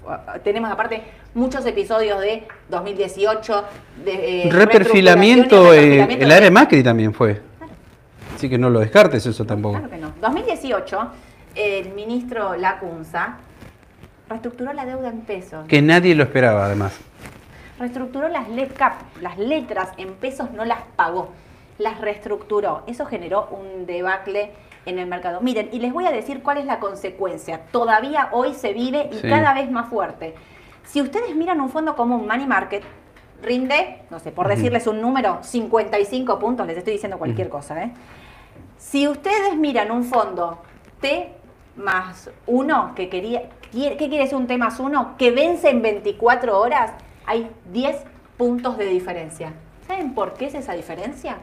tenemos 0.44 0.70
aparte 0.70 1.02
muchos 1.34 1.64
episodios 1.66 2.20
de 2.20 2.46
2018 2.68 3.64
de 4.04 4.46
eh, 4.46 4.50
Reperfilamiento, 4.52 5.72
eh, 5.72 5.78
reperfilamiento 5.80 6.22
el 6.24 6.28
de- 6.28 6.34
área 6.34 6.50
Macri 6.50 6.82
también 6.82 7.12
fue. 7.14 7.40
Así 8.42 8.50
que 8.50 8.58
no 8.58 8.70
lo 8.70 8.80
descartes 8.80 9.24
eso 9.24 9.44
tampoco. 9.44 9.74
Claro 9.78 9.88
que 9.88 9.98
no. 9.98 10.12
2018, 10.20 11.10
el 11.54 11.90
ministro 11.92 12.56
Lacunza 12.56 13.36
reestructuró 14.28 14.72
la 14.72 14.84
deuda 14.84 15.10
en 15.10 15.20
pesos. 15.20 15.64
Que 15.68 15.80
nadie 15.80 16.16
lo 16.16 16.24
esperaba 16.24 16.64
además. 16.64 16.98
Reestructuró 17.78 18.26
las 18.26 18.48
LECAP, 18.48 18.94
las 19.20 19.38
letras 19.38 19.90
en 19.96 20.14
pesos 20.14 20.50
no 20.50 20.64
las 20.64 20.80
pagó, 20.96 21.30
las 21.78 22.00
reestructuró. 22.00 22.82
Eso 22.88 23.06
generó 23.06 23.46
un 23.52 23.86
debacle 23.86 24.50
en 24.86 24.98
el 24.98 25.06
mercado. 25.06 25.40
Miren, 25.40 25.68
y 25.70 25.78
les 25.78 25.92
voy 25.92 26.06
a 26.06 26.10
decir 26.10 26.42
cuál 26.42 26.58
es 26.58 26.64
la 26.64 26.80
consecuencia. 26.80 27.60
Todavía 27.70 28.28
hoy 28.32 28.54
se 28.54 28.72
vive 28.72 29.08
y 29.12 29.18
Sí. 29.18 29.28
cada 29.28 29.54
vez 29.54 29.70
más 29.70 29.88
fuerte. 29.88 30.34
Si 30.82 31.00
ustedes 31.00 31.36
miran 31.36 31.60
un 31.60 31.70
fondo 31.70 31.94
como 31.94 32.16
un 32.16 32.26
money 32.26 32.48
market, 32.48 32.82
rinde, 33.40 33.98
no 34.10 34.18
sé, 34.18 34.30
por 34.32 34.48
decirles 34.48 34.86
un 34.88 35.00
número, 35.00 35.38
55 35.42 36.38
puntos, 36.40 36.66
les 36.66 36.76
estoy 36.78 36.94
diciendo 36.94 37.18
cualquier 37.18 37.48
cosa, 37.48 37.84
¿eh? 37.84 37.92
Si 38.82 39.06
ustedes 39.08 39.56
miran 39.56 39.90
un 39.92 40.04
fondo 40.04 40.58
T 41.00 41.32
más 41.76 42.28
1, 42.46 42.92
que 42.96 43.08
quería, 43.08 43.42
¿qué 43.70 43.96
quiere 43.96 44.18
decir 44.18 44.34
un 44.36 44.46
T 44.48 44.58
más 44.58 44.80
1? 44.80 45.16
Que 45.16 45.30
vence 45.30 45.70
en 45.70 45.82
24 45.82 46.58
horas, 46.58 46.90
hay 47.24 47.48
10 47.72 47.96
puntos 48.36 48.76
de 48.76 48.86
diferencia. 48.86 49.52
¿Saben 49.86 50.14
por 50.14 50.34
qué 50.34 50.46
es 50.46 50.54
esa 50.54 50.72
diferencia? 50.74 51.36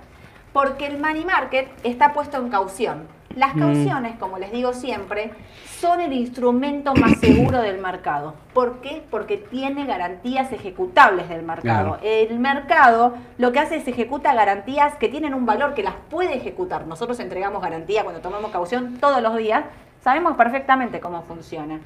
Porque 0.53 0.85
el 0.85 0.99
money 0.99 1.23
market 1.25 1.69
está 1.83 2.11
puesto 2.13 2.37
en 2.37 2.49
caución. 2.49 3.07
Las 3.35 3.55
Mm. 3.55 3.59
cauciones, 3.59 4.19
como 4.19 4.37
les 4.37 4.51
digo 4.51 4.73
siempre, 4.73 5.31
son 5.79 6.01
el 6.01 6.11
instrumento 6.11 6.93
más 6.93 7.17
seguro 7.19 7.61
del 7.61 7.79
mercado. 7.79 8.33
¿Por 8.53 8.81
qué? 8.81 9.01
Porque 9.09 9.37
tiene 9.37 9.85
garantías 9.85 10.51
ejecutables 10.51 11.29
del 11.29 11.43
mercado. 11.43 11.97
Claro. 11.97 11.99
El 12.03 12.37
mercado 12.39 13.13
lo 13.37 13.51
que 13.51 13.59
hace 13.59 13.77
es 13.77 13.87
ejecuta 13.87 14.33
garantías 14.33 14.95
que 14.95 15.07
tienen 15.07 15.33
un 15.33 15.45
valor 15.45 15.73
que 15.73 15.83
las 15.83 15.95
puede 16.09 16.35
ejecutar. 16.35 16.85
Nosotros 16.85 17.19
entregamos 17.19 17.61
garantía 17.61 18.03
cuando 18.03 18.21
tomamos 18.21 18.51
caución 18.51 18.97
todos 18.99 19.21
los 19.21 19.37
días. 19.37 19.63
Sabemos 20.01 20.35
perfectamente 20.35 20.99
cómo 20.99 21.23
funciona. 21.23 21.79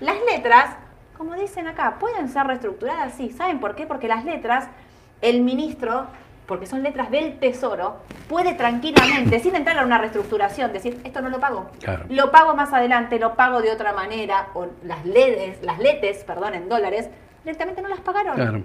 Las 0.00 0.16
letras, 0.30 0.76
como 1.16 1.34
dicen 1.34 1.66
acá, 1.66 1.96
pueden 1.98 2.28
ser 2.28 2.46
reestructuradas, 2.46 3.14
sí. 3.14 3.30
¿Saben 3.30 3.60
por 3.60 3.74
qué? 3.74 3.86
Porque 3.86 4.08
las 4.08 4.24
letras, 4.24 4.68
el 5.20 5.42
ministro, 5.42 6.06
porque 6.46 6.66
son 6.66 6.82
letras 6.82 7.10
del 7.10 7.38
tesoro, 7.38 7.96
puede 8.28 8.54
tranquilamente, 8.54 9.40
sin 9.40 9.56
entrar 9.56 9.78
a 9.78 9.84
una 9.84 9.98
reestructuración, 9.98 10.72
decir, 10.72 11.00
esto 11.04 11.20
no 11.20 11.28
lo 11.28 11.40
pago. 11.40 11.70
Claro. 11.80 12.04
Lo 12.08 12.30
pago 12.30 12.54
más 12.54 12.72
adelante, 12.72 13.18
lo 13.18 13.34
pago 13.34 13.60
de 13.62 13.72
otra 13.72 13.92
manera, 13.92 14.48
o 14.54 14.66
las 14.82 15.04
ledes, 15.04 15.62
las 15.62 15.78
letes, 15.78 16.24
perdón, 16.24 16.54
en 16.54 16.68
dólares, 16.68 17.10
directamente 17.44 17.82
no 17.82 17.88
las 17.88 18.00
pagaron. 18.00 18.36
Claro. 18.36 18.62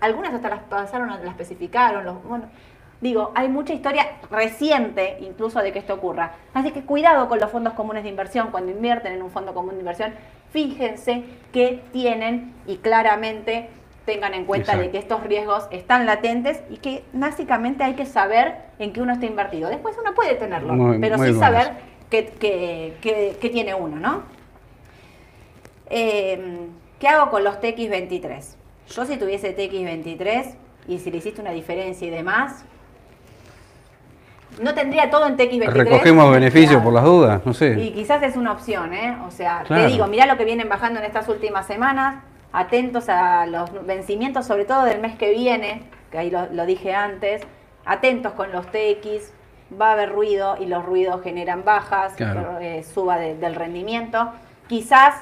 Algunas 0.00 0.34
hasta 0.34 0.48
las 0.48 0.62
pasaron, 0.64 1.08
las 1.08 1.22
especificaron. 1.22 2.04
Los, 2.04 2.22
bueno, 2.24 2.46
digo, 3.00 3.30
hay 3.36 3.48
mucha 3.48 3.72
historia 3.72 4.04
reciente 4.30 5.18
incluso 5.20 5.60
de 5.60 5.72
que 5.72 5.78
esto 5.78 5.94
ocurra. 5.94 6.32
Así 6.54 6.72
que 6.72 6.82
cuidado 6.82 7.28
con 7.28 7.38
los 7.38 7.50
fondos 7.50 7.74
comunes 7.74 8.02
de 8.02 8.08
inversión. 8.08 8.50
Cuando 8.50 8.72
invierten 8.72 9.12
en 9.12 9.22
un 9.22 9.30
fondo 9.30 9.54
común 9.54 9.74
de 9.74 9.80
inversión, 9.80 10.12
fíjense 10.50 11.22
que 11.52 11.84
tienen 11.92 12.52
y 12.66 12.78
claramente 12.78 13.70
tengan 14.04 14.34
en 14.34 14.44
cuenta 14.44 14.76
de 14.76 14.90
que 14.90 14.98
estos 14.98 15.22
riesgos 15.22 15.66
están 15.70 16.06
latentes 16.06 16.60
y 16.70 16.78
que 16.78 17.04
básicamente 17.12 17.84
hay 17.84 17.94
que 17.94 18.04
saber 18.06 18.56
en 18.78 18.92
qué 18.92 19.00
uno 19.00 19.12
está 19.12 19.26
invertido. 19.26 19.68
Después 19.68 19.96
uno 20.00 20.14
puede 20.14 20.34
tenerlo, 20.34 20.74
Muy- 20.74 20.98
pero 20.98 21.18
muy 21.18 21.28
sí 21.28 21.32
buenas. 21.34 21.52
saber 21.64 21.76
qué, 22.10 22.26
qué- 22.38 22.94
qué- 23.00 23.36
qué 23.40 23.48
tiene 23.50 23.74
uno, 23.74 23.96
¿no? 23.96 24.22
Eh, 25.90 26.68
¿Qué 26.98 27.08
hago 27.08 27.30
con 27.30 27.42
los 27.44 27.60
TX23? 27.60 28.56
Yo 28.94 29.04
si 29.04 29.16
tuviese 29.16 29.52
TX23 29.56 30.54
y 30.88 30.98
si 30.98 31.10
le 31.10 31.18
hiciste 31.18 31.40
una 31.40 31.50
diferencia 31.50 32.06
y 32.06 32.10
demás, 32.10 32.64
no 34.60 34.74
tendría 34.74 35.10
todo 35.10 35.26
en 35.26 35.36
TX23. 35.36 35.66
Recogemos 35.72 36.30
beneficios 36.32 36.70
Claro. 36.72 36.84
por 36.84 36.92
las 36.92 37.04
dudas, 37.04 37.40
no 37.44 37.54
sé. 37.54 37.78
Y 37.80 37.90
quizás 37.92 38.22
es 38.22 38.36
una 38.36 38.52
opción, 38.52 38.92
¿eh? 38.94 39.16
O 39.26 39.30
sea, 39.30 39.62
Claro. 39.66 39.84
te 39.86 39.88
digo, 39.92 40.06
mirá 40.06 40.26
lo 40.26 40.36
que 40.36 40.44
vienen 40.44 40.68
bajando 40.68 41.00
en 41.00 41.06
estas 41.06 41.28
últimas 41.28 41.66
semanas, 41.66 42.22
atentos 42.52 43.08
a 43.08 43.46
los 43.46 43.70
vencimientos, 43.86 44.46
sobre 44.46 44.64
todo 44.64 44.84
del 44.84 45.00
mes 45.00 45.16
que 45.16 45.30
viene, 45.30 45.82
que 46.10 46.18
ahí 46.18 46.30
lo, 46.30 46.46
lo 46.52 46.66
dije 46.66 46.94
antes, 46.94 47.42
atentos 47.84 48.32
con 48.32 48.52
los 48.52 48.66
TX, 48.66 49.32
va 49.80 49.88
a 49.88 49.92
haber 49.92 50.10
ruido 50.12 50.56
y 50.60 50.66
los 50.66 50.84
ruidos 50.84 51.22
generan 51.22 51.64
bajas, 51.64 52.12
Claro. 52.14 52.58
eh, 52.60 52.82
suba 52.82 53.16
de- 53.18 53.34
del 53.36 53.54
rendimiento. 53.54 54.30
Quizás 54.68 55.14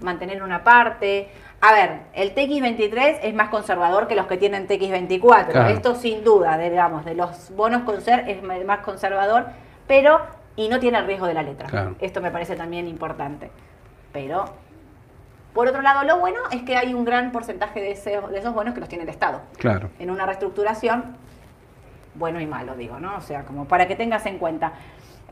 mantener 0.00 0.42
una 0.42 0.64
parte. 0.64 1.28
A 1.60 1.72
ver, 1.72 2.00
el 2.12 2.34
TX23 2.34 3.20
es 3.22 3.32
más 3.34 3.48
conservador 3.50 4.08
que 4.08 4.16
los 4.16 4.26
que 4.26 4.36
tienen 4.36 4.66
TX24. 4.66 5.52
Claro. 5.52 5.68
Esto 5.68 5.94
sin 5.94 6.24
duda, 6.24 6.58
digamos, 6.58 7.04
de 7.04 7.14
los 7.14 7.54
bonos 7.54 7.82
con 7.82 8.00
ser 8.00 8.28
es 8.28 8.42
más 8.42 8.80
conservador, 8.80 9.46
pero 9.86 10.20
y 10.56 10.68
no 10.68 10.80
tiene 10.80 10.98
el 10.98 11.06
riesgo 11.06 11.26
de 11.26 11.34
la 11.34 11.42
letra. 11.44 11.68
Claro. 11.68 11.94
Esto 12.00 12.20
me 12.20 12.32
parece 12.32 12.56
también 12.56 12.88
importante. 12.88 13.50
Pero, 14.12 14.44
por 15.54 15.68
otro 15.68 15.82
lado, 15.82 16.04
lo 16.04 16.18
bueno 16.18 16.38
es 16.50 16.62
que 16.62 16.76
hay 16.76 16.94
un 16.94 17.04
gran 17.04 17.30
porcentaje 17.32 17.80
de, 17.80 17.92
ese- 17.92 18.20
de 18.30 18.38
esos 18.38 18.54
bonos 18.54 18.74
que 18.74 18.80
los 18.80 18.88
tiene 18.88 19.04
el 19.04 19.10
Estado. 19.10 19.40
Claro. 19.58 19.90
En 19.98 20.10
una 20.10 20.24
reestructuración, 20.26 21.16
bueno 22.14 22.40
y 22.40 22.46
malo, 22.46 22.74
digo, 22.76 22.98
¿no? 23.00 23.16
O 23.16 23.20
sea, 23.20 23.42
como 23.44 23.66
para 23.66 23.86
que 23.88 23.96
tengas 23.96 24.24
en 24.26 24.38
cuenta. 24.38 24.72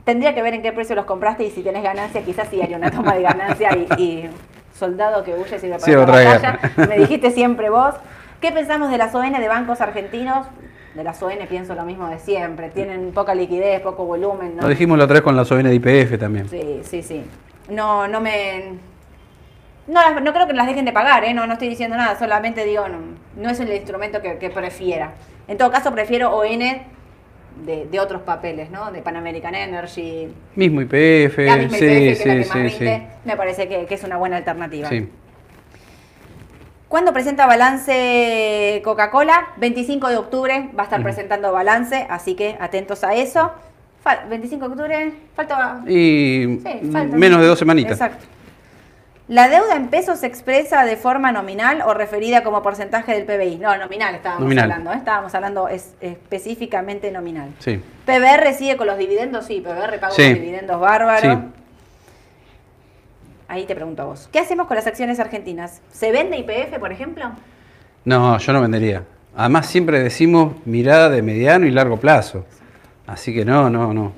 Tendría 0.05 0.35
que 0.35 0.43
ver 0.43 0.55
en 0.55 0.63
qué 0.63 0.73
precio 0.73 0.97
los 0.97 1.05
compraste 1.05 1.45
y 1.45 1.51
si 1.51 1.63
tenés 1.63 1.83
ganancia, 1.83 2.23
quizás 2.25 2.49
sí 2.49 2.61
haría 2.63 2.77
una 2.79 2.91
toma 2.91 3.15
de 3.15 3.23
ganancia 3.23 3.71
y, 3.77 4.03
y 4.03 4.31
soldado 4.75 5.23
que 5.25 5.35
huye 5.35 5.59
sirve 5.59 5.75
para 5.79 5.85
Sí, 5.85 5.93
la 5.93 6.01
otra 6.01 6.15
batalla. 6.15 6.39
guerra. 6.39 6.87
Me 6.89 6.99
dijiste 6.99 7.31
siempre 7.31 7.69
vos. 7.69 7.95
¿Qué 8.41 8.51
pensamos 8.51 8.91
de 8.91 8.97
las 8.97 9.15
ON 9.15 9.31
de 9.33 9.49
bancos 9.49 9.83
argentinos? 9.83 10.47
De 10.95 11.05
las 11.05 11.23
ON 11.23 11.35
pienso 11.51 11.75
lo 11.75 11.85
mismo 11.85 12.09
de 12.09 12.19
siempre. 12.19 12.71
Tienen 12.71 13.13
poca 13.13 13.35
liquidez, 13.35 13.81
poco 13.83 14.07
volumen, 14.07 14.57
¿no? 14.57 14.63
Lo 14.63 14.69
dijimos 14.69 14.97
la 14.97 15.05
otra 15.05 15.15
vez 15.15 15.23
con 15.23 15.37
la 15.37 15.45
SOBN 15.45 15.65
de 15.65 15.75
IPF 15.75 16.19
también. 16.19 16.49
Sí, 16.49 16.81
sí, 16.83 17.03
sí. 17.03 17.25
No, 17.69 18.09
no 18.09 18.21
me. 18.23 18.73
No, 19.91 20.01
las- 20.01 20.23
no 20.23 20.33
creo 20.33 20.47
que 20.47 20.53
las 20.53 20.67
dejen 20.69 20.85
de 20.85 20.93
pagar, 20.93 21.25
¿eh? 21.25 21.35
No, 21.35 21.47
no 21.47 21.55
estoy 21.55 21.69
diciendo 21.69 21.97
nada, 21.97 22.17
solamente 22.19 22.65
digo, 22.65 22.87
no, 22.89 22.99
no 23.37 23.51
es 23.51 23.59
el 23.61 23.73
instrumento 23.73 24.23
que, 24.23 24.39
que 24.39 24.49
prefiera. 24.51 25.13
En 25.49 25.59
todo 25.59 25.71
caso, 25.73 25.91
prefiero 25.93 26.31
ON 26.37 26.47
de, 26.61 27.87
de 27.91 28.01
otros 28.01 28.23
papeles, 28.23 28.71
¿no? 28.71 28.93
De 28.93 29.03
Pan 29.03 29.17
American 29.17 29.55
Energy, 29.55 30.29
Mismo 30.55 30.81
IPF, 30.83 31.35
sí, 31.35 31.43
IPF, 31.43 31.79
que 31.79 32.11
es 32.13 32.27
la 32.27 32.33
sí, 32.33 32.39
que 32.39 32.39
más 32.39 32.47
sí, 32.49 32.59
rinde, 32.79 32.97
sí. 32.99 33.03
me 33.25 33.37
parece 33.37 33.69
que, 33.69 33.87
que 33.87 33.95
es 33.95 34.05
una 34.05 34.17
buena 34.17 34.37
alternativa. 34.37 34.89
Sí. 34.89 35.09
¿Cuándo 36.89 37.13
presenta 37.13 37.47
balance 37.47 38.81
Coca-Cola? 38.85 39.49
25 39.59 40.09
de 40.09 40.17
octubre 40.17 40.71
va 40.77 40.83
a 40.83 40.85
estar 40.85 41.03
presentando 41.03 41.53
balance, 41.53 42.07
así 42.11 42.35
que 42.35 42.57
atentos 42.61 43.05
a 43.05 43.15
eso. 43.15 43.53
Fal- 44.05 44.29
25 44.29 44.67
de 44.67 44.73
octubre, 44.73 45.13
falta 45.37 45.81
Y 45.87 46.59
Sí, 46.65 46.91
falta. 46.91 47.17
menos 47.17 47.41
de 47.41 47.47
dos 47.47 47.59
semanitas. 47.59 47.93
Exacto. 47.93 48.25
¿La 49.31 49.49
deuda 49.49 49.77
en 49.77 49.87
pesos 49.91 50.19
se 50.19 50.27
expresa 50.27 50.85
de 50.85 50.97
forma 50.97 51.31
nominal 51.31 51.83
o 51.87 51.95
referida 51.95 52.43
como 52.43 52.63
porcentaje 52.65 53.13
del 53.13 53.25
PBI? 53.27 53.59
No, 53.59 53.77
nominal 53.79 54.17
estábamos 54.17 54.43
Nominal. 54.43 54.65
hablando, 54.73 54.93
¿eh? 54.93 54.97
estábamos 54.97 55.33
hablando 55.37 55.69
es- 55.69 55.95
específicamente 56.01 57.13
nominal. 57.13 57.51
Sí. 57.61 57.81
¿PBR 58.07 58.53
sigue 58.55 58.77
con 58.77 58.89
los 58.89 58.99
dividendos? 58.99 59.47
Sí, 59.47 59.61
PBR 59.61 60.01
paga 60.01 60.13
Sí. 60.15 60.23
unos 60.23 60.35
dividendos 60.35 60.81
bárbaros. 60.81 61.23
Sí. 61.23 61.39
Ahí 63.47 63.67
te 63.67 63.77
pregunto 63.77 64.03
a 64.03 64.07
vos. 64.07 64.29
¿Qué 64.33 64.41
hacemos 64.41 64.67
con 64.67 64.75
las 64.77 64.89
acciones 64.89 65.21
argentinas? 65.21 65.81
¿Se 65.93 66.11
vende 66.11 66.37
IPF, 66.37 66.81
por 66.81 66.91
ejemplo? 66.91 67.31
No, 68.05 68.37
yo 68.39 68.53
no 68.53 68.61
vendería. 68.61 69.05
Además, 69.37 69.67
siempre 69.67 70.01
decimos 70.03 70.55
mirada 70.65 71.09
de 71.09 71.23
mediano 71.23 71.67
y 71.67 71.71
largo 71.71 71.99
plazo. 71.99 72.47
Así 73.07 73.33
que 73.33 73.45
no, 73.45 73.71
no, 73.71 73.95
no. 73.95 74.11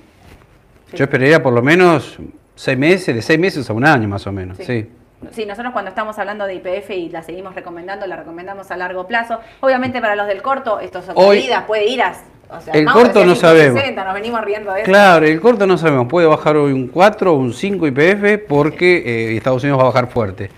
Sí. 0.90 0.96
Yo 0.96 1.04
esperaría 1.04 1.42
por 1.42 1.52
lo 1.52 1.60
menos 1.62 2.18
seis 2.54 2.78
meses, 2.78 3.14
de 3.14 3.20
seis 3.20 3.38
meses 3.38 3.68
a 3.68 3.74
un 3.74 3.84
año 3.84 4.08
más 4.08 4.26
o 4.26 4.32
menos. 4.32 4.56
Sí. 4.56 4.64
Sí, 4.64 4.90
nosotros 5.22 5.72
cuando 5.72 5.88
estamos 5.90 6.18
hablando 6.18 6.46
de 6.46 6.54
IPF 6.54 6.90
y 6.90 7.08
la 7.08 7.22
seguimos 7.22 7.54
recomendando, 7.54 8.06
la 8.06 8.16
recomendamos 8.16 8.70
a 8.70 8.76
largo 8.76 9.06
plazo. 9.06 9.38
Obviamente 9.60 10.00
para 10.00 10.16
los 10.16 10.26
del 10.26 10.42
corto, 10.42 10.80
esto 10.80 11.00
Hoy- 11.14 11.40
caídas, 11.40 11.64
puede 11.64 11.86
ir 11.88 12.02
a... 12.02 12.14
O 12.54 12.60
sea, 12.60 12.74
El 12.74 12.84
corto 12.84 13.24
no 13.24 13.32
560, 13.32 13.40
sabemos. 13.80 14.04
nos 14.04 14.14
venimos 14.14 14.40
riendo 14.42 14.72
de 14.72 14.82
eso. 14.82 14.90
Claro, 14.90 15.24
el 15.24 15.40
corto 15.40 15.66
no 15.66 15.78
sabemos. 15.78 16.06
Puede 16.06 16.26
bajar 16.26 16.56
hoy 16.58 16.72
un 16.72 16.86
4 16.88 17.32
o 17.32 17.36
un 17.38 17.54
5 17.54 17.86
IPF 17.86 18.44
porque 18.46 18.96
eh, 19.32 19.36
Estados 19.38 19.62
Unidos 19.62 19.78
va 19.78 19.84
a 19.84 19.86
bajar 19.86 20.08
fuerte. 20.08 20.50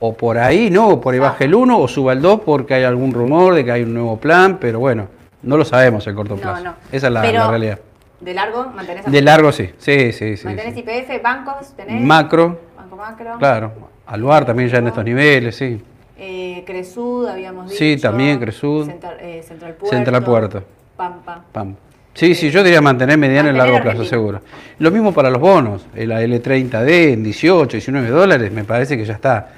O 0.00 0.14
por 0.14 0.36
ahí 0.38 0.68
no, 0.68 0.88
o 0.88 1.00
por 1.00 1.14
ahí 1.14 1.20
Ah. 1.20 1.24
baja 1.30 1.44
el 1.44 1.54
1 1.54 1.78
o 1.78 1.86
suba 1.86 2.12
el 2.12 2.20
2 2.22 2.40
porque 2.40 2.74
hay 2.74 2.82
algún 2.84 3.12
rumor 3.12 3.54
de 3.54 3.64
que 3.64 3.70
hay 3.70 3.82
un 3.84 3.94
nuevo 3.94 4.16
plan, 4.18 4.58
pero 4.60 4.80
bueno, 4.80 5.06
no 5.42 5.56
lo 5.56 5.64
sabemos 5.64 6.04
el 6.08 6.16
corto 6.16 6.34
plazo. 6.36 6.64
no. 6.64 6.74
Esa 6.90 7.06
es 7.06 7.12
la, 7.12 7.22
Pero, 7.22 7.38
la 7.38 7.50
realidad. 7.50 7.78
¿De 8.20 8.34
largo? 8.34 8.64
¿Mantenés 8.74 9.04
De 9.06 9.22
largo 9.22 9.52
sí, 9.52 9.70
sí, 9.78 10.10
sí, 10.12 10.36
sí. 10.36 10.44
¿Mantenés 10.44 10.74
sí. 10.74 10.80
IPF, 10.80 11.22
bancos? 11.22 11.72
¿Tenés? 11.76 12.02
Macro, 12.02 12.58
Banco 12.76 12.96
Macro. 12.96 13.36
claro. 13.38 13.72
Aluar 14.08 14.46
también 14.46 14.70
ya 14.70 14.78
en 14.78 14.86
estos 14.86 15.04
niveles, 15.04 15.54
sí. 15.54 15.80
Eh, 16.16 16.64
Cresud, 16.66 17.28
habíamos 17.28 17.66
dicho. 17.66 17.78
Sí, 17.78 17.98
también 17.98 18.38
Cresud. 18.38 18.86
Central, 18.86 19.16
eh, 19.20 19.42
Central 19.46 19.74
Puerto. 19.74 19.96
Central 19.96 20.24
Puerto. 20.24 20.62
Pampa. 20.96 21.44
Pam. 21.52 21.76
Sí, 22.14 22.34
sí, 22.34 22.50
yo 22.50 22.64
diría 22.64 22.80
mantener 22.80 23.18
mediano 23.18 23.50
y 23.50 23.52
Mantener 23.52 23.74
largo 23.74 23.90
plazo, 23.90 24.08
seguro. 24.08 24.40
Lo 24.78 24.90
mismo 24.90 25.12
para 25.12 25.28
los 25.28 25.40
bonos. 25.40 25.86
El 25.94 26.10
L30D 26.10 27.12
en 27.12 27.22
18, 27.22 27.76
19 27.76 28.08
dólares, 28.08 28.50
me 28.50 28.64
parece 28.64 28.96
que 28.96 29.04
ya 29.04 29.12
está 29.12 29.50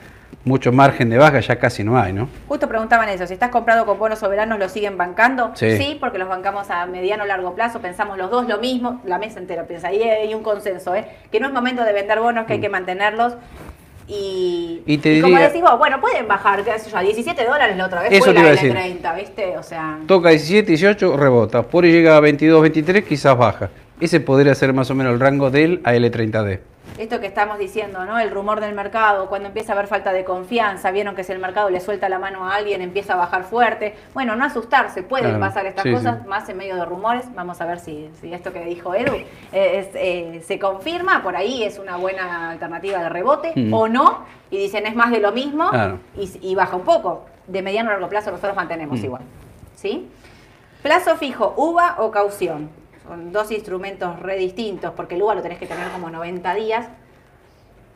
mucho 0.44 0.72
margen 0.72 1.10
de 1.10 1.16
baja, 1.16 1.38
ya 1.38 1.56
casi 1.56 1.84
no 1.84 1.96
hay, 1.96 2.12
¿no? 2.12 2.28
Justo 2.48 2.68
preguntaban 2.68 3.08
eso, 3.08 3.26
si 3.26 3.34
estás 3.34 3.50
comprado 3.50 3.86
con 3.86 3.98
bonos 3.98 4.18
soberanos, 4.18 4.58
¿lo 4.58 4.68
siguen 4.68 4.98
bancando? 4.98 5.52
Sí. 5.54 5.96
porque 6.00 6.18
los 6.18 6.28
bancamos 6.28 6.70
a 6.70 6.86
mediano 6.86 7.22
o 7.22 7.26
largo 7.26 7.54
plazo, 7.54 7.80
pensamos 7.80 8.18
los 8.18 8.30
dos 8.30 8.48
lo 8.48 8.58
mismo, 8.58 9.00
la 9.04 9.18
mesa 9.18 9.38
entera 9.38 9.64
piensa, 9.64 9.88
ahí 9.88 10.02
hay 10.02 10.34
un 10.34 10.42
consenso, 10.42 10.94
¿eh? 10.94 11.06
que 11.30 11.40
no 11.40 11.46
es 11.46 11.52
momento 11.52 11.84
de 11.84 11.92
vender 11.92 12.20
bonos, 12.20 12.46
que 12.46 12.54
hay 12.54 12.60
que 12.60 12.68
mantenerlos. 12.68 13.34
Y. 14.12 14.82
Y 14.86 14.98
te 14.98 15.20
como 15.20 15.34
diría- 15.34 15.48
decís 15.48 15.62
vos, 15.62 15.78
bueno, 15.78 16.00
pueden 16.00 16.26
bajar, 16.26 16.64
qué 16.64 16.78
sé 16.78 16.90
yo, 16.90 16.96
a 16.96 17.00
17 17.02 17.44
dólares 17.44 17.76
la 17.76 17.86
otra 17.86 18.02
vez, 18.02 18.12
Eso 18.12 18.24
fue 18.24 18.28
te 18.28 18.34
la 18.34 18.40
iba 18.40 18.48
a 18.48 18.52
decir. 18.52 18.72
L30, 18.74 19.16
¿viste? 19.16 19.56
O 19.56 19.62
sea, 19.62 19.98
Toca 20.06 20.30
17, 20.30 20.66
18, 20.72 21.16
rebota. 21.16 21.62
Por 21.62 21.84
ahí 21.84 21.92
llega 21.92 22.16
a 22.16 22.20
22, 22.20 22.60
23, 22.62 23.04
quizás 23.04 23.38
baja. 23.38 23.70
Ese 24.00 24.18
podría 24.20 24.54
ser 24.54 24.72
más 24.72 24.90
o 24.90 24.94
menos 24.94 25.12
el 25.12 25.20
rango 25.20 25.50
del 25.50 25.82
AL30D. 25.84 26.58
Esto 27.02 27.18
que 27.18 27.26
estamos 27.26 27.58
diciendo, 27.58 28.04
¿no? 28.04 28.18
El 28.18 28.30
rumor 28.30 28.60
del 28.60 28.74
mercado, 28.74 29.28
cuando 29.28 29.48
empieza 29.48 29.72
a 29.72 29.76
haber 29.76 29.86
falta 29.88 30.12
de 30.12 30.22
confianza, 30.24 30.90
vieron 30.90 31.14
que 31.16 31.24
si 31.24 31.32
el 31.32 31.38
mercado 31.38 31.70
le 31.70 31.80
suelta 31.80 32.08
la 32.10 32.18
mano 32.18 32.44
a 32.46 32.54
alguien, 32.54 32.82
empieza 32.82 33.14
a 33.14 33.16
bajar 33.16 33.44
fuerte. 33.44 33.96
Bueno, 34.12 34.36
no 34.36 34.44
asustarse, 34.44 35.02
pueden 35.02 35.28
Claro, 35.36 35.40
pasar 35.40 35.64
estas 35.64 35.84
sí, 35.84 35.92
cosas, 35.92 36.18
sí. 36.22 36.28
más 36.28 36.46
en 36.50 36.58
medio 36.58 36.76
de 36.76 36.84
rumores. 36.84 37.24
Vamos 37.34 37.58
a 37.62 37.64
ver 37.64 37.78
si, 37.80 38.10
si 38.20 38.34
esto 38.34 38.52
que 38.52 38.64
dijo 38.66 38.94
Edu 38.94 39.14
eh, 39.14 39.24
es, 39.52 39.88
eh, 39.94 40.42
se 40.46 40.58
confirma, 40.58 41.22
por 41.22 41.36
ahí 41.36 41.62
es 41.62 41.78
una 41.78 41.96
buena 41.96 42.50
alternativa 42.50 42.98
de 43.02 43.08
rebote 43.08 43.52
Mm. 43.56 43.72
o 43.72 43.88
no, 43.88 44.24
y 44.50 44.58
dicen 44.58 44.86
es 44.86 44.94
más 44.94 45.10
de 45.10 45.20
lo 45.20 45.32
mismo 45.32 45.70
Claro. 45.70 46.00
y, 46.16 46.30
y 46.42 46.54
baja 46.54 46.76
un 46.76 46.82
poco. 46.84 47.24
De 47.46 47.62
mediano 47.62 47.88
a 47.90 47.94
largo 47.94 48.08
plazo 48.10 48.30
nosotros 48.30 48.54
mantenemos 48.54 49.00
Mm. 49.00 49.04
igual. 49.04 49.22
¿Sí? 49.74 50.08
Plazo 50.82 51.16
fijo, 51.16 51.54
uva 51.56 51.96
o 51.98 52.10
caución. 52.10 52.70
Con 53.10 53.32
dos 53.32 53.50
instrumentos 53.50 54.20
re 54.20 54.36
distintos, 54.36 54.92
porque 54.94 55.16
el 55.16 55.22
UVA 55.22 55.34
lo 55.34 55.42
tenés 55.42 55.58
que 55.58 55.66
tener 55.66 55.88
como 55.88 56.10
90 56.10 56.54
días. 56.54 56.86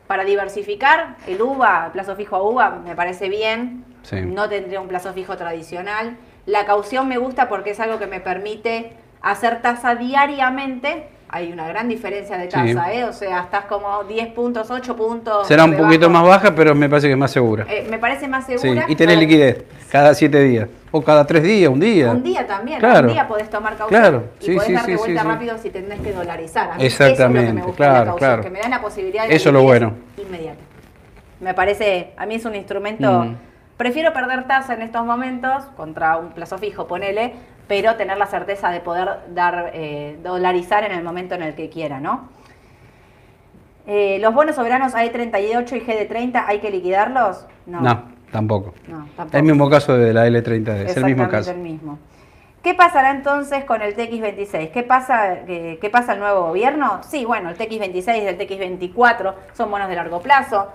Para 0.07 0.25
diversificar, 0.25 1.15
el 1.25 1.41
UVA, 1.41 1.91
plazo 1.93 2.17
fijo 2.17 2.35
a 2.35 2.43
UVA, 2.43 2.69
me 2.83 2.97
parece 2.97 3.29
bien. 3.29 3.85
Sí. 4.03 4.19
No 4.23 4.49
tendría 4.49 4.81
un 4.81 4.89
plazo 4.89 5.13
fijo 5.13 5.37
tradicional. 5.37 6.17
La 6.45 6.65
caución 6.65 7.07
me 7.07 7.17
gusta 7.17 7.47
porque 7.47 7.69
es 7.69 7.79
algo 7.79 7.97
que 7.97 8.07
me 8.07 8.19
permite 8.19 8.97
hacer 9.21 9.61
tasa 9.61 9.95
diariamente. 9.95 11.07
Hay 11.27 11.51
una 11.51 11.67
gran 11.67 11.89
diferencia 11.89 12.37
de 12.37 12.47
tasa, 12.47 12.85
Sí. 12.85 12.97
¿eh? 12.97 13.03
O 13.03 13.11
sea, 13.11 13.41
estás 13.41 13.65
como 13.65 14.03
10 14.03 14.27
puntos, 14.27 14.69
8 14.69 14.95
puntos. 14.95 15.47
Será 15.47 15.65
un 15.65 15.71
debajo. 15.71 15.87
poquito 15.89 16.09
más 16.09 16.23
baja, 16.23 16.53
pero 16.53 16.75
me 16.75 16.87
parece 16.87 17.07
que 17.07 17.13
es 17.13 17.17
más 17.19 17.31
segura. 17.31 17.65
Eh, 17.67 17.87
me 17.89 17.97
parece 17.97 18.27
más 18.27 18.45
Sí, 18.45 18.57
segura. 18.59 18.85
y 18.87 18.95
tenés 18.95 19.17
liquidez 19.17 19.63
cada 19.91 20.13
siete 20.13 20.39
días. 20.43 20.69
O 20.91 21.01
cada 21.01 21.25
tres 21.25 21.43
días, 21.43 21.69
un 21.69 21.79
día. 21.79 22.11
Un 22.11 22.23
día 22.23 22.45
también, 22.47 22.79
Claro. 22.79 23.07
un 23.07 23.13
día 23.13 23.27
podés 23.27 23.49
tomar 23.49 23.75
caución 23.75 23.99
Claro, 23.99 24.23
y 24.39 24.45
sí, 24.45 24.51
podés 24.53 24.67
sí, 24.67 24.73
darte 24.73 24.95
vuelta 24.95 25.23
rápido 25.23 25.57
si 25.57 25.69
tenés 25.71 25.99
que 25.99 26.13
dolarizar. 26.13 26.71
A 26.71 26.75
mí 26.75 26.85
Exactamente, 26.85 27.39
eso 27.39 27.39
es 27.39 27.47
lo 27.47 27.47
que 27.49 27.53
me 27.61 27.65
gusta 27.67 27.75
claro, 27.83 28.15
claro. 28.15 28.43
que 28.43 28.49
me 28.51 28.59
da 28.59 28.69
la 28.69 28.81
posibilidad 28.81 29.27
de 29.27 29.35
Eso 29.35 29.49
es 29.49 29.53
lo 29.53 29.63
bueno. 29.63 29.93
inmediata. 30.17 30.59
Me 31.41 31.53
parece, 31.53 32.13
a 32.17 32.25
mí 32.25 32.35
es 32.35 32.45
un 32.45 32.55
instrumento, 32.55 33.23
Mm. 33.25 33.35
prefiero 33.77 34.13
perder 34.13 34.47
tasa 34.47 34.73
en 34.75 34.83
estos 34.83 35.05
momentos 35.05 35.63
contra 35.75 36.15
un 36.17 36.29
plazo 36.29 36.57
fijo, 36.59 36.87
ponele, 36.87 37.33
pero 37.67 37.95
tener 37.95 38.17
la 38.17 38.27
certeza 38.27 38.69
de 38.69 38.79
poder 38.79 39.09
dar 39.33 39.71
eh, 39.73 40.17
dolarizar 40.23 40.83
en 40.83 40.91
el 40.91 41.03
momento 41.03 41.35
en 41.35 41.43
el 41.43 41.55
que 41.55 41.69
quiera, 41.69 41.99
¿no? 41.99 42.29
Eh, 43.87 44.17
los 44.19 44.33
bonos 44.33 44.55
soberanos 44.55 44.93
A38 44.93 45.77
y 45.77 45.81
GD30, 45.81 46.43
¿hay 46.47 46.59
que 46.59 46.71
liquidarlos? 46.71 47.45
No, 47.67 48.05
tampoco. 48.31 48.73
No, 48.87 49.07
tampoco. 49.15 49.37
El 49.37 49.43
mismo 49.43 49.69
caso 49.69 49.95
de 49.97 50.13
la 50.13 50.27
L30D, 50.27 50.85
es 50.85 50.97
el 50.97 51.05
mismo 51.05 51.27
caso. 51.29 51.51
el 51.51 51.57
mismo. 51.57 51.99
¿Qué 52.63 52.73
pasará 52.73 53.11
entonces 53.11 53.63
con 53.63 53.83
el 53.83 53.95
TX26? 53.95 54.71
¿Qué 54.71 54.81
pasa, 54.81 55.45
qué, 55.45 55.77
qué 55.79 55.89
pasa 55.91 56.13
el 56.13 56.19
nuevo 56.19 56.47
gobierno? 56.47 57.01
Sí, 57.03 57.23
bueno, 57.23 57.51
el 57.51 57.57
TX26 57.57 58.23
y 58.23 58.25
el 58.25 58.39
TX24 58.39 59.33
son 59.53 59.69
bonos 59.69 59.87
de 59.87 59.95
largo 59.95 60.19
plazo. 60.19 60.69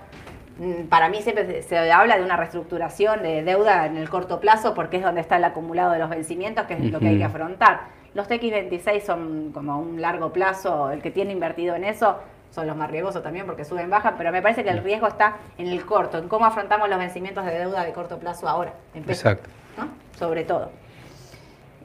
Mm, 0.61 0.89
Para 0.89 1.09
mí 1.09 1.23
siempre 1.23 1.63
se, 1.63 1.91
habla 1.91 2.17
de 2.17 2.23
una 2.23 2.37
reestructuración 2.37 3.23
de 3.23 3.41
deuda 3.41 3.87
en 3.87 3.97
el 3.97 4.07
corto 4.11 4.39
plazo 4.39 4.75
porque 4.75 4.97
es 4.97 5.03
donde 5.03 5.19
está 5.19 5.37
el 5.37 5.43
acumulado 5.43 5.91
de 5.91 5.97
los 5.97 6.07
vencimientos, 6.07 6.67
que 6.67 6.75
es 6.75 6.91
lo 6.91 6.99
que 6.99 7.07
hay 7.07 7.17
que 7.17 7.23
afrontar. 7.23 7.87
Los 8.13 8.29
TX26 8.29 9.01
son 9.01 9.51
como 9.53 9.79
un 9.79 9.99
largo 10.01 10.31
plazo, 10.31 10.91
el 10.91 11.01
que 11.01 11.09
tiene 11.09 11.31
invertido 11.31 11.75
en 11.75 11.83
eso 11.83 12.19
son 12.51 12.67
los 12.67 12.75
más 12.75 12.91
riesgosos 12.91 13.23
también 13.23 13.47
porque 13.47 13.65
suben 13.65 13.89
baja, 13.89 14.15
pero 14.17 14.31
me 14.31 14.41
parece 14.41 14.63
que 14.63 14.69
el 14.69 14.83
riesgo 14.83 15.07
está 15.07 15.37
en 15.57 15.67
el 15.67 15.83
corto, 15.83 16.19
en 16.19 16.27
cómo 16.27 16.45
afrontamos 16.45 16.89
los 16.89 16.99
vencimientos 16.99 17.43
de 17.45 17.57
deuda 17.57 17.83
de 17.83 17.93
corto 17.93 18.19
plazo 18.19 18.47
ahora, 18.47 18.73
en 18.93 19.09
Exacto. 19.09 19.49
¿no? 19.77 19.87
Sobre 20.19 20.43
todo. 20.43 20.69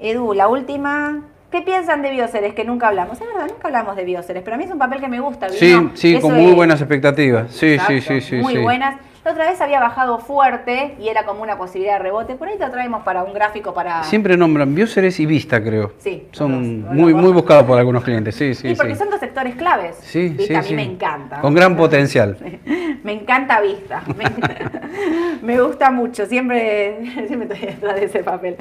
Edu, 0.00 0.34
la 0.34 0.48
última. 0.48 1.22
¿Qué 1.50 1.62
piensan 1.62 2.02
de 2.02 2.10
Bioceres? 2.10 2.54
Que 2.54 2.64
nunca 2.64 2.88
hablamos. 2.88 3.20
Es 3.20 3.26
verdad, 3.26 3.46
nunca 3.48 3.68
hablamos 3.68 3.96
de 3.96 4.04
Bioceres, 4.04 4.42
pero 4.42 4.56
a 4.56 4.58
mí 4.58 4.64
es 4.64 4.70
un 4.70 4.78
papel 4.78 5.00
que 5.00 5.08
me 5.08 5.20
gusta. 5.20 5.48
Sí, 5.48 5.66
vino- 5.66 5.90
sí, 5.94 6.14
eso 6.16 6.22
con 6.28 6.34
muy 6.36 6.50
es- 6.50 6.56
buenas 6.56 6.80
expectativas. 6.80 7.50
Sí, 7.52 7.58
sí, 7.58 7.74
Exacto, 7.74 8.02
sí, 8.08 8.20
sí. 8.20 8.36
Muy 8.36 8.54
sí. 8.54 8.58
buenas. 8.60 8.96
La 9.24 9.32
otra 9.32 9.50
vez 9.50 9.60
había 9.60 9.80
bajado 9.80 10.18
fuerte 10.20 10.94
y 11.00 11.08
era 11.08 11.24
como 11.24 11.42
una 11.42 11.58
posibilidad 11.58 11.94
de 11.94 11.98
rebote. 12.00 12.36
Por 12.36 12.46
ahí 12.46 12.58
te 12.58 12.66
traemos 12.68 13.02
para 13.02 13.24
un 13.24 13.32
gráfico 13.32 13.74
para. 13.74 14.04
Siempre 14.04 14.36
nombran 14.36 14.72
Bioceres 14.74 15.18
y 15.18 15.26
Vista, 15.26 15.60
creo. 15.62 15.94
Sí, 15.98 16.28
Son 16.30 16.52
los 16.52 16.60
dos, 16.62 16.94
los 16.94 16.94
muy, 16.94 17.12
muy 17.14 17.32
buscados 17.32 17.64
por 17.64 17.76
algunos 17.78 18.04
clientes. 18.04 18.36
Sí, 18.36 18.54
sí, 18.54 18.68
Sí, 18.68 18.74
porque 18.76 18.92
sí. 18.94 18.98
son 19.00 19.10
dos 19.10 19.18
sectores 19.18 19.56
claves. 19.56 19.96
Sí, 20.00 20.28
Vista, 20.28 20.44
sí, 20.46 20.54
a 20.54 20.62
mí 20.62 20.68
sí. 20.68 20.74
me 20.76 20.82
encanta. 20.84 21.40
Con 21.40 21.54
gran 21.54 21.76
potencial. 21.76 22.36
Me 23.02 23.12
encanta 23.12 23.60
Vista. 23.60 24.02
Me, 24.16 24.24
me 25.42 25.60
gusta 25.60 25.90
mucho. 25.92 26.26
Siempre, 26.26 26.96
siempre 27.28 27.48
estoy 27.54 27.68
detrás 27.70 27.94
de 27.96 28.04
ese 28.04 28.24
papel. 28.24 28.56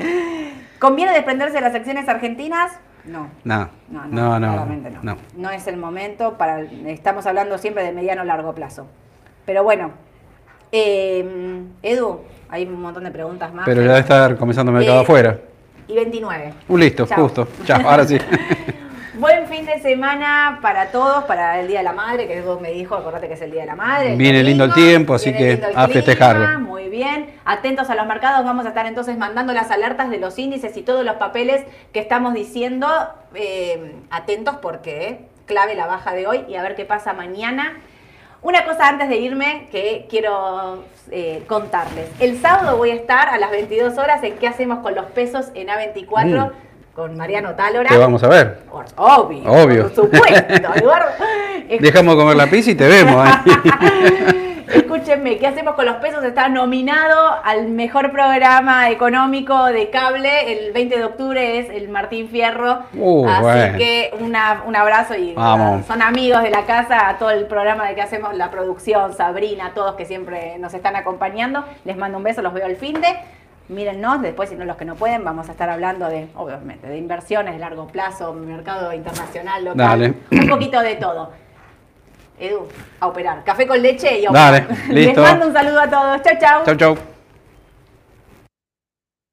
¿Conviene 0.85 1.13
desprenderse 1.13 1.55
de 1.55 1.61
las 1.61 1.73
acciones 1.73 2.07
argentinas? 2.07 2.73
No. 3.05 3.27
No, 3.43 3.69
No, 3.89 4.05
no, 4.07 4.39
no. 4.39 4.65
no. 4.67 4.99
no. 5.01 5.17
No 5.35 5.49
es 5.49 5.65
el 5.65 5.77
momento 5.77 6.37
para. 6.37 6.61
Estamos 6.61 7.25
hablando 7.25 7.57
siempre 7.57 7.81
de 7.83 7.91
mediano 7.91 8.21
o 8.21 8.25
largo 8.25 8.53
plazo. 8.53 8.85
Pero 9.47 9.63
bueno, 9.63 9.89
eh, 10.71 11.63
Edu, 11.81 12.19
hay 12.49 12.65
un 12.67 12.79
montón 12.79 13.03
de 13.03 13.09
preguntas 13.09 13.51
más. 13.51 13.65
Pero 13.65 13.81
ya 13.81 13.87
debe 13.87 13.99
estar 14.01 14.37
comenzando 14.37 14.71
mercado 14.71 14.99
Eh, 14.99 15.01
afuera. 15.01 15.39
Y 15.87 15.95
29. 15.95 16.53
Uh, 16.67 16.77
listo, 16.77 17.07
Chao. 17.07 17.23
justo. 17.23 17.47
Chao, 17.63 17.81
ahora 17.89 18.05
sí. 18.05 18.19
Buen 19.17 19.47
fin 19.47 19.65
de 19.65 19.79
semana 19.79 20.59
para 20.61 20.91
todos, 20.91 21.23
para 21.23 21.61
el 21.61 21.67
Día 21.67 21.77
de 21.77 21.85
la 21.85 21.93
Madre, 21.93 22.27
que 22.27 22.41
vos 22.41 22.59
me 22.59 22.71
dijo, 22.71 22.95
acordate 22.95 23.27
que 23.27 23.35
es 23.35 23.41
el 23.41 23.51
Día 23.51 23.61
de 23.61 23.67
la 23.67 23.75
Madre. 23.75 24.11
el 24.11 24.17
Viene 24.17 24.43
lindo 24.43 24.65
el 24.65 24.73
tiempo, 24.73 25.13
así 25.13 25.31
que 25.31 25.61
a 25.73 25.87
festejarlo. 25.87 26.59
Muy 26.59 26.89
bien, 26.89 27.27
atentos 27.45 27.89
a 27.89 27.95
los 27.95 28.05
mercados, 28.07 28.45
vamos 28.45 28.65
a 28.65 28.69
estar 28.69 28.85
entonces 28.85 29.17
mandando 29.17 29.53
las 29.53 29.71
alertas 29.71 30.09
de 30.09 30.17
los 30.17 30.37
índices 30.37 30.75
y 30.75 30.81
todos 30.81 31.05
los 31.05 31.15
papeles 31.15 31.63
que 31.93 31.99
estamos 31.99 32.33
diciendo. 32.33 32.87
eh, 33.33 33.95
atentos 34.09 34.57
porque 34.61 35.27
clave 35.45 35.75
la 35.75 35.87
baja 35.87 36.13
de 36.13 36.27
hoy 36.27 36.45
y 36.47 36.55
a 36.55 36.61
ver 36.61 36.75
qué 36.75 36.85
pasa 36.85 37.13
mañana. 37.13 37.77
Una 38.41 38.65
cosa 38.65 38.87
antes 38.87 39.09
de 39.09 39.17
irme 39.17 39.67
que 39.71 40.07
quiero 40.09 40.83
eh, 41.09 41.43
contarles. 41.47 42.07
El 42.19 42.39
sábado 42.39 42.77
voy 42.77 42.91
a 42.91 42.95
estar 42.95 43.29
a 43.29 43.37
las 43.37 43.49
22 43.51 43.97
horas 43.97 44.23
en 44.23 44.37
¿Qué 44.37 44.47
hacemos 44.47 44.79
con 44.79 44.93
los 44.93 45.05
pesos 45.05 45.47
en 45.55 45.67
A24? 45.67 46.51
Mm. 46.51 46.65
Con 46.95 47.17
Mariano 47.17 47.53
Tálora. 47.55 47.89
Te 47.89 47.97
vamos 47.97 48.23
a 48.23 48.29
ver. 48.29 48.59
Por- 48.71 48.85
Obvio. 48.95 49.43
Obvio. 49.51 49.81
Por 49.93 49.95
supuesto, 49.95 50.53
Eduardo. 50.75 51.07
Dejamos 51.79 52.15
comer 52.15 52.37
la 52.37 52.47
pizza 52.47 52.71
y 52.71 52.75
te 52.75 52.87
vemos. 52.87 53.27
¿eh? 53.27 54.61
Escúchenme, 54.75 55.37
¿qué 55.37 55.45
hacemos 55.47 55.75
con 55.75 55.85
los 55.85 55.97
pesos? 55.97 56.23
Está 56.23 56.47
nominado 56.49 57.35
al 57.43 57.67
mejor 57.67 58.11
programa 58.11 58.89
económico 58.89 59.65
de 59.65 59.89
cable. 59.89 60.53
El 60.67 60.71
20 60.73 60.97
de 60.97 61.03
octubre 61.03 61.59
es 61.59 61.69
el 61.69 61.89
Martín 61.89 62.29
Fierro. 62.29 62.79
Uh, 62.93 63.27
Así 63.27 63.41
bueno. 63.41 63.77
que 63.77 64.13
una- 64.21 64.63
un 64.65 64.75
abrazo 64.75 65.15
y 65.15 65.33
Vamos. 65.33 65.81
uh, 65.81 65.87
son 65.87 66.01
amigos 66.01 66.43
de 66.43 66.49
la 66.49 66.63
casa, 66.65 67.09
a 67.09 67.17
todo 67.17 67.29
el 67.31 67.45
programa 67.45 67.87
de 67.89 67.95
que 67.95 68.01
hacemos, 68.01 68.33
la 68.35 68.49
producción, 68.51 69.13
Sabrina, 69.13 69.71
todos 69.75 69.95
que 69.95 70.05
siempre 70.05 70.57
nos 70.59 70.73
están 70.73 70.95
acompañando. 70.95 71.65
Les 71.83 71.97
mando 71.97 72.17
un 72.17 72.23
beso, 72.23 72.41
los 72.41 72.53
veo 72.53 72.65
el 72.67 72.77
fin 72.77 72.99
de. 73.01 73.07
Mírennos, 73.67 74.21
después 74.21 74.49
si 74.49 74.55
no 74.55 74.63
los 74.63 74.77
que 74.77 74.85
no 74.85 74.95
pueden, 74.95 75.23
vamos 75.23 75.49
a 75.49 75.51
estar 75.53 75.69
hablando 75.69 76.07
de, 76.07 76.27
obviamente, 76.35 76.87
de 76.87 76.97
inversiones 76.97 77.53
de 77.53 77.59
largo 77.59 77.87
plazo, 77.87 78.31
mercado 78.33 78.93
internacional, 78.93 79.65
local, 79.65 79.77
Dale. 79.77 80.13
un 80.31 80.47
poquito 80.47 80.79
de 80.81 80.95
todo. 80.95 81.31
Edu, 82.39 82.67
a 82.99 83.07
operar. 83.07 83.43
Café 83.43 83.65
con 83.65 83.81
leche 83.81 84.19
y 84.19 84.25
a 84.25 84.29
operar. 84.29 84.67
Dale, 84.67 84.83
listo. 84.93 85.21
Les 85.21 85.31
mando 85.31 85.47
un 85.47 85.53
saludo 85.53 85.79
a 85.81 85.89
todos. 85.89 86.21
Chau, 86.21 86.33
chau. 86.39 86.65
Chau, 86.65 86.75
chau. 86.75 87.14